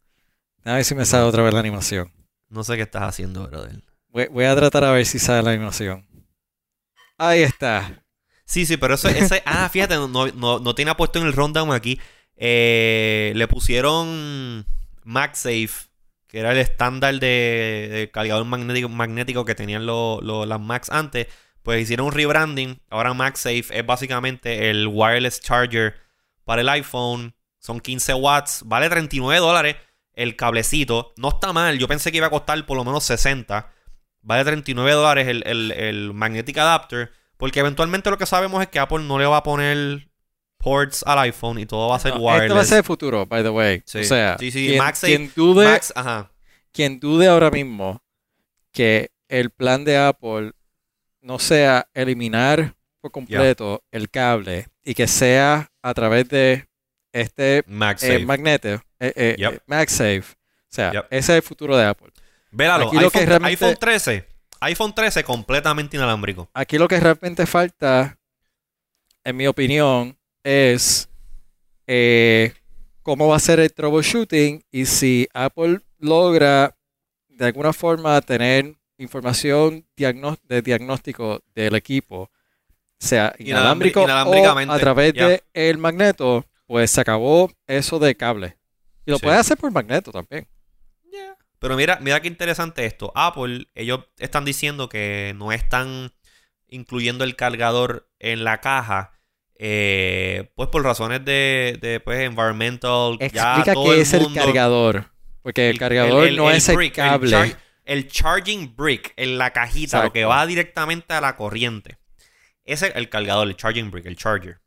Déjame 0.58 0.76
ver 0.76 0.84
si 0.84 0.94
me 0.94 1.06
sale 1.06 1.24
otra 1.24 1.42
vez 1.42 1.54
la 1.54 1.60
animación. 1.60 2.12
No 2.50 2.64
sé 2.64 2.76
qué 2.76 2.82
estás 2.82 3.04
haciendo, 3.04 3.46
brother. 3.48 3.82
Voy, 4.08 4.26
voy 4.26 4.44
a 4.44 4.54
tratar 4.54 4.84
a 4.84 4.92
ver 4.92 5.06
si 5.06 5.18
sale 5.18 5.42
la 5.42 5.50
animación. 5.52 6.06
Ahí 7.16 7.42
está. 7.42 8.04
Sí, 8.44 8.66
sí, 8.66 8.76
pero 8.76 8.94
eso, 8.94 9.08
ese, 9.08 9.42
ah, 9.46 9.70
fíjate, 9.70 9.94
no, 9.94 10.08
no, 10.08 10.58
no 10.58 10.74
tiene 10.74 10.94
puesto 10.94 11.18
en 11.18 11.26
el 11.26 11.32
rundown 11.32 11.72
aquí. 11.72 11.98
Eh, 12.44 13.32
le 13.36 13.46
pusieron 13.46 14.66
MagSafe, 15.04 15.86
que 16.26 16.40
era 16.40 16.50
el 16.50 16.58
estándar 16.58 17.20
de, 17.20 18.10
cargador 18.12 18.44
magnético, 18.44 19.44
que 19.44 19.54
tenían 19.54 19.86
las 19.86 20.60
Macs 20.60 20.90
antes. 20.90 21.28
Pues 21.62 21.82
hicieron 21.82 22.08
un 22.08 22.12
rebranding. 22.12 22.80
Ahora 22.90 23.14
MagSafe 23.14 23.66
es 23.70 23.86
básicamente 23.86 24.70
el 24.70 24.88
wireless 24.88 25.40
charger 25.40 25.94
para 26.44 26.62
el 26.62 26.68
iPhone. 26.70 27.32
Son 27.60 27.78
15 27.78 28.14
watts. 28.14 28.62
Vale 28.66 28.90
39 28.90 29.38
dólares 29.38 29.76
el 30.12 30.34
cablecito. 30.34 31.12
No 31.16 31.28
está 31.28 31.52
mal. 31.52 31.78
Yo 31.78 31.86
pensé 31.86 32.10
que 32.10 32.16
iba 32.16 32.26
a 32.26 32.30
costar 32.30 32.66
por 32.66 32.76
lo 32.76 32.84
menos 32.84 33.04
60. 33.04 33.70
Vale 34.22 34.44
39 34.44 34.90
dólares 34.90 35.28
el, 35.28 35.44
el, 35.46 35.70
el 35.70 36.12
magnetic 36.12 36.58
adapter. 36.58 37.12
Porque 37.36 37.60
eventualmente 37.60 38.10
lo 38.10 38.18
que 38.18 38.26
sabemos 38.26 38.60
es 38.62 38.68
que 38.68 38.80
Apple 38.80 39.04
no 39.04 39.20
le 39.20 39.26
va 39.26 39.36
a 39.36 39.42
poner 39.44 40.08
ports 40.62 41.02
al 41.06 41.18
iPhone 41.18 41.58
y 41.58 41.66
todo 41.66 41.88
va 41.88 41.96
a 41.96 41.98
ser 41.98 42.14
wireless. 42.14 42.42
Esto 42.44 42.54
va 42.54 42.60
a 42.60 42.64
ser 42.64 42.78
el 42.78 42.84
futuro, 42.84 43.26
by 43.26 43.42
the 43.42 43.50
way. 43.50 43.82
Sí. 43.84 43.98
O 43.98 44.04
sea, 44.04 44.36
sí, 44.38 44.50
sí. 44.50 44.68
Quien, 44.68 44.78
Max, 44.78 45.00
quien, 45.00 45.32
dude, 45.34 45.64
Max, 45.64 45.92
ajá. 45.94 46.30
quien 46.72 47.00
dude 47.00 47.26
ahora 47.26 47.50
mismo 47.50 48.00
que 48.70 49.10
el 49.28 49.50
plan 49.50 49.84
de 49.84 49.98
Apple 49.98 50.52
no 51.20 51.38
sea 51.38 51.88
eliminar 51.92 52.74
por 53.00 53.10
completo 53.10 53.82
el 53.90 54.08
cable 54.08 54.68
y 54.84 54.94
que 54.94 55.06
sea 55.06 55.70
a 55.82 55.94
través 55.94 56.28
de 56.28 56.68
este 57.12 57.64
MagSafe. 57.66 58.16
Eh, 58.16 58.26
magneto, 58.26 58.68
eh, 58.68 58.80
eh, 59.16 59.36
yep. 59.38 59.54
Eh, 59.54 59.60
MagSafe. 59.66 60.20
O 60.20 60.74
sea, 60.74 60.90
ese 61.10 61.18
es 61.18 61.28
el 61.28 61.42
futuro 61.42 61.76
de 61.76 61.84
Apple. 61.84 62.10
Véralo, 62.50 62.90
iPhone, 62.92 63.10
que 63.10 63.26
realmente, 63.26 63.64
iPhone 63.64 63.76
13. 63.78 64.28
iPhone 64.60 64.94
13 64.94 65.24
completamente 65.24 65.96
inalámbrico. 65.96 66.48
Aquí 66.54 66.78
lo 66.78 66.88
que 66.88 67.00
realmente 67.00 67.46
falta, 67.46 68.18
en 69.24 69.36
mi 69.36 69.46
opinión, 69.46 70.18
es 70.44 71.08
eh, 71.86 72.54
cómo 73.02 73.28
va 73.28 73.36
a 73.36 73.40
ser 73.40 73.60
el 73.60 73.72
troubleshooting 73.72 74.64
y 74.70 74.86
si 74.86 75.28
Apple 75.34 75.80
logra 75.98 76.76
de 77.28 77.46
alguna 77.46 77.72
forma 77.72 78.20
tener 78.20 78.76
información 78.98 79.86
de 79.96 80.62
diagnóstico 80.62 81.42
del 81.54 81.74
equipo, 81.74 82.30
sea 82.98 83.34
inalámbrico 83.38 84.04
o 84.04 84.08
a 84.08 84.78
través 84.78 85.14
del 85.14 85.42
el 85.52 85.78
magneto, 85.78 86.46
pues 86.66 86.90
se 86.90 87.00
acabó 87.00 87.50
eso 87.66 87.98
de 87.98 88.14
cable. 88.14 88.56
Y 89.04 89.10
lo 89.10 89.18
puede 89.18 89.36
hacer 89.36 89.58
por 89.58 89.72
magneto 89.72 90.12
también. 90.12 90.46
Pero 91.58 91.76
mira, 91.76 91.98
mira 92.00 92.20
qué 92.20 92.26
interesante 92.26 92.84
esto. 92.86 93.12
Apple, 93.14 93.68
ellos 93.76 94.00
están 94.18 94.44
diciendo 94.44 94.88
que 94.88 95.32
no 95.36 95.52
están 95.52 96.12
incluyendo 96.66 97.22
el 97.22 97.36
cargador 97.36 98.10
en 98.18 98.42
la 98.42 98.60
caja 98.60 99.11
eh, 99.64 100.50
pues 100.56 100.68
por 100.70 100.82
razones 100.82 101.24
de, 101.24 101.78
de 101.80 102.00
pues, 102.00 102.18
environmental. 102.18 103.16
Explica 103.20 103.74
qué 103.74 104.00
es 104.00 104.12
el 104.12 104.34
cargador. 104.34 105.12
Porque 105.40 105.70
el, 105.70 105.78
cargador 105.78 106.32
no 106.32 106.50
es 106.50 106.68
el 106.68 106.90
cable. 106.90 107.56
El, 107.84 108.08
charging 108.08 108.74
brick, 108.74 109.12
en 109.16 109.38
la 109.38 109.52
cajita, 109.52 110.02
lo 110.02 110.12
que 110.12 110.24
va 110.24 110.44
directamente 110.46 111.14
a 111.14 111.20
la 111.20 111.36
corriente. 111.36 111.98
Ese 112.64 112.88
es 112.88 112.96
el 112.96 113.08
cargador, 113.08 113.46
el 113.46 113.56
charging 113.56 113.92
brick, 113.92 114.06
el 114.06 114.16
charger. 114.16 114.60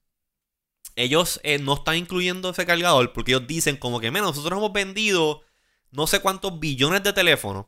Ellos 0.96 1.42
eh, 1.44 1.60
no 1.60 1.74
están 1.74 1.98
incluyendo 1.98 2.52
ese 2.52 2.66
cargador 2.66 3.12
porque 3.12 3.34
ellos 3.34 3.48
dicen 3.48 3.76
como 3.76 4.00
que, 4.00 4.12
menos 4.12 4.30
nosotros 4.30 4.58
hemos 4.58 4.72
vendido 4.72 5.42
no 5.92 6.08
sé 6.08 6.22
cuántos 6.22 6.58
billones 6.58 7.04
de 7.04 7.12
teléfonos. 7.12 7.66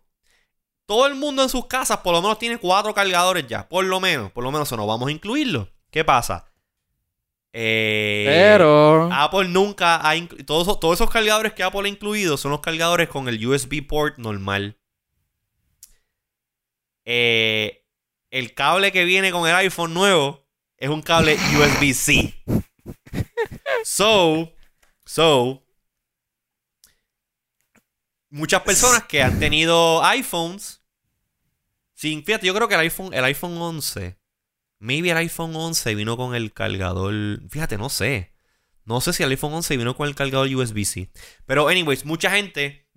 Todo 0.86 1.08
el 1.08 1.16
mundo 1.16 1.44
en 1.44 1.50
sus 1.50 1.66
casas 1.66 1.98
por 1.98 2.14
lo 2.14 2.22
menos 2.22 2.40
tiene 2.40 2.58
cuatro 2.58 2.94
cargadores 2.94 3.46
ya, 3.48 3.68
por 3.68 3.84
lo 3.84 4.00
menos. 4.00 4.32
Por 4.32 4.46
lo 4.46 4.52
menos 4.52 4.70
eso 4.70 4.78
no 4.78 4.88
vamos 4.88 5.10
a 5.10 5.12
incluirlo. 5.12 5.70
¿Qué 5.92 6.06
pasa? 6.06 6.48
Eh, 7.60 8.24
Pero 8.28 9.12
Apple 9.12 9.48
nunca 9.48 10.08
ha 10.08 10.14
todos, 10.46 10.80
todos 10.80 10.94
esos 10.94 11.10
cargadores 11.10 11.54
que 11.54 11.64
Apple 11.64 11.86
ha 11.86 11.88
incluido 11.88 12.38
son 12.38 12.52
los 12.52 12.60
cargadores 12.60 13.10
con 13.10 13.28
el 13.28 13.44
USB 13.44 13.82
port 13.88 14.20
normal. 14.20 14.80
Eh, 17.04 17.84
el 18.30 18.54
cable 18.54 18.92
que 18.92 19.06
viene 19.06 19.32
con 19.32 19.50
el 19.50 19.56
iPhone 19.56 19.96
nuevo 19.96 20.46
es 20.78 20.90
un 20.90 21.02
cable 21.02 21.36
USB-C. 21.36 22.44
So, 23.84 24.54
so, 25.06 25.66
muchas 28.30 28.62
personas 28.62 29.06
que 29.06 29.24
han 29.24 29.40
tenido 29.40 30.04
iPhones, 30.04 30.84
sin, 31.96 32.24
fíjate, 32.24 32.46
yo 32.46 32.54
creo 32.54 32.68
que 32.68 32.76
el 32.76 32.82
iPhone, 32.82 33.14
el 33.14 33.24
iPhone 33.24 33.58
11, 33.58 34.17
maybe 34.80 35.12
el 35.12 35.18
iPhone 35.18 35.56
11 35.56 35.96
vino 35.96 36.18
con 36.18 36.36
el 36.36 36.54
cargador, 36.54 37.14
fíjate, 37.50 37.78
no 37.78 37.90
sé. 37.90 38.34
No 38.88 39.02
sé 39.02 39.12
si 39.12 39.22
el 39.22 39.30
iPhone 39.30 39.54
11 39.54 39.76
vino 39.76 39.98
con 39.98 40.08
el 40.08 40.16
cargador 40.16 40.48
USB-C. 40.48 41.10
Pero, 41.46 41.68
anyways, 41.68 42.06
mucha 42.06 42.32
gente. 42.32 42.88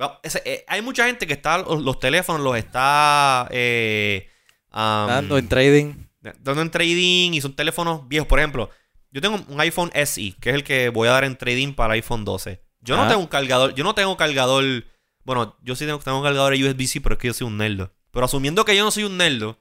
Eh, 0.45 0.65
hay 0.69 0.83
mucha 0.83 1.07
gente 1.07 1.27
que 1.27 1.33
está. 1.33 1.59
Los, 1.59 1.99
teléfonos 1.99 2.43
los 2.43 2.57
está. 2.57 3.49
Eh, 3.51 4.29
dando 4.73 5.37
en 5.37 5.49
trading. 5.49 5.95
Dando 6.21 6.63
en 6.63 6.71
trading. 6.71 7.33
Y 7.33 7.41
son 7.41 7.57
teléfonos 7.57 8.07
viejos. 8.07 8.29
Por 8.29 8.39
ejemplo, 8.39 8.71
yo 9.11 9.21
tengo 9.21 9.45
un 9.49 9.61
iPhone 9.61 9.91
SE, 9.93 10.37
que 10.41 10.51
es 10.51 10.55
el 10.55 10.63
que 10.63 10.91
voy 10.91 11.09
a 11.09 11.11
dar 11.11 11.25
en 11.25 11.37
trading 11.37 11.75
para 11.75 11.95
iPhone 11.95 12.25
12. 12.25 12.63
Yo 12.83 12.97
no 12.97 13.03
ah. 13.03 13.09
tengo 13.09 13.21
un 13.21 13.27
cargador. 13.27 13.75
Yo 13.75 13.83
no 13.83 13.97
tengo 13.97 14.17
cargador. 14.17 14.85
Bueno, 15.25 15.57
yo 15.61 15.75
sí 15.75 15.87
tengo, 15.87 15.99
tengo 15.99 16.19
un 16.19 16.25
cargador 16.25 16.55
USB-C, 16.55 17.01
pero 17.01 17.15
es 17.17 17.19
que 17.19 17.27
yo 17.27 17.35
soy 17.35 17.49
un 17.49 17.57
nerdo. 17.57 17.93
Pero 18.13 18.27
asumiendo 18.27 18.65
que 18.65 18.77
yo 18.77 18.85
no 18.85 18.93
soy 18.93 19.03
un 19.03 19.17
nerdo. 19.17 19.59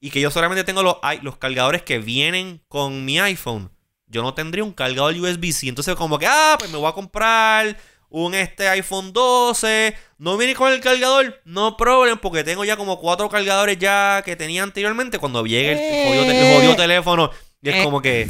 Y 0.00 0.10
que 0.10 0.20
yo 0.20 0.30
solamente 0.30 0.64
tengo 0.64 0.82
los, 0.82 0.96
los 1.22 1.36
cargadores 1.38 1.82
que 1.82 1.98
vienen 1.98 2.62
con 2.68 3.04
mi 3.04 3.18
iPhone 3.18 3.70
yo 4.10 4.22
no 4.22 4.34
tendría 4.34 4.64
un 4.64 4.72
cargador 4.72 5.14
USB-C. 5.14 5.68
Entonces, 5.68 5.94
como 5.94 6.18
que, 6.18 6.26
ah, 6.26 6.56
pues 6.58 6.70
me 6.70 6.78
voy 6.78 6.88
a 6.88 6.94
comprar 6.94 7.76
un 8.08 8.34
este 8.34 8.68
iPhone 8.68 9.12
12. 9.12 9.94
No 10.18 10.36
viene 10.36 10.54
con 10.54 10.72
el 10.72 10.80
cargador, 10.80 11.40
no 11.44 11.76
problema, 11.76 12.20
porque 12.20 12.44
tengo 12.44 12.64
ya 12.64 12.76
como 12.76 12.98
cuatro 13.00 13.28
cargadores 13.28 13.78
ya 13.78 14.22
que 14.24 14.36
tenía 14.36 14.62
anteriormente 14.62 15.18
cuando 15.18 15.44
llegue 15.44 15.72
el, 15.72 16.58
jodido, 16.58 16.72
eh. 16.72 16.76
teléfono. 16.76 17.30
Y 17.60 17.68
es 17.68 17.76
eh. 17.76 17.84
como 17.84 18.00
que. 18.00 18.28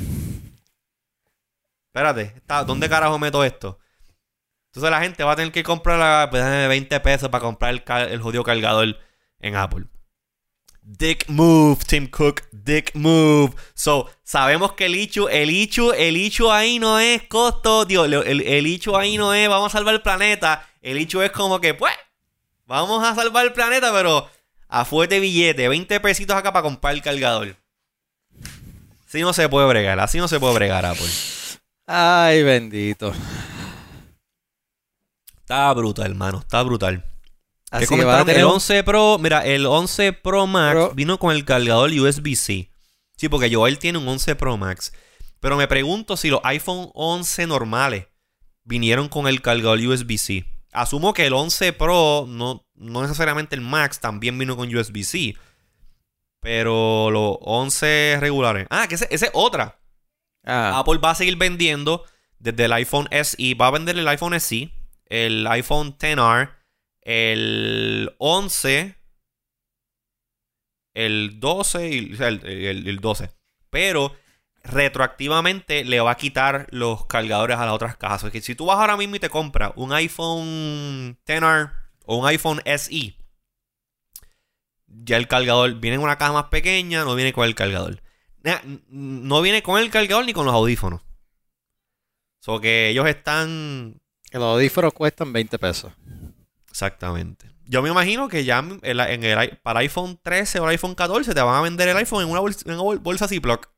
Espérate, 1.87 2.35
¿dónde 2.67 2.89
carajo 2.89 3.19
meto 3.19 3.45
esto? 3.45 3.79
Entonces 4.67 4.91
la 4.91 5.01
gente 5.01 5.25
va 5.25 5.33
a 5.33 5.37
tener 5.37 5.51
que 5.51 5.63
comprar 5.63 6.29
pues, 6.31 6.45
20 6.45 7.01
pesos 7.01 7.29
para 7.29 7.43
comprar 7.43 7.73
el, 7.73 7.83
el 8.11 8.21
jodido 8.21 8.45
cargador 8.45 8.99
en 9.41 9.57
Apple. 9.57 9.87
Dick 10.91 11.29
move, 11.29 11.85
Tim 11.87 12.07
Cook. 12.07 12.45
Dick 12.51 12.95
move. 12.95 13.55
So, 13.75 14.09
sabemos 14.25 14.73
que 14.73 14.87
el 14.87 14.97
Ichu, 14.97 15.29
el 15.29 15.51
Ichu, 15.51 15.93
el 15.93 16.17
Ichu 16.17 16.51
ahí 16.51 16.79
no 16.79 16.99
es 16.99 17.25
costo, 17.25 17.85
Dios, 17.85 18.07
el, 18.07 18.41
el 18.41 18.67
Ichu 18.67 18.97
ahí 18.97 19.19
no 19.19 19.35
es 19.35 19.49
vamos 19.51 19.75
a 19.75 19.79
salvar 19.79 19.95
el 19.95 20.01
planeta. 20.01 20.67
El 20.81 20.99
Ichu 20.99 21.21
es 21.21 21.31
como 21.31 21.61
que, 21.61 21.75
pues, 21.75 21.93
vamos 22.65 23.07
a 23.07 23.15
salvar 23.15 23.45
el 23.45 23.53
planeta, 23.53 23.93
pero 23.93 24.31
a 24.67 24.87
fuerte 24.87 25.21
billete, 25.21 25.69
20 25.69 26.01
pesitos 26.01 26.35
acá 26.35 26.55
para 26.55 26.63
comprar 26.63 26.95
el 26.95 27.03
cargador. 27.03 27.55
Así 29.07 29.21
no 29.21 29.35
se 29.35 29.47
puede 29.51 29.69
bregar, 29.69 30.01
así 30.01 30.17
no 30.17 30.27
se 30.27 30.41
puede 30.41 30.55
bregar, 30.55 30.87
Apple. 30.87 31.11
Ay, 31.87 32.43
bendito. 32.43 33.13
Está 35.41 35.71
brutal, 35.75 36.07
hermano, 36.13 36.39
está 36.39 36.63
brutal. 36.63 37.05
Así 37.71 37.87
que 37.95 38.05
va 38.05 38.21
a 38.21 38.25
tener... 38.25 38.41
El 38.41 38.47
11 38.47 38.83
Pro, 38.85 39.19
mira, 39.19 39.45
el 39.45 39.67
11 39.67 40.13
Pro 40.15 40.47
Max 40.47 40.95
vino 40.95 41.19
con 41.19 41.35
el 41.35 41.45
cargador 41.45 41.91
USB-C. 41.91 42.71
Sí, 43.17 43.29
porque 43.29 43.53
Joel 43.53 43.79
tiene 43.79 43.99
un 43.99 44.09
11 44.09 44.37
Pro 44.37 44.57
Max. 44.57 44.93
Pero 45.41 45.57
me 45.57 45.69
pregunto 45.69 46.17
si 46.17 46.31
los 46.31 46.41
iPhone 46.45 46.91
11 46.95 47.47
normales 47.47 48.07
vinieron 48.65 49.09
con 49.09 49.27
el 49.27 49.43
cargador 49.43 49.79
USB-C. 49.79 50.45
Asumo 50.73 51.13
que 51.13 51.27
el 51.27 51.33
11 51.33 51.73
Pro, 51.75 52.27
no, 52.29 52.67
no 52.75 53.03
necesariamente 53.03 53.55
el 53.55 53.63
Max, 53.63 54.01
también 54.01 54.39
vino 54.39 54.57
con 54.57 54.75
USB-C. 54.75 55.37
Pero 56.41 57.11
los 57.11 57.37
11 57.41 58.19
regulares. 58.21 58.67
Ah, 58.71 58.87
que 58.89 58.95
esa 58.95 59.07
es 59.11 59.31
otra. 59.33 59.79
Ah. 60.45 60.79
Apple 60.79 60.99
va 60.99 61.11
a 61.11 61.15
seguir 61.15 61.37
vendiendo 61.37 62.05
desde 62.39 62.65
el 62.65 62.73
iPhone 62.73 63.09
SE. 63.11 63.55
Va 63.55 63.67
a 63.67 63.73
vender 63.73 63.99
el 63.99 64.09
iPhone 64.09 64.39
SE, 64.41 64.71
el 65.07 65.47
iPhone 65.47 65.97
XR 65.99 66.58
el 67.09 68.15
11, 68.19 68.95
el 70.93 71.41
12 71.41 71.89
y 71.89 72.17
el, 72.21 72.99
12. 73.01 73.31
Pero 73.71 74.15
retroactivamente 74.63 75.87
le 75.87 76.01
va 76.01 76.11
a 76.11 76.17
quitar 76.19 76.67
los 76.71 77.07
cargadores 77.07 77.57
a 77.57 77.65
las 77.65 77.75
otras 77.75 77.97
cajas. 77.97 78.25
O 78.25 78.31
que 78.31 78.43
si 78.43 78.55
tú 78.55 78.67
vas 78.67 78.79
ahora 78.79 78.99
mismo 78.99 79.17
y 79.17 79.21
te 79.21 79.31
compras 79.31 79.73
un 79.77 79.95
iPhone 79.95 81.19
XR 81.27 81.73
o 82.05 82.19
un 82.19 82.27
iPhone 82.27 82.61
SE, 82.67 83.17
ya 84.87 85.17
el 85.17 85.29
cargador 85.29 85.73
viene 85.77 85.95
en 85.95 86.03
una 86.03 86.19
caja 86.19 86.35
más 86.35 86.49
pequeña, 86.49 87.05
no 87.05 87.15
viene 87.15 87.33
con 87.33 87.47
el 87.47 87.55
cargador. 87.55 88.03
No 88.91 89.41
viene 89.41 89.63
con 89.63 89.81
el 89.81 89.91
cargador 89.91 90.27
ni 90.27 90.35
con 90.35 90.45
los 90.45 90.55
audífonos. 90.55 91.01
O 92.47 92.61
que 92.61 92.91
ellos 92.91 93.09
están. 93.09 93.99
Los 94.31 94.43
audífonos 94.43 94.93
cuestan 94.93 95.33
20 95.33 95.59
pesos. 95.59 95.93
Exactamente. 96.79 97.51
Yo 97.67 97.83
me 97.83 97.89
imagino 97.89 98.29
que 98.29 98.45
ya 98.45 98.61
en 98.61 99.25
el, 99.25 99.59
para 99.65 99.81
iPhone 99.81 100.17
13 100.23 100.61
o 100.61 100.67
iPhone 100.69 100.95
14 100.95 101.35
te 101.35 101.41
van 101.41 101.57
a 101.57 101.61
vender 101.61 101.89
el 101.89 101.97
iPhone 101.97 102.23
en 102.23 102.31
una 102.31 102.39
bolsa, 102.39 102.61
en 102.67 102.79
una 102.79 103.01
bolsa 103.01 103.27
Ziploc. 103.27 103.69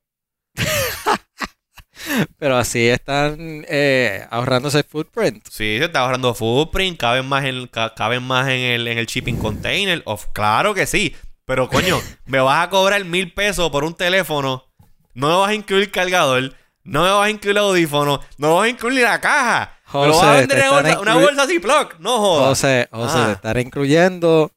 Pero 2.39 2.59
así 2.59 2.89
están 2.89 3.65
eh, 3.69 4.27
ahorrándose 4.31 4.83
footprint. 4.83 5.47
Sí, 5.49 5.79
se 5.79 5.85
está 5.87 6.01
ahorrando 6.01 6.35
footprint, 6.35 7.01
caben 7.01 7.27
más 7.27 7.47
en, 7.47 7.71
caben 7.97 8.23
más 8.23 8.49
en, 8.49 8.61
el, 8.61 8.87
en 8.87 8.99
el 8.99 9.07
shipping 9.07 9.39
container. 9.39 10.03
Of, 10.05 10.27
claro 10.35 10.75
que 10.75 10.87
sí. 10.87 11.17
Pero 11.47 11.71
coño, 11.71 11.99
me 12.27 12.41
vas 12.41 12.67
a 12.67 12.69
cobrar 12.69 13.03
mil 13.07 13.33
pesos 13.33 13.71
por 13.71 13.85
un 13.85 13.95
teléfono. 13.95 14.67
No 15.15 15.29
me 15.29 15.37
vas 15.37 15.49
a 15.49 15.55
incluir 15.55 15.91
cargador. 15.91 16.55
No 16.85 17.05
me 17.05 17.11
vas 17.11 17.29
a 17.29 17.31
incluir 17.31 17.57
el 17.57 17.63
audífono. 17.63 18.21
No 18.37 18.49
me 18.49 18.55
vas 18.57 18.65
a 18.65 18.69
incluir 18.69 19.05
la 19.05 19.23
caja. 19.23 19.80
José, 19.91 20.26
a 20.26 20.32
vender 20.34 20.99
una 21.01 21.16
bolsa 21.16 21.47
Ziploc, 21.47 21.99
no 21.99 22.18
jodas. 22.18 22.49
José, 22.49 22.88
José, 22.93 23.24
te 23.26 23.32
están 23.32 23.59
incluyendo 23.59 24.53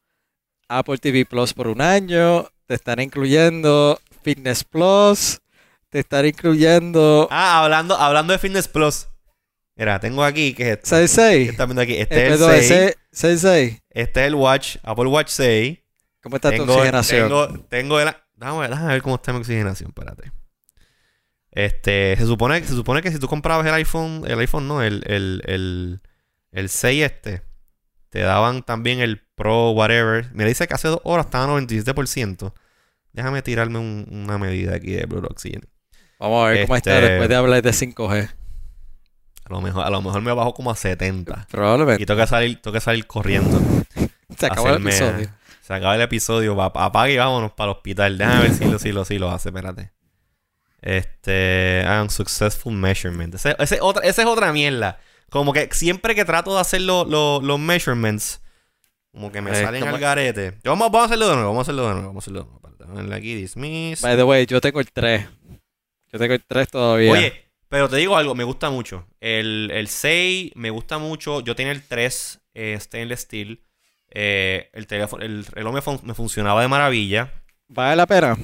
Apple 0.68 0.98
TV 1.00 1.26
Plus 1.26 1.54
por 1.54 1.68
un 1.68 1.82
año, 1.82 2.48
te 2.68 2.76
están 2.76 3.00
incluyendo 3.00 4.00
Fitness 4.22 4.64
Plus, 4.64 5.42
te 5.90 6.00
están 6.00 6.26
incluyendo... 6.26 7.28
Ah, 7.32 7.64
hablando, 7.64 7.96
hablando 7.98 8.34
de 8.34 8.40
Fitness 8.40 8.68
Plus. 8.68 9.08
Mira, 9.76 10.00
tengo 10.00 10.24
aquí, 10.24 10.54
que 10.54 10.72
es 10.72 10.78
esto? 10.84 11.08
6 11.08 11.50
Estás 11.50 11.68
viendo 11.68 11.82
aquí. 11.82 11.96
Este 11.96 12.28
es 12.28 12.40
el 12.40 12.96
6. 13.12 13.42
6 13.42 13.82
Este 13.90 14.22
es 14.22 14.28
el 14.28 14.36
Watch, 14.36 14.78
Apple 14.84 15.08
Watch 15.08 15.30
6. 15.30 15.80
¿Cómo 16.22 16.36
está 16.36 16.56
tu 16.56 16.64
oxigenación? 16.64 17.28
Tengo, 17.28 17.48
tengo 17.70 18.00
el... 18.00 18.16
Déjame, 18.36 18.68
déjame 18.68 18.88
ver 18.94 19.02
cómo 19.02 19.16
está 19.16 19.34
mi 19.34 19.40
oxigenación, 19.40 19.90
espérate. 19.90 20.32
Este, 21.56 22.16
se 22.18 22.26
supone, 22.26 22.64
se 22.64 22.74
supone 22.74 23.04
que 23.04 23.12
si 23.12 23.20
tú 23.20 23.28
comprabas 23.28 23.66
el 23.68 23.74
iPhone, 23.76 24.24
el 24.28 24.40
iPhone 24.40 24.68
no, 24.68 24.82
el, 24.82 25.04
el, 25.06 26.02
el, 26.52 26.70
6 26.70 27.04
este, 27.04 27.44
te 28.10 28.20
daban 28.20 28.64
también 28.64 29.00
el 29.00 29.22
Pro 29.36 29.72
whatever. 29.72 30.32
Me 30.34 30.46
dice 30.46 30.68
que 30.68 30.74
hace 30.74 30.88
dos 30.88 31.02
horas 31.04 31.28
estaba 31.28 31.46
a 31.46 31.62
97%. 31.62 32.54
Déjame 33.12 33.44
tirarme 33.44 33.78
una 33.78 34.40
medida 34.40 34.76
aquí 34.76 34.94
de 34.94 35.06
Blue 35.06 35.28
Oxygen. 35.30 35.62
Vamos 36.20 36.46
a 36.46 36.50
ver 36.50 36.66
cómo 36.66 36.76
está 36.76 36.96
este, 36.96 37.10
después 37.10 37.30
de 37.30 37.36
hablar 37.36 37.62
de 37.62 37.70
5G. 37.70 38.30
A 39.46 39.54
lo 39.54 39.62
mejor, 39.62 39.86
a 39.86 39.90
lo 39.92 40.02
mejor 40.02 40.22
me 40.22 40.34
bajo 40.34 40.54
como 40.56 40.72
a 40.72 40.76
70. 40.76 41.48
Probablemente. 41.52 42.02
Y 42.02 42.06
tengo 42.08 42.20
que 42.20 42.28
salir, 42.28 42.62
tengo 42.62 42.74
que 42.74 42.82
salir 42.82 43.06
corriendo. 43.06 43.62
se 44.38 44.46
acabó 44.48 44.70
el 44.70 44.82
episodio. 44.82 45.30
Se 45.62 45.74
acaba 45.74 45.94
el 45.94 46.02
episodio. 46.02 46.60
Apague 46.60 47.14
y 47.14 47.18
vámonos 47.18 47.52
para 47.52 47.72
el 47.72 47.78
hospital. 47.78 48.18
Déjame 48.18 48.42
ver 48.42 48.54
si 48.54 48.66
lo, 48.66 48.80
si 48.80 48.92
lo, 48.92 49.06
si 49.06 49.20
lo 49.20 49.30
hace. 49.30 49.50
Espérate. 49.50 49.92
Este. 50.84 51.86
Unsuccessful 52.02 52.74
measurement. 52.74 53.34
Esa 53.34 53.56
es 53.60 54.20
otra 54.26 54.54
mierda. 54.54 55.00
Como 55.30 55.52
que 55.52 55.68
siempre 55.72 56.14
que 56.14 56.26
trato 56.26 56.54
de 56.54 56.62
hacer 56.62 56.82
los 56.82 57.60
measurements, 57.60 58.40
como 59.12 59.32
que 59.32 59.42
me 59.42 59.52
eh, 59.52 59.56
salen 59.56 59.84
al 59.84 60.00
garete. 60.00 60.60
vamos, 60.64 60.92
vamos, 60.92 61.02
a 61.02 61.06
hacerlo 61.06 61.30
de 61.30 61.36
nuevo, 61.36 61.50
vamos 61.50 61.62
a 61.62 61.64
hacerlo 61.64 61.88
de 61.88 61.94
nuevo, 61.94 62.08
vamos 62.08 62.24
a 62.24 62.24
hacerlo 62.24 62.62
de 62.86 63.02
nuevo. 63.02 63.14
aquí, 63.16 63.34
dismiss. 63.34 64.02
By 64.02 64.16
the 64.16 64.24
way, 64.24 64.46
yo 64.46 64.62
tengo 64.62 64.80
el 64.80 64.92
3. 64.92 65.28
Yo 66.12 66.20
tengo 66.20 66.34
el 66.36 66.44
3 66.44 66.68
todavía. 66.70 67.12
Oye, 67.12 67.50
pero 67.68 67.90
te 67.90 67.96
digo 67.96 68.16
algo, 68.16 68.36
me 68.36 68.44
gusta 68.44 68.70
mucho. 68.70 69.08
El, 69.20 69.72
el 69.74 69.88
6 69.88 70.52
me 70.56 70.70
gusta 70.70 71.00
mucho. 71.00 71.42
Yo 71.42 71.56
tenía 71.56 71.72
el 71.72 71.82
3 71.82 72.42
eh, 72.54 72.78
stainless 72.80 73.22
steel. 73.22 73.64
Eh, 74.12 74.70
el 74.74 74.86
teléfono, 74.86 75.24
el 75.24 75.46
reloj 75.46 75.74
me, 75.74 76.00
me 76.04 76.14
funcionaba 76.14 76.62
de 76.62 76.68
maravilla. 76.68 77.34
¿Vale 77.68 77.96
la 77.96 78.06
pena? 78.06 78.38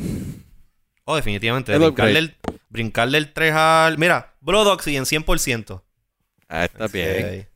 Oh, 1.11 1.15
definitivamente. 1.15 1.75
Brincar 1.75 2.13
del, 2.13 2.37
brincar 2.69 3.09
del, 3.09 3.33
3 3.33 3.53
al. 3.55 3.97
Mira, 3.97 4.35
Blood 4.41 4.67
Oxygen 4.67 5.05
100%. 5.05 5.81
Ah, 6.47 6.65
está 6.65 6.85
bien. 6.85 7.47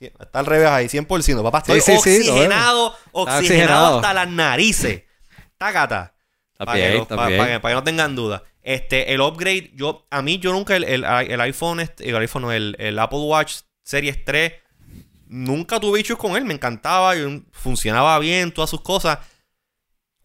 está 0.00 0.38
al 0.38 0.46
revés 0.46 0.68
ahí, 0.68 0.86
100%. 0.86 1.42
Papá, 1.42 1.58
estoy 1.58 1.80
oxigenado, 1.80 2.96
oxigenado, 3.12 3.96
hasta 3.96 4.14
las 4.14 4.28
narices. 4.30 5.02
Está 5.52 5.70
gata. 5.70 6.14
Está 6.58 6.72
bien, 6.72 7.02
está 7.02 7.14
para, 7.14 7.28
bien. 7.28 7.60
Para, 7.60 7.72
que, 7.72 7.74
no 7.74 7.84
tengan 7.84 8.16
dudas. 8.16 8.40
Este, 8.62 9.12
el 9.12 9.20
upgrade, 9.20 9.70
yo, 9.74 10.06
a 10.08 10.22
mí, 10.22 10.38
yo 10.38 10.54
nunca, 10.54 10.74
el, 10.74 10.84
el, 10.84 11.04
el 11.04 11.40
iPhone, 11.42 11.80
este, 11.80 12.08
el 12.08 12.16
iPhone, 12.16 12.50
el, 12.50 12.74
el 12.78 12.98
Apple 12.98 13.18
Watch 13.18 13.56
Series 13.82 14.24
3, 14.24 14.50
nunca 15.26 15.78
tuve 15.78 15.98
bichos 15.98 16.16
con 16.16 16.38
él. 16.38 16.46
Me 16.46 16.54
encantaba, 16.54 17.12
funcionaba 17.52 18.18
bien, 18.18 18.50
todas 18.50 18.70
sus 18.70 18.80
cosas 18.80 19.18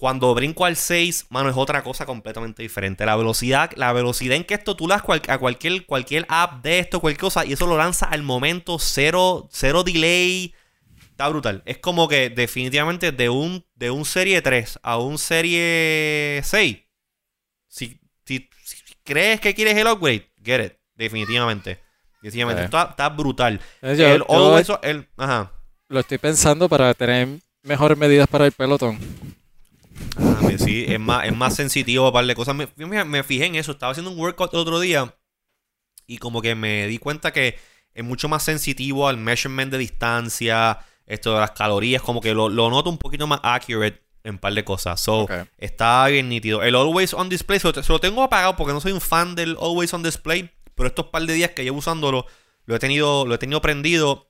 Cuando 0.03 0.35
brinco 0.35 0.65
al 0.65 0.75
6, 0.75 1.27
mano, 1.29 1.49
es 1.49 1.55
otra 1.55 1.81
cosa 1.81 2.05
completamente 2.05 2.61
diferente. 2.61 3.05
La 3.05 3.15
velocidad, 3.15 3.71
la 3.77 3.93
velocidad 3.93 4.35
en 4.35 4.43
que 4.43 4.53
esto 4.53 4.75
tú 4.75 4.85
las 4.85 5.01
a 5.29 5.37
cualquier, 5.37 5.85
cualquier 5.85 6.25
app 6.27 6.61
de 6.61 6.79
esto, 6.79 6.99
cualquier 6.99 7.21
cosa, 7.21 7.45
y 7.45 7.53
eso 7.53 7.67
lo 7.67 7.77
lanza 7.77 8.07
al 8.07 8.21
momento, 8.21 8.79
cero, 8.79 9.47
cero 9.49 9.81
delay. 9.85 10.53
Está 11.09 11.29
brutal. 11.29 11.63
Es 11.65 11.77
como 11.77 12.09
que 12.09 12.29
definitivamente 12.29 13.13
de 13.13 13.29
un, 13.29 13.65
de 13.75 13.91
un 13.91 14.03
serie 14.03 14.41
3 14.41 14.79
a 14.83 14.97
un 14.97 15.17
serie 15.17 16.41
6. 16.43 16.79
Si, 17.69 18.01
si, 18.25 18.49
crees 19.05 19.39
que 19.39 19.55
quieres 19.55 19.77
el 19.77 19.87
upgrade, 19.87 20.29
get 20.43 20.65
it. 20.65 20.73
Definitivamente. 20.95 21.79
Definitivamente. 22.21 22.63
Eh. 22.63 22.65
Está, 22.65 23.07
brutal. 23.07 23.61
Yo, 23.81 23.87
el, 23.89 24.25
el, 24.81 25.07
ajá. 25.15 25.53
Lo 25.87 26.01
estoy 26.01 26.17
pensando 26.17 26.67
para 26.67 26.93
tener 26.93 27.39
mejores 27.61 27.97
medidas 27.97 28.27
para 28.27 28.45
el 28.45 28.51
pelotón. 28.51 28.99
Ah, 30.17 30.41
sí, 30.57 30.85
es 30.87 30.99
más, 30.99 31.25
es 31.25 31.35
más 31.35 31.55
sensitivo 31.55 32.11
para 32.11 32.21
darle 32.21 32.35
cosas. 32.35 32.55
Me, 32.55 32.67
me, 33.05 33.23
fijé 33.23 33.45
en 33.45 33.55
eso. 33.55 33.71
Estaba 33.71 33.91
haciendo 33.91 34.11
un 34.11 34.19
workout 34.19 34.53
el 34.53 34.59
otro 34.59 34.79
día 34.79 35.15
y 36.07 36.17
como 36.17 36.41
que 36.41 36.55
me 36.55 36.87
di 36.87 36.97
cuenta 36.97 37.31
que 37.31 37.57
es 37.93 38.03
mucho 38.03 38.27
más 38.27 38.43
sensitivo 38.43 39.07
al 39.07 39.17
measurement 39.17 39.71
de 39.71 39.77
distancia, 39.77 40.79
esto 41.05 41.33
de 41.33 41.39
las 41.39 41.51
calorías, 41.51 42.01
como 42.01 42.21
que 42.21 42.33
lo, 42.33 42.49
noto 42.49 42.89
un 42.89 42.97
poquito 42.97 43.27
más 43.27 43.39
accurate 43.43 44.01
en 44.23 44.37
par 44.37 44.53
de 44.53 44.63
cosas. 44.63 44.99
So, 44.99 45.27
está 45.57 46.07
bien 46.07 46.29
nítido. 46.29 46.63
El 46.63 46.75
Always 46.75 47.13
On 47.13 47.29
Display 47.29 47.59
se 47.59 47.71
lo, 47.87 47.99
tengo 47.99 48.23
apagado 48.23 48.55
porque 48.55 48.73
no 48.73 48.81
soy 48.81 48.93
un 48.93 49.01
fan 49.01 49.35
del 49.35 49.57
Always 49.61 49.93
On 49.93 50.01
Display, 50.01 50.49
pero 50.75 50.87
estos 50.87 51.07
par 51.07 51.23
de 51.23 51.33
días 51.33 51.51
que 51.51 51.63
llevo 51.63 51.77
usándolo, 51.77 52.25
lo 52.65 52.75
he 52.75 52.79
tenido, 52.79 53.25
lo 53.25 53.35
he 53.35 53.37
tenido 53.37 53.61
prendido 53.61 54.29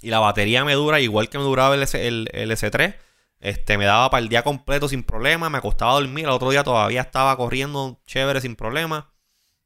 y 0.00 0.10
la 0.10 0.20
batería 0.20 0.64
me 0.64 0.74
dura 0.74 1.00
igual 1.00 1.28
que 1.28 1.38
me 1.38 1.44
duraba 1.44 1.74
el, 1.74 1.82
S, 1.82 2.06
el, 2.06 2.28
el 2.32 2.50
S3. 2.50 2.94
Este, 3.40 3.78
me 3.78 3.86
daba 3.86 4.10
para 4.10 4.22
el 4.22 4.28
día 4.28 4.42
completo 4.42 4.88
sin 4.88 5.02
problema. 5.02 5.50
Me 5.50 5.58
acostaba 5.58 5.92
a 5.92 5.94
dormir. 5.94 6.26
El 6.26 6.30
otro 6.30 6.50
día 6.50 6.62
todavía 6.62 7.00
estaba 7.00 7.36
corriendo 7.36 8.00
chévere 8.06 8.40
sin 8.40 8.54
problema. 8.54 9.12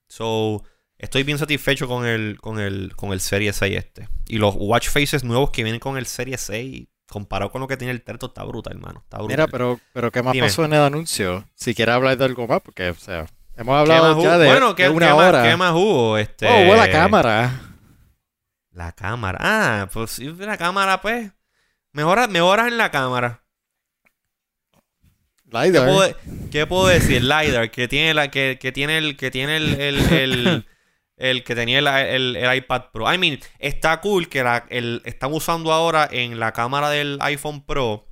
So, 0.08 0.62
estoy 0.96 1.24
bien 1.24 1.38
satisfecho 1.38 1.88
con 1.88 2.06
el, 2.06 2.38
con 2.40 2.60
el, 2.60 2.94
con 2.94 3.12
el 3.12 3.20
Serie 3.20 3.52
6 3.52 3.76
este. 3.76 4.08
Y 4.28 4.38
los 4.38 4.54
watch 4.56 4.88
faces 4.88 5.24
nuevos 5.24 5.50
que 5.50 5.64
vienen 5.64 5.80
con 5.80 5.98
el 5.98 6.06
Serie 6.06 6.38
6, 6.38 6.86
comparado 7.08 7.50
con 7.50 7.60
lo 7.60 7.68
que 7.68 7.76
tiene 7.76 7.90
el 7.90 8.02
Terto, 8.02 8.26
está 8.26 8.44
brutal, 8.44 8.74
hermano. 8.74 9.00
Está 9.02 9.18
brutal. 9.18 9.36
Mira, 9.36 9.48
pero, 9.48 9.80
pero 9.92 10.12
¿qué 10.12 10.22
más 10.22 10.36
pasó 10.36 10.64
en 10.64 10.74
el 10.74 10.80
anuncio? 10.80 11.44
Si 11.54 11.74
quieres 11.74 11.96
hablar 11.96 12.16
de 12.16 12.24
algo 12.24 12.46
más, 12.46 12.60
porque, 12.60 12.90
o 12.90 12.94
sea, 12.94 13.26
hemos 13.56 13.76
hablado 13.76 14.22
ya 14.22 14.38
de, 14.38 14.46
bueno, 14.46 14.74
¿qué, 14.76 14.88
una 14.88 15.14
hora. 15.14 15.40
Más, 15.40 15.48
¿Qué 15.48 15.56
más 15.56 15.72
hubo? 15.72 16.16
Este... 16.16 16.48
Oh, 16.48 16.66
hubo 16.66 16.76
la 16.76 16.90
cámara. 16.90 17.60
La 18.70 18.92
cámara. 18.92 19.38
Ah, 19.40 19.88
pues 19.92 20.12
sí, 20.12 20.24
la 20.24 20.56
cámara, 20.56 21.00
pues. 21.00 21.32
Mejoras, 21.92 22.28
mejoras 22.28 22.68
en 22.68 22.76
la 22.76 22.90
cámara. 22.90 23.43
¿Qué 26.50 26.66
puedo, 26.66 26.86
decir? 26.86 27.22
LiDAR, 27.22 27.70
que 27.70 27.88
tiene, 27.88 28.14
la, 28.14 28.30
que, 28.30 28.56
tiene 28.72 28.98
el. 28.98 29.16
Que 29.16 29.30
tiene 29.30 29.56
el, 29.56 30.64
el, 31.16 31.44
que 31.44 31.54
tenía 31.54 31.78
el, 31.78 32.56
iPad 32.56 32.84
Pro. 32.92 33.12
I 33.12 33.18
mean, 33.18 33.38
está 33.58 34.00
cool 34.00 34.28
que 34.28 34.42
la, 34.42 34.66
están 35.04 35.32
usando 35.32 35.72
ahora 35.72 36.08
en 36.10 36.40
la 36.40 36.52
cámara 36.52 36.90
del 36.90 37.18
iPhone 37.20 37.64
Pro 37.64 38.08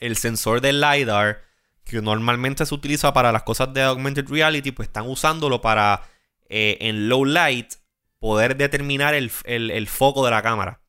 el 0.00 0.16
sensor 0.16 0.60
del 0.60 0.80
LiDAR, 0.80 1.42
que 1.84 2.02
normalmente 2.02 2.66
se 2.66 2.74
utiliza 2.74 3.12
para 3.12 3.30
las 3.30 3.44
cosas 3.44 3.72
de 3.72 3.82
augmented 3.82 4.28
reality, 4.28 4.72
pues 4.72 4.88
están 4.88 5.06
usándolo 5.06 5.60
para 5.60 6.02
eh, 6.48 6.76
en 6.80 7.08
low 7.08 7.24
light 7.24 7.74
poder 8.18 8.56
determinar 8.56 9.14
el, 9.14 9.30
foco 9.88 10.24
de 10.24 10.30
la 10.30 10.42
cámara. 10.42 10.80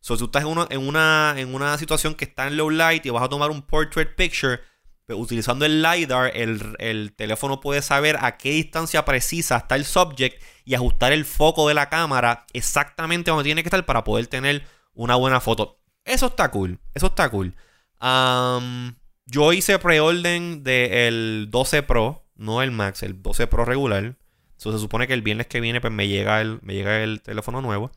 So, 0.00 0.16
si 0.16 0.20
tú 0.20 0.24
estás 0.26 0.42
en 0.42 0.48
una, 0.48 0.66
en, 0.70 0.86
una, 0.86 1.34
en 1.36 1.54
una 1.54 1.76
situación 1.78 2.14
que 2.14 2.24
está 2.24 2.46
en 2.46 2.56
low 2.56 2.70
light 2.70 3.04
y 3.06 3.10
vas 3.10 3.22
a 3.22 3.28
tomar 3.28 3.50
un 3.50 3.62
portrait 3.62 4.14
picture, 4.16 4.60
utilizando 5.14 5.64
el 5.64 5.82
LiDAR, 5.82 6.32
el, 6.34 7.12
teléfono 7.14 7.60
puede 7.60 7.82
saber 7.82 8.18
a 8.20 8.36
qué 8.36 8.50
distancia 8.50 9.04
precisa 9.04 9.56
está 9.56 9.76
el 9.76 9.84
subject 9.84 10.42
y 10.64 10.74
ajustar 10.74 11.12
el 11.12 11.24
foco 11.24 11.68
de 11.68 11.74
la 11.74 11.88
cámara 11.88 12.46
exactamente 12.52 13.30
donde 13.30 13.44
tiene 13.44 13.62
que 13.62 13.68
estar 13.68 13.84
para 13.84 14.04
poder 14.04 14.26
tener 14.26 14.64
una 14.94 15.16
buena 15.16 15.40
foto. 15.40 15.80
Eso 16.04 16.26
está 16.26 16.50
cool. 16.50 16.78
Eso 16.94 17.06
está 17.06 17.28
cool. 17.30 17.54
yo 19.26 19.52
hice 19.52 19.78
preorden 19.78 20.62
del 20.62 21.48
12 21.50 21.82
Pro, 21.82 22.26
no 22.34 22.62
el 22.62 22.70
Max, 22.70 23.02
el 23.02 23.22
12 23.22 23.46
Pro 23.46 23.64
regular. 23.64 24.16
se 24.56 24.78
supone 24.78 25.06
que 25.06 25.14
el 25.14 25.22
viernes 25.22 25.46
que 25.46 25.60
viene 25.60 25.80
pues 25.80 25.92
me 25.92 26.08
llega 26.08 26.40
el, 26.40 26.58
me 26.62 26.74
llega 26.74 27.02
el 27.02 27.22
teléfono 27.22 27.60
nuevo. 27.60 27.90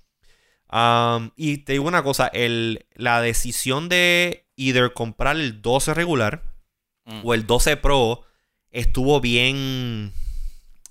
y 1.36 1.58
te 1.60 1.74
digo 1.74 1.88
una 1.88 2.04
cosa, 2.04 2.28
el, 2.28 2.86
la 2.96 3.22
decisión 3.22 3.90
de 3.90 4.46
either 4.56 4.94
comprar 4.94 5.36
el 5.36 5.62
12 5.62 5.94
regular 5.94 6.55
Mm. 7.06 7.22
o 7.24 7.34
el 7.34 7.46
12 7.46 7.78
Pro 7.78 8.24
estuvo 8.72 9.22
bien, 9.22 10.12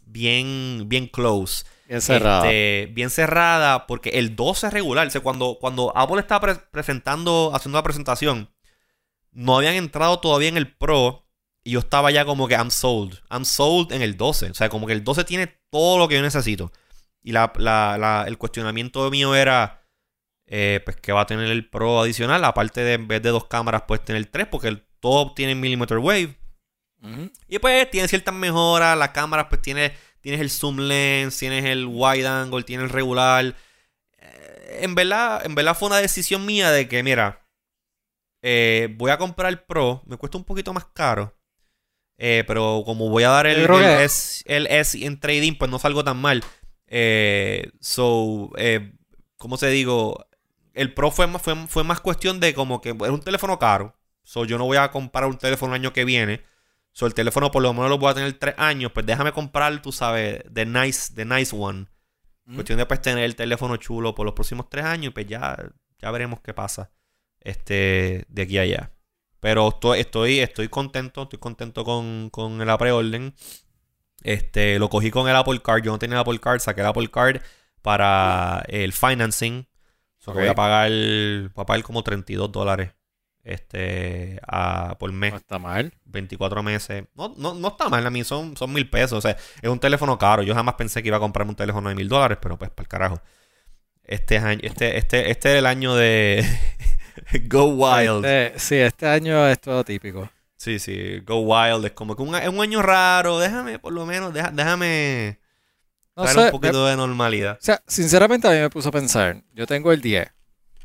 bien, 0.06 0.84
bien 0.86 1.06
close. 1.08 1.64
Bien 1.88 2.00
cerrada. 2.00 2.50
Este, 2.50 2.92
bien 2.92 3.10
cerrada, 3.10 3.86
porque 3.86 4.10
el 4.10 4.36
12 4.36 4.70
regular, 4.70 5.08
o 5.14 5.22
cuando, 5.22 5.58
cuando 5.60 5.96
Apple 5.96 6.20
estaba 6.20 6.54
presentando, 6.70 7.50
haciendo 7.54 7.78
la 7.78 7.82
presentación, 7.82 8.48
no 9.32 9.56
habían 9.56 9.74
entrado 9.74 10.20
todavía 10.20 10.48
en 10.48 10.56
el 10.56 10.72
Pro 10.72 11.26
y 11.64 11.72
yo 11.72 11.80
estaba 11.80 12.10
ya 12.10 12.24
como 12.24 12.46
que 12.46 12.54
I'm 12.54 12.70
sold. 12.70 13.20
I'm 13.30 13.44
sold 13.44 13.92
en 13.92 14.02
el 14.02 14.16
12. 14.16 14.50
O 14.50 14.54
sea, 14.54 14.68
como 14.68 14.86
que 14.86 14.92
el 14.92 15.02
12 15.02 15.24
tiene 15.24 15.58
todo 15.70 15.98
lo 15.98 16.08
que 16.08 16.14
yo 16.14 16.22
necesito. 16.22 16.72
Y 17.22 17.32
la, 17.32 18.24
el 18.26 18.38
cuestionamiento 18.38 19.10
mío 19.10 19.34
era, 19.34 19.82
eh, 20.46 20.80
pues 20.84 20.96
que 20.96 21.12
va 21.12 21.22
a 21.22 21.26
tener 21.26 21.50
el 21.50 21.68
Pro 21.68 22.00
adicional, 22.00 22.44
aparte 22.44 22.82
de 22.82 22.92
en 22.94 23.08
vez 23.08 23.22
de 23.22 23.30
dos 23.30 23.46
cámaras, 23.46 23.84
pues 23.88 24.04
tener 24.04 24.26
tres, 24.26 24.46
porque 24.46 24.68
el 24.68 24.84
todo 25.04 25.34
tiene 25.34 25.54
millimeter 25.54 25.98
wave. 25.98 26.34
Y 27.46 27.58
pues 27.58 27.90
tiene 27.90 28.08
ciertas 28.08 28.34
mejoras. 28.34 28.96
La 28.96 29.12
cámara, 29.12 29.50
pues 29.50 29.60
tiene, 29.60 29.92
tienes 30.22 30.40
el 30.40 30.48
zoom 30.48 30.78
lens, 30.78 31.36
tienes 31.36 31.62
el 31.66 31.84
wide 31.86 32.26
angle, 32.26 32.62
tienes 32.62 32.84
el 32.84 32.90
regular. 32.90 33.54
Eh, 34.16 34.78
en, 34.80 34.94
verdad, 34.94 35.44
en 35.44 35.54
verdad 35.54 35.76
fue 35.76 35.88
una 35.88 35.98
decisión 35.98 36.46
mía 36.46 36.70
de 36.70 36.88
que, 36.88 37.02
mira, 37.02 37.46
eh, 38.40 38.94
voy 38.96 39.10
a 39.10 39.18
comprar 39.18 39.50
el 39.50 39.58
Pro. 39.58 40.02
Me 40.06 40.16
cuesta 40.16 40.38
un 40.38 40.44
poquito 40.44 40.72
más 40.72 40.86
caro. 40.86 41.36
Eh, 42.16 42.42
pero 42.46 42.82
como 42.86 43.10
voy 43.10 43.24
a 43.24 43.28
dar 43.28 43.46
el, 43.46 43.70
S, 44.00 44.42
el 44.46 44.66
S 44.68 45.04
en 45.04 45.20
trading, 45.20 45.56
pues 45.58 45.70
no 45.70 45.78
salgo 45.78 46.02
tan 46.02 46.16
mal. 46.16 46.42
so, 47.80 48.50
¿cómo 49.36 49.58
se 49.58 49.68
digo? 49.68 50.26
El 50.72 50.94
Pro 50.94 51.10
fue, 51.10 51.28
fue, 51.38 51.66
fue 51.66 51.84
más 51.84 52.00
cuestión 52.00 52.40
de 52.40 52.54
como 52.54 52.80
que 52.80 52.88
es 52.88 53.10
un 53.10 53.20
teléfono 53.20 53.58
caro. 53.58 53.94
So, 54.24 54.46
yo 54.46 54.58
no 54.58 54.64
voy 54.64 54.78
a 54.78 54.90
comprar 54.90 55.26
un 55.26 55.38
teléfono 55.38 55.74
el 55.74 55.82
año 55.82 55.92
que 55.92 56.04
viene. 56.04 56.42
So, 56.92 57.06
el 57.06 57.14
teléfono 57.14 57.50
por 57.50 57.62
lo 57.62 57.72
menos 57.74 57.90
lo 57.90 57.98
voy 57.98 58.10
a 58.10 58.14
tener 58.14 58.32
tres 58.32 58.54
años. 58.56 58.90
Pues 58.92 59.06
déjame 59.06 59.32
comprar, 59.32 59.80
tú 59.82 59.92
sabes, 59.92 60.42
the 60.52 60.66
nice, 60.66 61.12
the 61.14 61.24
nice 61.24 61.54
one. 61.54 61.86
Cuestión 62.54 62.78
de 62.78 62.86
pues 62.86 63.00
tener 63.00 63.24
el 63.24 63.36
teléfono 63.36 63.76
chulo 63.76 64.14
por 64.14 64.26
los 64.26 64.34
próximos 64.34 64.68
tres 64.68 64.84
años. 64.84 65.06
Y 65.06 65.10
pues 65.10 65.26
ya, 65.26 65.56
ya 65.98 66.10
veremos 66.10 66.40
qué 66.40 66.54
pasa. 66.54 66.90
Este, 67.40 68.24
de 68.28 68.42
aquí 68.42 68.58
a 68.58 68.62
allá. 68.62 68.90
Pero 69.40 69.68
estoy, 69.68 70.00
estoy, 70.00 70.40
estoy 70.40 70.68
contento. 70.68 71.24
Estoy 71.24 71.38
contento 71.38 71.84
con, 71.84 72.30
con 72.30 72.60
el 72.60 72.76
preorden. 72.78 73.34
Este, 74.22 74.78
lo 74.78 74.88
cogí 74.88 75.10
con 75.10 75.28
el 75.28 75.36
Apple 75.36 75.60
Card. 75.62 75.82
Yo 75.84 75.92
no 75.92 75.98
tenía 75.98 76.16
el 76.16 76.20
Apple 76.22 76.40
Card. 76.40 76.60
Saqué 76.60 76.80
el 76.80 76.86
Apple 76.86 77.10
Card 77.10 77.42
para 77.82 78.64
el 78.68 78.92
financing. 78.92 79.66
So, 80.18 80.32
voy 80.32 80.46
a 80.46 80.54
pagar, 80.54 80.90
voy 80.90 81.62
a 81.62 81.66
pagar 81.66 81.82
como 81.82 82.02
32 82.02 82.50
dólares 82.50 82.92
este 83.44 84.40
a, 84.46 84.96
por 84.98 85.12
mes. 85.12 85.32
No 85.32 85.36
está 85.36 85.58
mal. 85.58 85.92
24 86.06 86.62
meses. 86.62 87.04
No, 87.14 87.34
no, 87.36 87.54
no 87.54 87.68
está 87.68 87.88
mal, 87.88 88.06
a 88.06 88.10
mí 88.10 88.24
son, 88.24 88.56
son 88.56 88.72
mil 88.72 88.88
pesos. 88.88 89.12
O 89.12 89.20
sea, 89.20 89.36
es 89.60 89.68
un 89.68 89.78
teléfono 89.78 90.18
caro. 90.18 90.42
Yo 90.42 90.54
jamás 90.54 90.74
pensé 90.74 91.02
que 91.02 91.08
iba 91.08 91.18
a 91.18 91.20
comprarme 91.20 91.50
un 91.50 91.56
teléfono 91.56 91.88
de 91.88 91.94
mil 91.94 92.08
dólares, 92.08 92.38
pero 92.40 92.58
pues 92.58 92.70
para 92.70 92.84
el 92.84 92.88
carajo. 92.88 93.20
Este 94.02 94.38
año, 94.38 94.60
este, 94.62 94.98
este, 94.98 95.30
este 95.30 95.52
es 95.52 95.58
el 95.58 95.66
año 95.66 95.94
de 95.94 96.44
Go 97.48 97.66
Wild. 97.66 98.24
Este, 98.24 98.58
sí, 98.58 98.76
este 98.76 99.06
año 99.06 99.46
es 99.46 99.60
todo 99.60 99.84
típico. 99.84 100.28
Sí, 100.56 100.78
sí, 100.78 101.20
Go 101.20 101.40
Wild 101.40 101.84
es 101.84 101.92
como 101.92 102.16
que 102.16 102.22
un, 102.22 102.34
es 102.34 102.48
un 102.48 102.60
año 102.60 102.80
raro. 102.82 103.38
Déjame, 103.38 103.78
por 103.78 103.92
lo 103.92 104.06
menos, 104.06 104.32
déjame 104.32 105.38
traer 106.14 106.38
un 106.38 106.50
poquito 106.50 106.86
de 106.86 106.96
normalidad. 106.96 107.58
O 107.60 107.64
sea, 107.64 107.82
sinceramente 107.86 108.48
a 108.48 108.52
mí 108.52 108.58
me 108.58 108.70
puso 108.70 108.88
a 108.88 108.92
pensar. 108.92 109.42
Yo 109.52 109.66
tengo 109.66 109.92
el 109.92 110.00
10. 110.00 110.30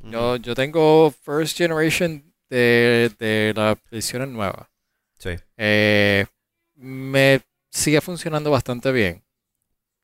Yo, 0.03 0.37
yo 0.37 0.55
tengo 0.55 1.13
First 1.23 1.57
Generation 1.57 2.28
de, 2.49 3.11
de 3.19 3.53
las 3.55 3.77
ediciones 3.91 4.29
nuevas. 4.29 4.67
Sí. 5.19 5.31
Eh, 5.57 6.25
me 6.75 7.41
sigue 7.69 8.01
funcionando 8.01 8.51
bastante 8.51 8.91
bien. 8.91 9.21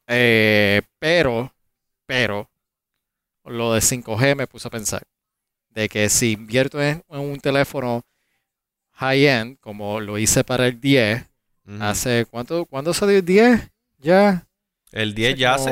Eh, 0.07 0.81
pero, 0.99 1.51
pero, 2.05 2.49
lo 3.45 3.73
de 3.73 3.81
5G 3.81 4.35
me 4.35 4.47
puso 4.47 4.67
a 4.67 4.71
pensar. 4.71 5.03
De 5.69 5.89
que 5.89 6.09
si 6.09 6.33
invierto 6.33 6.81
en, 6.81 7.03
un 7.09 7.39
teléfono 7.39 8.03
high-end, 8.93 9.59
como 9.59 9.99
lo 9.99 10.17
hice 10.17 10.43
para 10.43 10.67
el 10.67 10.79
10, 10.79 11.25
hace, 11.79 12.25
¿cuánto, 12.29 12.65
¿cuándo 12.65 12.93
salió 12.93 13.17
el 13.17 13.25
10? 13.25 13.71
Ya. 13.97 14.45
El 14.91 15.13
10 15.15 15.35
ya 15.37 15.55
hace 15.55 15.71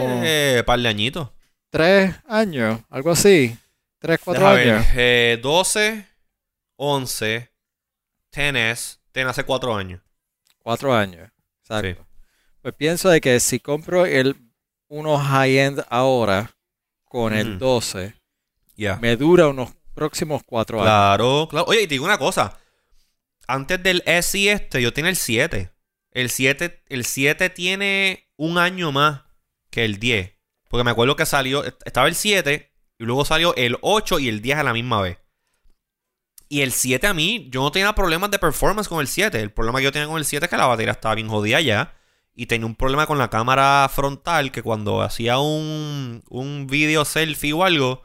un 0.60 0.66
par 0.66 0.80
de 0.80 0.88
añitos. 0.88 1.30
Tres 1.70 2.14
años, 2.28 2.82
algo 2.90 3.12
así. 3.12 3.58
Tres, 4.00 4.20
cuatro 4.24 4.48
años. 4.48 4.86
Ver, 4.94 5.36
eh, 5.36 5.40
12, 5.42 6.06
11, 6.76 7.52
10S, 8.32 9.00
tiene 9.12 9.30
hace 9.30 9.44
cuatro 9.44 9.76
años. 9.76 10.02
Cuatro 10.60 10.94
años. 10.94 11.30
Exacto. 11.62 12.06
Pues 12.62 12.74
pienso 12.76 13.10
de 13.10 13.22
que 13.22 13.40
si 13.40 13.60
compro 13.60 14.06
el 14.06 14.36
uno 14.88 15.18
high-end 15.18 15.84
ahora 15.90 16.56
con 17.06 17.34
el 17.34 17.52
Ujú. 17.52 17.60
12, 17.60 18.16
Ya. 18.76 18.96
me 18.98 19.16
dura 19.18 19.48
unos 19.50 19.74
próximos 19.94 20.42
cuatro 20.46 20.78
años. 20.80 20.88
Claro, 20.88 21.48
claro. 21.50 21.66
Oye, 21.68 21.82
y 21.84 21.88
te 21.88 21.96
digo 21.96 22.06
una 22.06 22.18
cosa. 22.18 22.58
Antes 23.48 23.84
del 23.84 24.02
SI 24.06 24.50
este, 24.50 24.82
yo 24.82 24.94
tenía 24.94 25.10
el 25.10 25.18
7. 25.18 25.72
El 26.12 26.30
7, 26.30 26.84
el 26.90 27.06
7 27.06 27.50
tiene 27.50 28.30
un 28.38 28.58
año 28.58 28.92
más 28.92 29.22
que 29.70 29.84
el 29.84 30.00
10. 30.00 30.32
Porque 30.70 30.84
me 30.84 30.92
acuerdo 30.92 31.16
que 31.16 31.26
salió, 31.26 31.64
estaba 31.86 32.08
el 32.08 32.16
7 32.16 32.72
y 33.00 33.04
luego 33.04 33.26
salió 33.26 33.56
el 33.56 33.78
8 33.82 34.20
y 34.20 34.30
el 34.30 34.42
10 34.42 34.60
a 34.60 34.64
la 34.64 34.74
misma 34.74 35.02
vez. 35.02 35.18
Y 36.54 36.62
el 36.62 36.72
7 36.72 37.08
a 37.08 37.14
mí, 37.16 37.48
yo 37.52 37.62
no 37.62 37.72
tenía 37.72 37.96
problemas 37.96 38.30
de 38.30 38.38
performance 38.38 38.88
con 38.88 39.00
el 39.02 39.08
7. 39.08 39.40
El 39.40 39.52
problema 39.52 39.80
que 39.80 39.86
yo 39.86 39.92
tenía 39.92 40.08
con 40.08 40.18
el 40.18 40.26
7 40.26 40.46
es 40.46 40.50
que 40.52 40.58
la 40.58 40.68
batería 40.68 40.92
estaba 40.92 41.16
bien 41.16 41.28
jodida 41.28 41.60
ya. 41.62 41.96
Y 42.36 42.46
tenía 42.46 42.68
un 42.68 42.76
problema 42.76 43.08
con 43.08 43.18
la 43.18 43.30
cámara 43.30 43.90
frontal 43.92 44.52
que 44.52 44.62
cuando 44.62 45.02
hacía 45.02 45.40
un, 45.40 46.24
un 46.30 46.68
video 46.68 47.06
selfie 47.06 47.54
o 47.54 47.64
algo, 47.64 48.04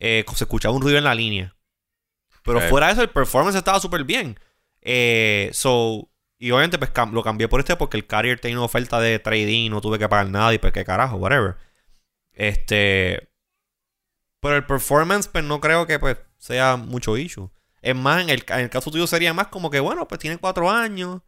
eh, 0.00 0.24
se 0.34 0.44
escuchaba 0.44 0.74
un 0.74 0.82
ruido 0.82 0.98
en 0.98 1.04
la 1.04 1.14
línea. 1.14 1.56
Pero 2.42 2.58
fuera 2.68 2.86
de 2.88 2.92
eso, 2.94 3.02
el 3.02 3.10
performance 3.10 3.56
estaba 3.56 3.78
súper 3.80 4.02
bien. 4.04 4.38
Eh, 4.82 5.50
so, 5.52 6.10
y 6.38 6.50
obviamente 6.50 6.78
pues 6.78 6.92
cam- 6.92 7.12
lo 7.12 7.22
cambié 7.22 7.48
por 7.48 7.60
este 7.60 7.76
porque 7.76 7.96
el 7.96 8.06
Carrier 8.06 8.40
tenía 8.40 8.58
una 8.58 8.66
oferta 8.66 9.00
de 9.00 9.18
trading 9.18 9.70
no 9.70 9.80
tuve 9.80 9.98
que 9.98 10.08
pagar 10.08 10.28
nada 10.30 10.52
y 10.52 10.58
pues 10.58 10.72
qué 10.72 10.84
carajo, 10.84 11.16
whatever. 11.16 11.56
Este... 12.32 13.30
Pero 14.40 14.56
el 14.56 14.66
performance 14.66 15.28
pues 15.28 15.44
no 15.44 15.60
creo 15.60 15.86
que 15.86 15.98
pues 15.98 16.18
sea 16.38 16.76
mucho 16.76 17.16
issue. 17.16 17.50
Es 17.84 17.94
más, 17.94 18.22
en 18.22 18.30
el, 18.30 18.44
en 18.48 18.60
el 18.60 18.70
caso 18.70 18.90
tuyo 18.90 19.06
sería 19.06 19.34
más 19.34 19.48
como 19.48 19.70
que, 19.70 19.78
bueno, 19.80 20.08
pues 20.08 20.18
tiene 20.20 20.38
cuatro 20.38 20.70
años. 20.70 21.20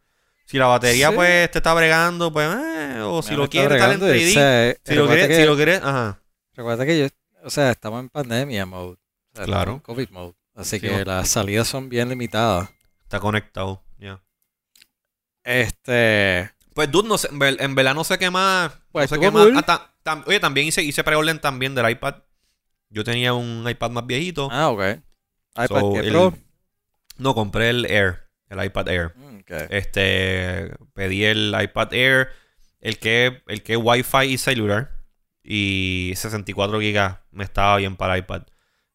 Si 0.45 0.57
la 0.57 0.65
batería 0.67 1.09
Sí. 1.09 1.15
pues 1.15 1.51
te 1.51 1.59
está 1.59 1.73
bregando, 1.73 2.31
pues, 2.33 2.47
eh, 2.47 2.99
o 3.03 3.21
si 3.21 3.35
lo 3.35 3.43
en 3.43 3.49
bregando, 3.67 4.05
o 4.05 4.09
sea, 4.09 4.75
Si 4.83 4.95
lo 4.95 5.01
recuerda 5.03 5.07
quieres, 5.13 5.27
que- 5.27 5.35
si 5.43 5.45
lo 5.45 5.55
quieres, 5.55 5.81
ajá. 5.83 6.21
Recuerda 6.55 6.85
que 6.85 6.99
yo, 6.99 7.07
o 7.43 7.49
sea, 7.49 7.69
estamos 7.71 7.99
en 7.99 8.09
pandemia 8.09 8.65
mode. 8.65 8.93
O 8.93 9.35
sea, 9.35 9.45
Claro. 9.45 9.73
en 9.73 9.79
COVID 9.81 10.09
mode. 10.09 10.33
Así 10.55 10.77
Sí, 10.77 10.79
que 10.81 10.89
bueno. 10.89 11.05
las 11.05 11.29
salidas 11.29 11.67
son 11.67 11.89
bien 11.89 12.09
limitadas. 12.09 12.69
Está 13.03 13.19
conectado, 13.19 13.83
ya. 13.99 14.19
Este. 15.43 16.51
Pues, 16.73 16.91
dude, 16.91 17.07
no 17.07 17.17
sé, 17.17 17.27
en, 17.29 17.39
ver- 17.39 17.57
en 17.59 17.75
verdad 17.75 17.93
no 17.95 18.03
sé 18.03 18.17
qué 18.17 18.29
más. 18.29 18.71
Pues 18.91 19.09
no 19.11 19.15
sé 19.15 19.21
qué 19.21 19.31
más. 19.31 19.47
Ah, 19.67 19.91
tam- 20.03 20.23
oye, 20.27 20.39
también 20.39 20.67
hice, 20.67 20.83
hice 20.83 21.03
preorden 21.03 21.39
también 21.39 21.73
del 21.75 21.89
iPad. 21.89 22.15
Yo 22.89 23.03
tenía 23.03 23.33
un 23.33 23.65
iPad 23.69 23.91
más 23.91 24.05
viejito. 24.05 24.49
Ah, 24.51 24.69
ok. 24.69 24.81
iPad 25.55 25.67
So, 25.79 25.93
que 25.93 25.99
el- 25.99 26.09
Pro. 26.11 26.33
No, 27.17 27.33
compré 27.35 27.69
el 27.69 27.85
Air, 27.85 28.23
el 28.49 28.63
iPad 28.63 28.87
Air. 28.89 29.13
Mm. 29.15 29.37
Este, 29.69 30.71
pedí 30.93 31.23
el 31.25 31.55
iPad 31.61 31.93
Air, 31.93 32.29
el 32.79 32.99
que, 32.99 33.41
el 33.47 33.63
que 33.63 33.77
Wi-Fi 33.77 34.25
y 34.25 34.37
celular. 34.37 34.91
Y 35.43 36.11
64 36.15 36.79
gigas 36.81 37.19
me 37.31 37.43
estaba 37.45 37.77
bien 37.77 37.95
para 37.95 38.17
iPad. 38.17 38.43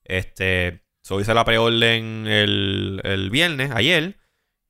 Este, 0.05 0.85
so 1.03 1.19
hice 1.21 1.33
la 1.35 1.45
preorden 1.45 2.27
el, 2.27 3.01
el 3.05 3.31
viernes, 3.31 3.71
ayer. 3.73 4.19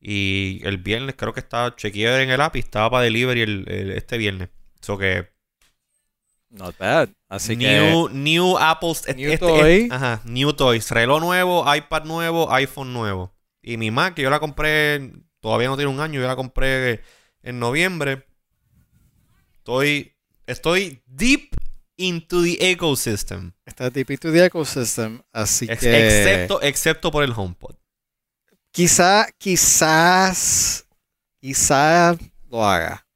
Y 0.00 0.61
el 0.64 0.78
viernes 0.78 1.14
creo 1.16 1.32
que 1.32 1.40
estaba, 1.40 1.74
chequeé 1.76 2.22
en 2.22 2.30
el 2.30 2.40
app 2.40 2.57
y 2.57 2.61
estaba 2.61 2.90
para 2.90 3.05
delivery 3.05 3.42
el, 3.42 3.64
el- 3.68 3.90
este 3.92 4.16
viernes. 4.18 4.48
So 4.80 4.98
que 4.98 5.30
Not 6.50 6.76
bad. 6.78 7.09
Así 7.28 7.57
que. 7.57 7.66
new, 7.80 8.09
new 8.11 8.59
Apple 8.59 8.92
New 9.16 9.38
toy. 9.38 9.88
ajá, 9.90 10.20
new 10.24 10.53
toys, 10.53 10.90
reloj 10.90 11.20
nuevo, 11.20 11.64
iPad 11.74 12.05
nuevo, 12.05 12.53
iPhone 12.53 12.92
nuevo. 12.92 13.32
Y 13.63 13.77
mi 13.77 13.91
Mac, 13.91 14.15
que 14.15 14.23
yo 14.23 14.31
la 14.31 14.41
compré, 14.41 15.13
todavía 15.41 15.69
no 15.69 15.77
tiene 15.77 15.91
un 15.91 16.01
año, 16.01 16.21
yo 16.21 16.27
la 16.27 16.37
compré 16.37 17.03
en 17.43 17.59
noviembre. 17.59 18.27
Estoy, 19.59 20.15
estoy 20.47 21.01
deep 21.07 21.51
into 21.97 22.43
the 22.43 22.59
ecosystem. 22.71 23.53
Está 23.65 23.91
tipito 23.91 24.31
de 24.31 24.47
ecosystem. 24.47 25.23
Así 25.33 25.67
Ex- 25.69 25.81
que. 25.81 26.07
excepto, 26.09 26.61
excepto 26.63 27.11
por 27.13 27.23
el 27.23 27.33
HomePod. 27.33 27.77
Quizá, 28.73 29.29
quizás. 29.39 30.87
Quizás 31.41 32.19
lo 32.49 32.65
haga. 32.67 33.07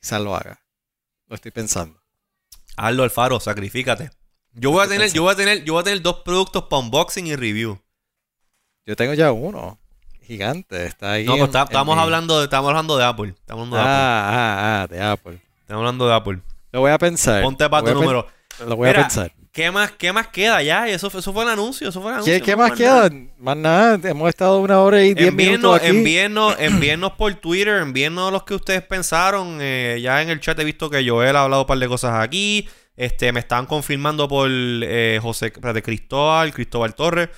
Quizás 0.00 0.20
lo 0.20 0.34
haga. 0.34 0.64
Lo 1.26 1.34
estoy 1.34 1.50
pensando. 1.50 2.00
Hazlo, 2.76 3.02
Alfaro, 3.02 3.40
sacrifícate. 3.40 4.10
Yo 4.52 4.70
voy 4.70 4.84
a 4.84 4.88
tener, 4.88 5.10
yo 5.12 5.22
voy 5.22 5.32
a 5.32 5.36
tener, 5.36 5.64
yo 5.64 5.74
voy 5.74 5.80
a 5.80 5.84
tener 5.84 6.02
dos 6.02 6.16
productos 6.24 6.64
para 6.64 6.82
unboxing 6.82 7.26
y 7.26 7.36
review. 7.36 7.80
Yo 8.84 8.96
tengo 8.96 9.14
ya 9.14 9.32
uno. 9.32 9.78
Gigante. 10.32 10.86
Está 10.86 11.12
ahí. 11.12 11.24
No, 11.24 11.32
pero 11.32 11.44
en- 11.44 11.48
está- 11.50 11.60
en 11.60 11.64
estamos 11.66 11.98
hablando 11.98 12.38
de, 12.38 12.44
estamos 12.44 12.68
hablando 12.68 12.96
de 12.96 13.04
Apple. 13.04 13.28
Estamos 13.38 13.62
hablando 13.66 13.76
de 13.76 13.82
Apple. 13.82 13.92
Ah, 13.94 14.28
ah, 14.30 14.82
ah, 14.82 14.86
de 14.88 15.02
Apple. 15.02 15.38
Estamos 15.60 15.80
hablando 15.80 16.08
de 16.08 16.14
Apple. 16.14 16.38
Lo 16.72 16.80
voy 16.80 16.90
a 16.90 16.98
pensar. 16.98 17.42
Ponte 17.42 17.68
para 17.68 17.86
tu 17.86 17.94
número. 17.94 18.26
Lo 18.66 18.76
voy 18.76 18.88
a 18.88 18.94
pensar. 18.94 19.32
¿Qué 19.52 19.70
más, 19.70 19.90
¿Qué 19.92 20.10
más 20.14 20.28
queda 20.28 20.62
ya? 20.62 20.88
Eso, 20.88 21.10
fue- 21.10 21.20
eso 21.20 21.30
fue 21.34 21.42
el 21.44 21.50
anuncio. 21.50 21.86
Eso 21.90 22.00
fue 22.00 22.10
el 22.10 22.14
anuncio. 22.14 22.32
¿Qué, 22.34 22.40
qué 22.40 22.52
no 22.52 22.58
más 22.58 22.78
nada. 22.80 23.10
queda? 23.10 23.20
Más 23.38 23.56
nada. 23.58 24.00
Hemos 24.08 24.28
estado 24.30 24.58
una 24.60 24.80
hora 24.80 25.02
y 25.04 25.12
diez 25.12 25.28
Envíennos, 25.28 25.58
minutos 25.60 25.76
aquí. 25.76 26.56
envíennos 26.64 27.12
por 27.18 27.34
Twitter, 27.34 27.82
envíennos 27.82 28.32
los 28.32 28.44
que 28.44 28.54
ustedes 28.54 28.80
pensaron. 28.82 29.58
Eh, 29.60 29.98
ya 30.02 30.22
en 30.22 30.30
el 30.30 30.40
chat 30.40 30.58
he 30.58 30.64
visto 30.64 30.88
que 30.88 31.06
Joel 31.06 31.36
ha 31.36 31.42
hablado 31.42 31.62
un 31.62 31.66
par 31.66 31.78
de 31.78 31.86
cosas 31.88 32.14
aquí. 32.24 32.66
Este, 32.96 33.30
me 33.32 33.40
estaban 33.40 33.66
confirmando 33.66 34.26
por 34.28 34.48
eh, 34.50 35.18
José, 35.20 35.46
espérate, 35.46 35.82
Cristóbal, 35.82 36.52
Cristóbal 36.54 36.94
Torres. 36.94 37.28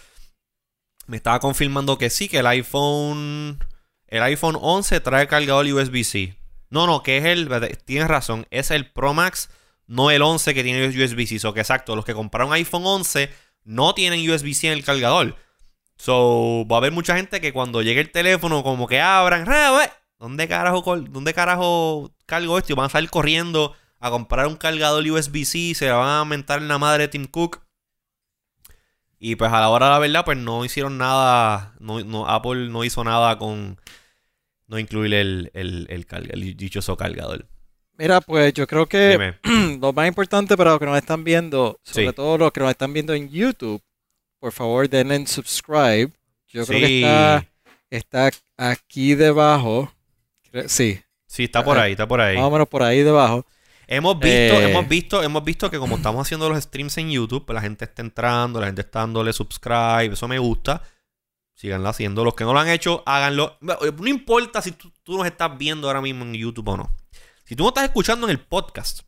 Me 1.06 1.16
estaba 1.16 1.40
confirmando 1.40 1.98
que 1.98 2.10
sí, 2.10 2.28
que 2.28 2.38
el 2.38 2.46
iPhone, 2.46 3.58
el 4.06 4.22
iPhone 4.22 4.56
11 4.60 5.00
trae 5.00 5.26
cargador 5.28 5.66
USB-C. 5.66 6.36
No, 6.70 6.86
no, 6.86 7.02
que 7.02 7.18
es 7.18 7.24
el, 7.24 7.48
tienes 7.84 8.08
razón, 8.08 8.46
es 8.50 8.70
el 8.70 8.90
Pro 8.90 9.14
Max, 9.14 9.50
no 9.86 10.10
el 10.10 10.22
11 10.22 10.54
que 10.54 10.64
tiene 10.64 10.88
USB-C. 10.88 11.38
So 11.38 11.52
que 11.54 11.60
exacto, 11.60 11.94
los 11.94 12.04
que 12.04 12.14
compraron 12.14 12.52
iPhone 12.52 12.86
11 12.86 13.30
no 13.64 13.94
tienen 13.94 14.28
USB-C 14.28 14.68
en 14.68 14.72
el 14.72 14.84
cargador. 14.84 15.36
So, 15.96 16.66
va 16.70 16.76
a 16.76 16.78
haber 16.78 16.92
mucha 16.92 17.16
gente 17.16 17.40
que 17.40 17.52
cuando 17.52 17.82
llegue 17.82 18.00
el 18.00 18.10
teléfono, 18.10 18.62
como 18.62 18.88
que 18.88 19.00
abran, 19.00 19.44
"Ah, 19.48 19.76
wey, 19.78 19.88
¿dónde 20.18 20.48
carajo, 20.48 20.96
¿dónde 20.96 21.34
carajo 21.34 22.10
cargo 22.26 22.58
esto? 22.58 22.72
Y 22.72 22.76
van 22.76 22.86
a 22.86 22.90
salir 22.90 23.10
corriendo 23.10 23.74
a 24.00 24.10
comprar 24.10 24.46
un 24.46 24.56
cargador 24.56 25.04
USB-C, 25.06 25.74
se 25.74 25.86
la 25.86 25.94
van 25.94 26.20
a 26.20 26.24
mentar 26.24 26.60
en 26.60 26.68
la 26.68 26.78
madre 26.78 27.04
de 27.04 27.08
Tim 27.08 27.26
Cook. 27.26 27.63
Y 29.18 29.36
pues 29.36 29.50
a 29.52 29.60
la 29.60 29.68
hora 29.70 29.86
de 29.86 29.92
la 29.92 29.98
verdad, 29.98 30.24
pues 30.24 30.38
no 30.38 30.64
hicieron 30.64 30.98
nada, 30.98 31.74
no, 31.80 32.00
no- 32.04 32.28
Apple 32.28 32.68
no 32.68 32.84
hizo 32.84 33.02
nada 33.04 33.38
con 33.38 33.78
no 34.66 34.78
incluir 34.78 35.14
el, 35.14 35.50
el, 35.54 35.86
el, 35.90 36.06
carga- 36.06 36.32
el 36.32 36.56
dichoso 36.56 36.96
cargador. 36.96 37.46
Mira, 37.96 38.20
pues 38.20 38.52
yo 38.54 38.66
creo 38.66 38.86
que 38.86 39.10
Dime. 39.10 39.38
lo 39.80 39.92
más 39.92 40.08
importante 40.08 40.56
para 40.56 40.70
los 40.70 40.78
que 40.80 40.86
nos 40.86 40.96
están 40.98 41.22
viendo, 41.24 41.78
sobre 41.82 42.08
Sí. 42.08 42.12
todo 42.14 42.36
los 42.38 42.52
que 42.52 42.60
nos 42.60 42.70
están 42.70 42.92
viendo 42.92 43.14
en 43.14 43.30
YouTube, 43.30 43.80
por 44.40 44.52
favor 44.52 44.88
denle 44.88 45.14
en 45.16 45.26
subscribe. 45.26 46.10
Yo 46.48 46.66
creo 46.66 46.80
que 46.80 47.00
está, 47.90 48.28
está 48.28 48.28
aquí 48.56 49.14
debajo. 49.14 49.92
Sí, 50.66 51.00
Sí, 51.26 51.44
está 51.44 51.64
por 51.64 51.78
ahí, 51.78 51.92
está 51.92 52.06
por 52.06 52.20
ahí. 52.20 52.36
más 52.36 52.44
o 52.44 52.50
menos 52.50 52.68
por 52.68 52.82
ahí 52.82 53.00
debajo. 53.02 53.44
Hemos 53.96 54.18
visto, 54.18 54.60
Eh. 54.60 54.70
hemos 54.70 54.88
visto, 54.88 55.22
hemos 55.22 55.44
visto 55.44 55.70
que 55.70 55.78
como 55.78 55.96
estamos 55.96 56.26
haciendo 56.26 56.48
los 56.48 56.62
streams 56.62 56.98
en 56.98 57.10
YouTube, 57.10 57.44
pues 57.46 57.54
la 57.54 57.60
gente 57.60 57.84
está 57.84 58.02
entrando, 58.02 58.60
la 58.60 58.66
gente 58.66 58.82
está 58.82 59.00
dándole 59.00 59.32
subscribe, 59.32 60.12
eso 60.12 60.28
me 60.28 60.38
gusta. 60.38 60.82
Síganlo 61.54 61.88
haciendo. 61.88 62.24
Los 62.24 62.34
que 62.34 62.44
no 62.44 62.52
lo 62.52 62.58
han 62.58 62.68
hecho, 62.68 63.02
háganlo. 63.06 63.58
No 63.60 64.06
importa 64.08 64.60
si 64.60 64.72
tú, 64.72 64.92
tú 65.02 65.16
nos 65.16 65.26
estás 65.26 65.56
viendo 65.56 65.86
ahora 65.86 66.00
mismo 66.00 66.24
en 66.24 66.34
YouTube 66.34 66.68
o 66.68 66.76
no. 66.76 66.96
Si 67.44 67.54
tú 67.54 67.62
no 67.62 67.68
estás 67.68 67.84
escuchando 67.84 68.26
en 68.26 68.30
el 68.30 68.40
podcast 68.40 69.00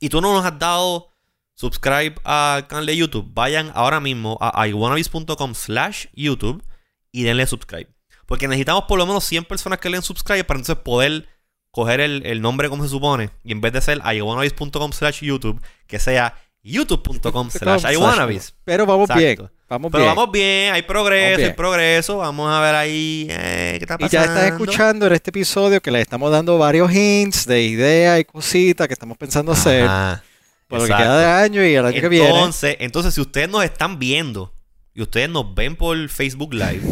y 0.00 0.08
tú 0.08 0.20
no 0.20 0.32
nos 0.32 0.44
has 0.44 0.58
dado 0.58 1.10
subscribe 1.54 2.14
al 2.24 2.66
canal 2.66 2.86
de 2.86 2.96
YouTube, 2.96 3.30
vayan 3.32 3.70
ahora 3.74 4.00
mismo 4.00 4.38
a 4.40 4.66
iwanabis.com 4.66 5.54
slash 5.54 6.06
YouTube 6.14 6.64
y 7.12 7.22
denle 7.24 7.46
subscribe. 7.46 7.88
Porque 8.26 8.48
necesitamos 8.48 8.84
por 8.84 8.98
lo 8.98 9.06
menos 9.06 9.24
100 9.24 9.44
personas 9.44 9.78
que 9.78 9.90
le 9.90 9.96
den 9.96 10.02
subscribe 10.02 10.44
para 10.44 10.58
entonces 10.58 10.82
poder 10.82 11.28
coger 11.74 11.98
el, 12.00 12.24
el 12.24 12.40
nombre 12.40 12.68
como 12.68 12.84
se 12.84 12.88
supone 12.90 13.30
y 13.42 13.50
en 13.50 13.60
vez 13.60 13.72
de 13.72 13.80
ser 13.80 13.98
iwanabis.com 13.98 14.92
slash 14.92 15.22
YouTube, 15.22 15.60
que 15.88 15.98
sea 15.98 16.34
youtube.com 16.62 17.50
slash 17.50 17.84
iwanabis. 17.92 18.54
Pero 18.64 18.86
vamos 18.86 19.10
Exacto. 19.10 19.20
bien, 19.42 19.50
vamos 19.68 19.90
Pero 19.90 20.04
bien. 20.04 20.14
vamos 20.14 20.32
bien, 20.32 20.72
hay 20.72 20.82
progreso, 20.82 21.36
bien. 21.38 21.50
hay 21.50 21.56
progreso. 21.56 22.18
Vamos 22.18 22.48
a 22.48 22.60
ver 22.60 22.74
ahí 22.76 23.26
eh, 23.28 23.74
qué 23.78 23.84
está 23.84 23.94
Y 23.94 24.04
pasando. 24.04 24.08
ya 24.12 24.22
estás 24.24 24.44
escuchando 24.52 25.06
en 25.08 25.12
este 25.14 25.30
episodio 25.30 25.80
que 25.82 25.90
le 25.90 26.00
estamos 26.00 26.30
dando 26.30 26.56
varios 26.58 26.92
hints 26.94 27.44
de 27.44 27.62
ideas 27.64 28.20
y 28.20 28.24
cositas 28.24 28.86
que 28.86 28.92
estamos 28.94 29.18
pensando 29.18 29.50
hacer 29.50 29.82
Ajá, 29.84 30.22
por 30.68 30.78
lo 30.78 30.84
que 30.86 30.92
exacto. 30.92 31.04
queda 31.10 31.18
de 31.18 31.26
año 31.44 31.66
y 31.66 31.74
el 31.74 31.86
año 31.86 32.00
que 32.00 32.08
viene. 32.08 32.28
Entonces, 32.28 32.76
entonces, 32.78 33.14
si 33.14 33.20
ustedes 33.20 33.48
nos 33.48 33.64
están 33.64 33.98
viendo 33.98 34.54
y 34.94 35.02
ustedes 35.02 35.28
nos 35.28 35.52
ven 35.56 35.74
por 35.74 36.08
Facebook 36.08 36.54
Live 36.54 36.82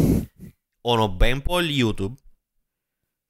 o 0.81 0.97
nos 0.97 1.17
ven 1.17 1.41
por 1.41 1.63
YouTube, 1.63 2.19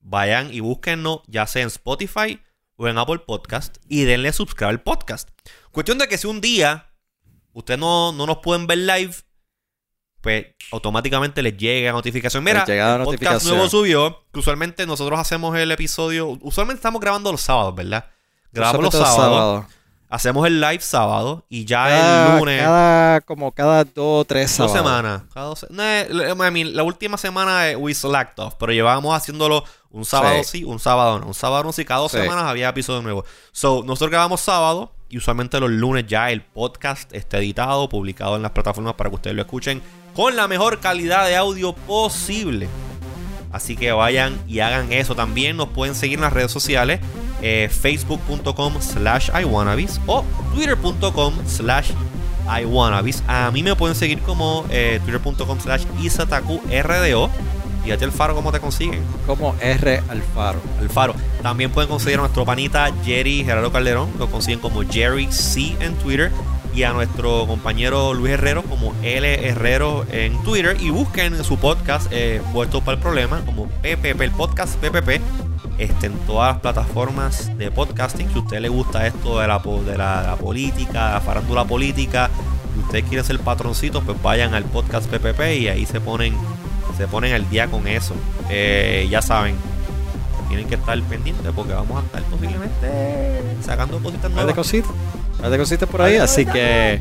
vayan 0.03 0.53
y 0.53 0.59
búsquennos 0.59 1.21
ya 1.27 1.47
sea 1.47 1.63
en 1.63 1.69
Spotify 1.69 2.39
o 2.75 2.87
en 2.87 2.97
Apple 2.97 3.19
Podcast 3.19 3.77
y 3.87 4.03
denle 4.03 4.31
subscribe 4.33 4.69
al 4.69 4.81
podcast. 4.81 5.29
Cuestión 5.71 5.97
de 5.97 6.07
que 6.07 6.17
si 6.17 6.27
un 6.27 6.41
día 6.41 6.91
ustedes 7.53 7.79
no, 7.79 8.11
no 8.11 8.27
nos 8.27 8.37
pueden 8.39 8.67
ver 8.67 8.79
live, 8.79 9.15
pues 10.21 10.45
automáticamente 10.71 11.41
les 11.41 11.57
llega 11.57 11.91
notificación. 11.91 12.43
Mira, 12.43 12.65
llega 12.65 12.95
el 12.95 13.03
podcast 13.03 13.45
nuevo 13.45 13.69
subió. 13.69 14.25
que 14.31 14.39
usualmente 14.39 14.85
nosotros 14.85 15.19
hacemos 15.19 15.57
el 15.57 15.71
episodio. 15.71 16.37
Usualmente 16.41 16.79
estamos 16.79 17.01
grabando 17.01 17.31
los 17.31 17.41
sábados, 17.41 17.75
¿verdad? 17.75 18.05
Grabamos 18.51 18.93
los 18.93 18.93
sábados. 18.93 19.65
Hacemos 20.13 20.45
el 20.45 20.61
live 20.61 20.79
sábado. 20.81 21.43
Y 21.49 21.65
ya 21.65 21.85
Cada, 21.85 22.33
el 22.33 22.39
lunes. 22.39 22.61
cada- 22.61 23.21
como 23.21 23.51
cada 23.51 23.83
dos 23.83 24.21
o 24.21 24.25
tres 24.25 24.55
Dos 24.57 24.71
semanas. 24.71 25.23
Cada 25.33 25.47
dos 25.47 25.65
no, 25.71 25.81
eh, 25.83 26.07
I 26.11 26.51
mean, 26.51 26.75
la 26.75 26.83
última 26.83 27.17
semana 27.17 27.69
eh, 27.69 27.75
we 27.75 27.93
slacked 27.95 28.37
off, 28.37 28.53
pero 28.59 28.71
llevábamos 28.71 29.15
haciéndolo 29.15 29.63
un 29.89 30.05
sábado 30.05 30.43
sí, 30.43 30.59
Sí. 30.59 30.63
un 30.63 30.79
sábado 30.79 31.19
no. 31.19 31.25
Un 31.27 31.33
sábado 31.33 31.63
no, 31.63 31.71
sí, 31.73 31.83
cada 31.83 32.01
dos 32.01 32.11
Sí. 32.11 32.19
semanas 32.19 32.45
había 32.45 32.69
episodio 32.69 33.01
nuevo. 33.01 33.25
So, 33.51 33.81
nosotros 33.83 34.11
grabamos 34.11 34.41
sábado 34.41 34.91
y 35.09 35.17
usualmente 35.17 35.59
los 35.59 35.71
lunes 35.71 36.05
ya 36.07 36.29
el 36.29 36.41
podcast 36.43 37.11
está 37.13 37.39
editado, 37.39 37.89
publicado 37.89 38.35
en 38.35 38.43
las 38.43 38.51
plataformas 38.51 38.93
para 38.93 39.09
que 39.09 39.15
ustedes 39.15 39.35
lo 39.35 39.41
escuchen 39.41 39.81
con 40.15 40.35
la 40.35 40.47
mejor 40.47 40.79
calidad 40.79 41.25
de 41.25 41.35
audio 41.35 41.73
posible. 41.73 42.69
Así 43.53 43.77
que 43.77 43.91
vayan 43.93 44.37
y 44.47 44.59
hagan 44.59 44.91
eso. 44.91 45.15
También 45.15 45.55
nos 45.55 45.69
pueden 45.69 45.95
seguir 45.95 46.17
en 46.17 46.23
las 46.23 46.33
redes 46.33 46.51
sociales. 46.51 46.99
eh, 47.41 47.69
Facebook.com 47.69 48.73
slash 48.81 49.29
iWannabes 49.41 49.99
o 50.07 50.23
Twitter.com 50.53 51.33
slash 51.45 51.91
iWannabes. 52.61 53.23
A 53.27 53.51
mí 53.51 53.63
me 53.63 53.75
pueden 53.75 53.95
seguir 53.95 54.19
como 54.19 54.65
eh, 54.69 54.99
Twitter.com 55.05 55.59
slash 55.59 55.83
IsatakuRDO. 56.01 57.29
Y 57.85 57.91
a 57.91 57.97
ti, 57.97 58.05
Alfaro, 58.05 58.33
¿cómo 58.33 58.51
te 58.53 58.61
consiguen? 58.61 59.03
Como 59.27 59.55
R 59.59 60.01
Alfaro. 60.09 60.61
Alfaro. 60.79 61.15
También 61.41 61.69
pueden 61.69 61.89
conseguir 61.89 62.17
a 62.17 62.21
nuestro 62.21 62.45
panita 62.45 62.89
Jerry 63.03 63.43
Gerardo 63.43 63.73
Calderón. 63.73 64.09
Lo 64.17 64.31
consiguen 64.31 64.59
como 64.59 64.83
Jerry 64.89 65.27
C 65.31 65.75
en 65.81 65.93
Twitter. 65.95 66.31
Y 66.73 66.83
a 66.83 66.93
nuestro 66.93 67.45
compañero 67.45 68.13
Luis 68.13 68.33
Herrero 68.33 68.63
como 68.63 68.95
L 69.03 69.47
Herrero 69.47 70.05
en 70.11 70.41
Twitter. 70.43 70.75
Y 70.79 70.89
busquen 70.89 71.43
su 71.43 71.57
podcast, 71.57 72.07
eh, 72.11 72.41
Puesto 72.51 72.81
para 72.81 72.95
el 72.95 73.01
Problema, 73.01 73.41
como 73.45 73.67
PPP, 73.67 74.21
el 74.21 74.31
podcast 74.31 74.75
PPP. 74.77 75.21
Este, 75.77 76.07
en 76.07 76.13
todas 76.27 76.53
las 76.53 76.61
plataformas 76.61 77.55
de 77.57 77.71
podcasting. 77.71 78.29
Si 78.31 78.37
a 78.37 78.41
usted 78.41 78.59
le 78.59 78.69
gusta 78.69 79.07
esto 79.07 79.39
de 79.39 79.47
la, 79.47 79.59
de 79.59 79.97
la 79.97 80.37
política, 80.39 81.13
la 81.13 81.21
farándula 81.21 81.65
política, 81.65 82.29
y 82.75 82.79
usted 82.79 83.03
quiere 83.05 83.23
ser 83.23 83.39
patroncito, 83.39 84.01
pues 84.01 84.21
vayan 84.21 84.53
al 84.53 84.63
podcast 84.65 85.09
PPP 85.09 85.39
y 85.59 85.67
ahí 85.67 85.85
se 85.85 85.99
ponen, 85.99 86.35
se 86.97 87.07
ponen 87.07 87.33
al 87.33 87.49
día 87.49 87.67
con 87.67 87.87
eso. 87.87 88.15
Eh, 88.49 89.07
ya 89.09 89.21
saben, 89.21 89.55
tienen 90.53 90.67
que 90.69 90.75
estar 90.75 91.01
pendientes 91.03 91.51
porque 91.55 91.73
vamos 91.73 92.03
a 92.03 92.05
estar 92.05 92.21
posiblemente 92.25 93.41
sacando 93.63 93.97
cositas 93.99 94.25
Hay 94.25 94.29
de 94.29 94.35
nuevas. 94.35 94.53
cositas. 94.55 94.91
Hay 95.43 95.49
de 95.51 95.57
cositas 95.57 95.89
por 95.89 96.01
ahí, 96.03 96.17
así 96.17 96.45
que 96.45 96.99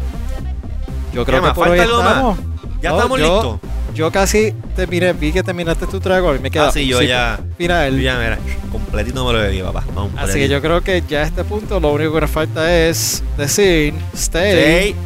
yo 1.12 1.24
creo 1.26 1.42
¿Qué 1.42 1.48
que 1.48 1.54
por 1.54 1.68
hoy 1.68 1.78
estamos. 1.78 2.38
Ya 2.80 2.90
No, 2.90 2.96
estamos 2.96 3.18
yo- 3.20 3.34
listos. 3.58 3.70
Yo 3.94 4.10
casi 4.10 4.52
terminé, 4.74 5.12
vi 5.12 5.32
que 5.32 5.42
terminaste 5.42 5.86
tu 5.86 6.00
trago 6.00 6.34
y 6.34 6.38
me 6.38 6.50
queda 6.50 6.68
Ah, 6.68 6.72
sí, 6.72 6.86
yo 6.86 7.02
ya- 7.02 7.38
final. 7.58 8.00
Ya, 8.00 8.18
mira, 8.18 8.38
completito 8.70 9.22
me 9.26 9.32
lo 9.34 9.38
bebí, 9.38 9.60
papá. 9.60 9.84
Así 10.16 10.38
que 10.38 10.48
yo 10.48 10.62
creo 10.62 10.80
que 10.80 11.02
ya 11.06 11.18
a 11.18 11.22
este 11.24 11.44
punto 11.44 11.78
lo 11.78 11.92
único 11.92 12.14
que 12.14 12.22
nos 12.22 12.30
falta 12.30 12.74
es 12.74 13.22
decir 13.36 13.92
stay. 14.14 14.94
Stay 14.94 14.96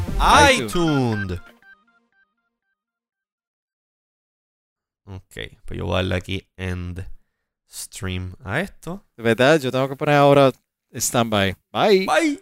iTunes. 0.55 0.71
iTunes. 0.71 1.41
Ok, 5.09 5.37
pues 5.65 5.79
yo 5.79 5.87
voy 5.87 5.95
a 5.95 5.97
darle 5.97 6.15
aquí 6.17 6.47
end 6.57 7.05
stream 7.77 8.35
a 8.45 8.61
esto. 8.61 9.05
De 9.17 9.23
verdad, 9.23 9.61
yo 9.61 9.71
tengo 9.71 9.89
que 9.89 9.97
poner 9.97 10.17
ahora 10.17 10.53
standby. 10.93 11.55
Bye. 11.73 12.07
Bye. 12.07 12.41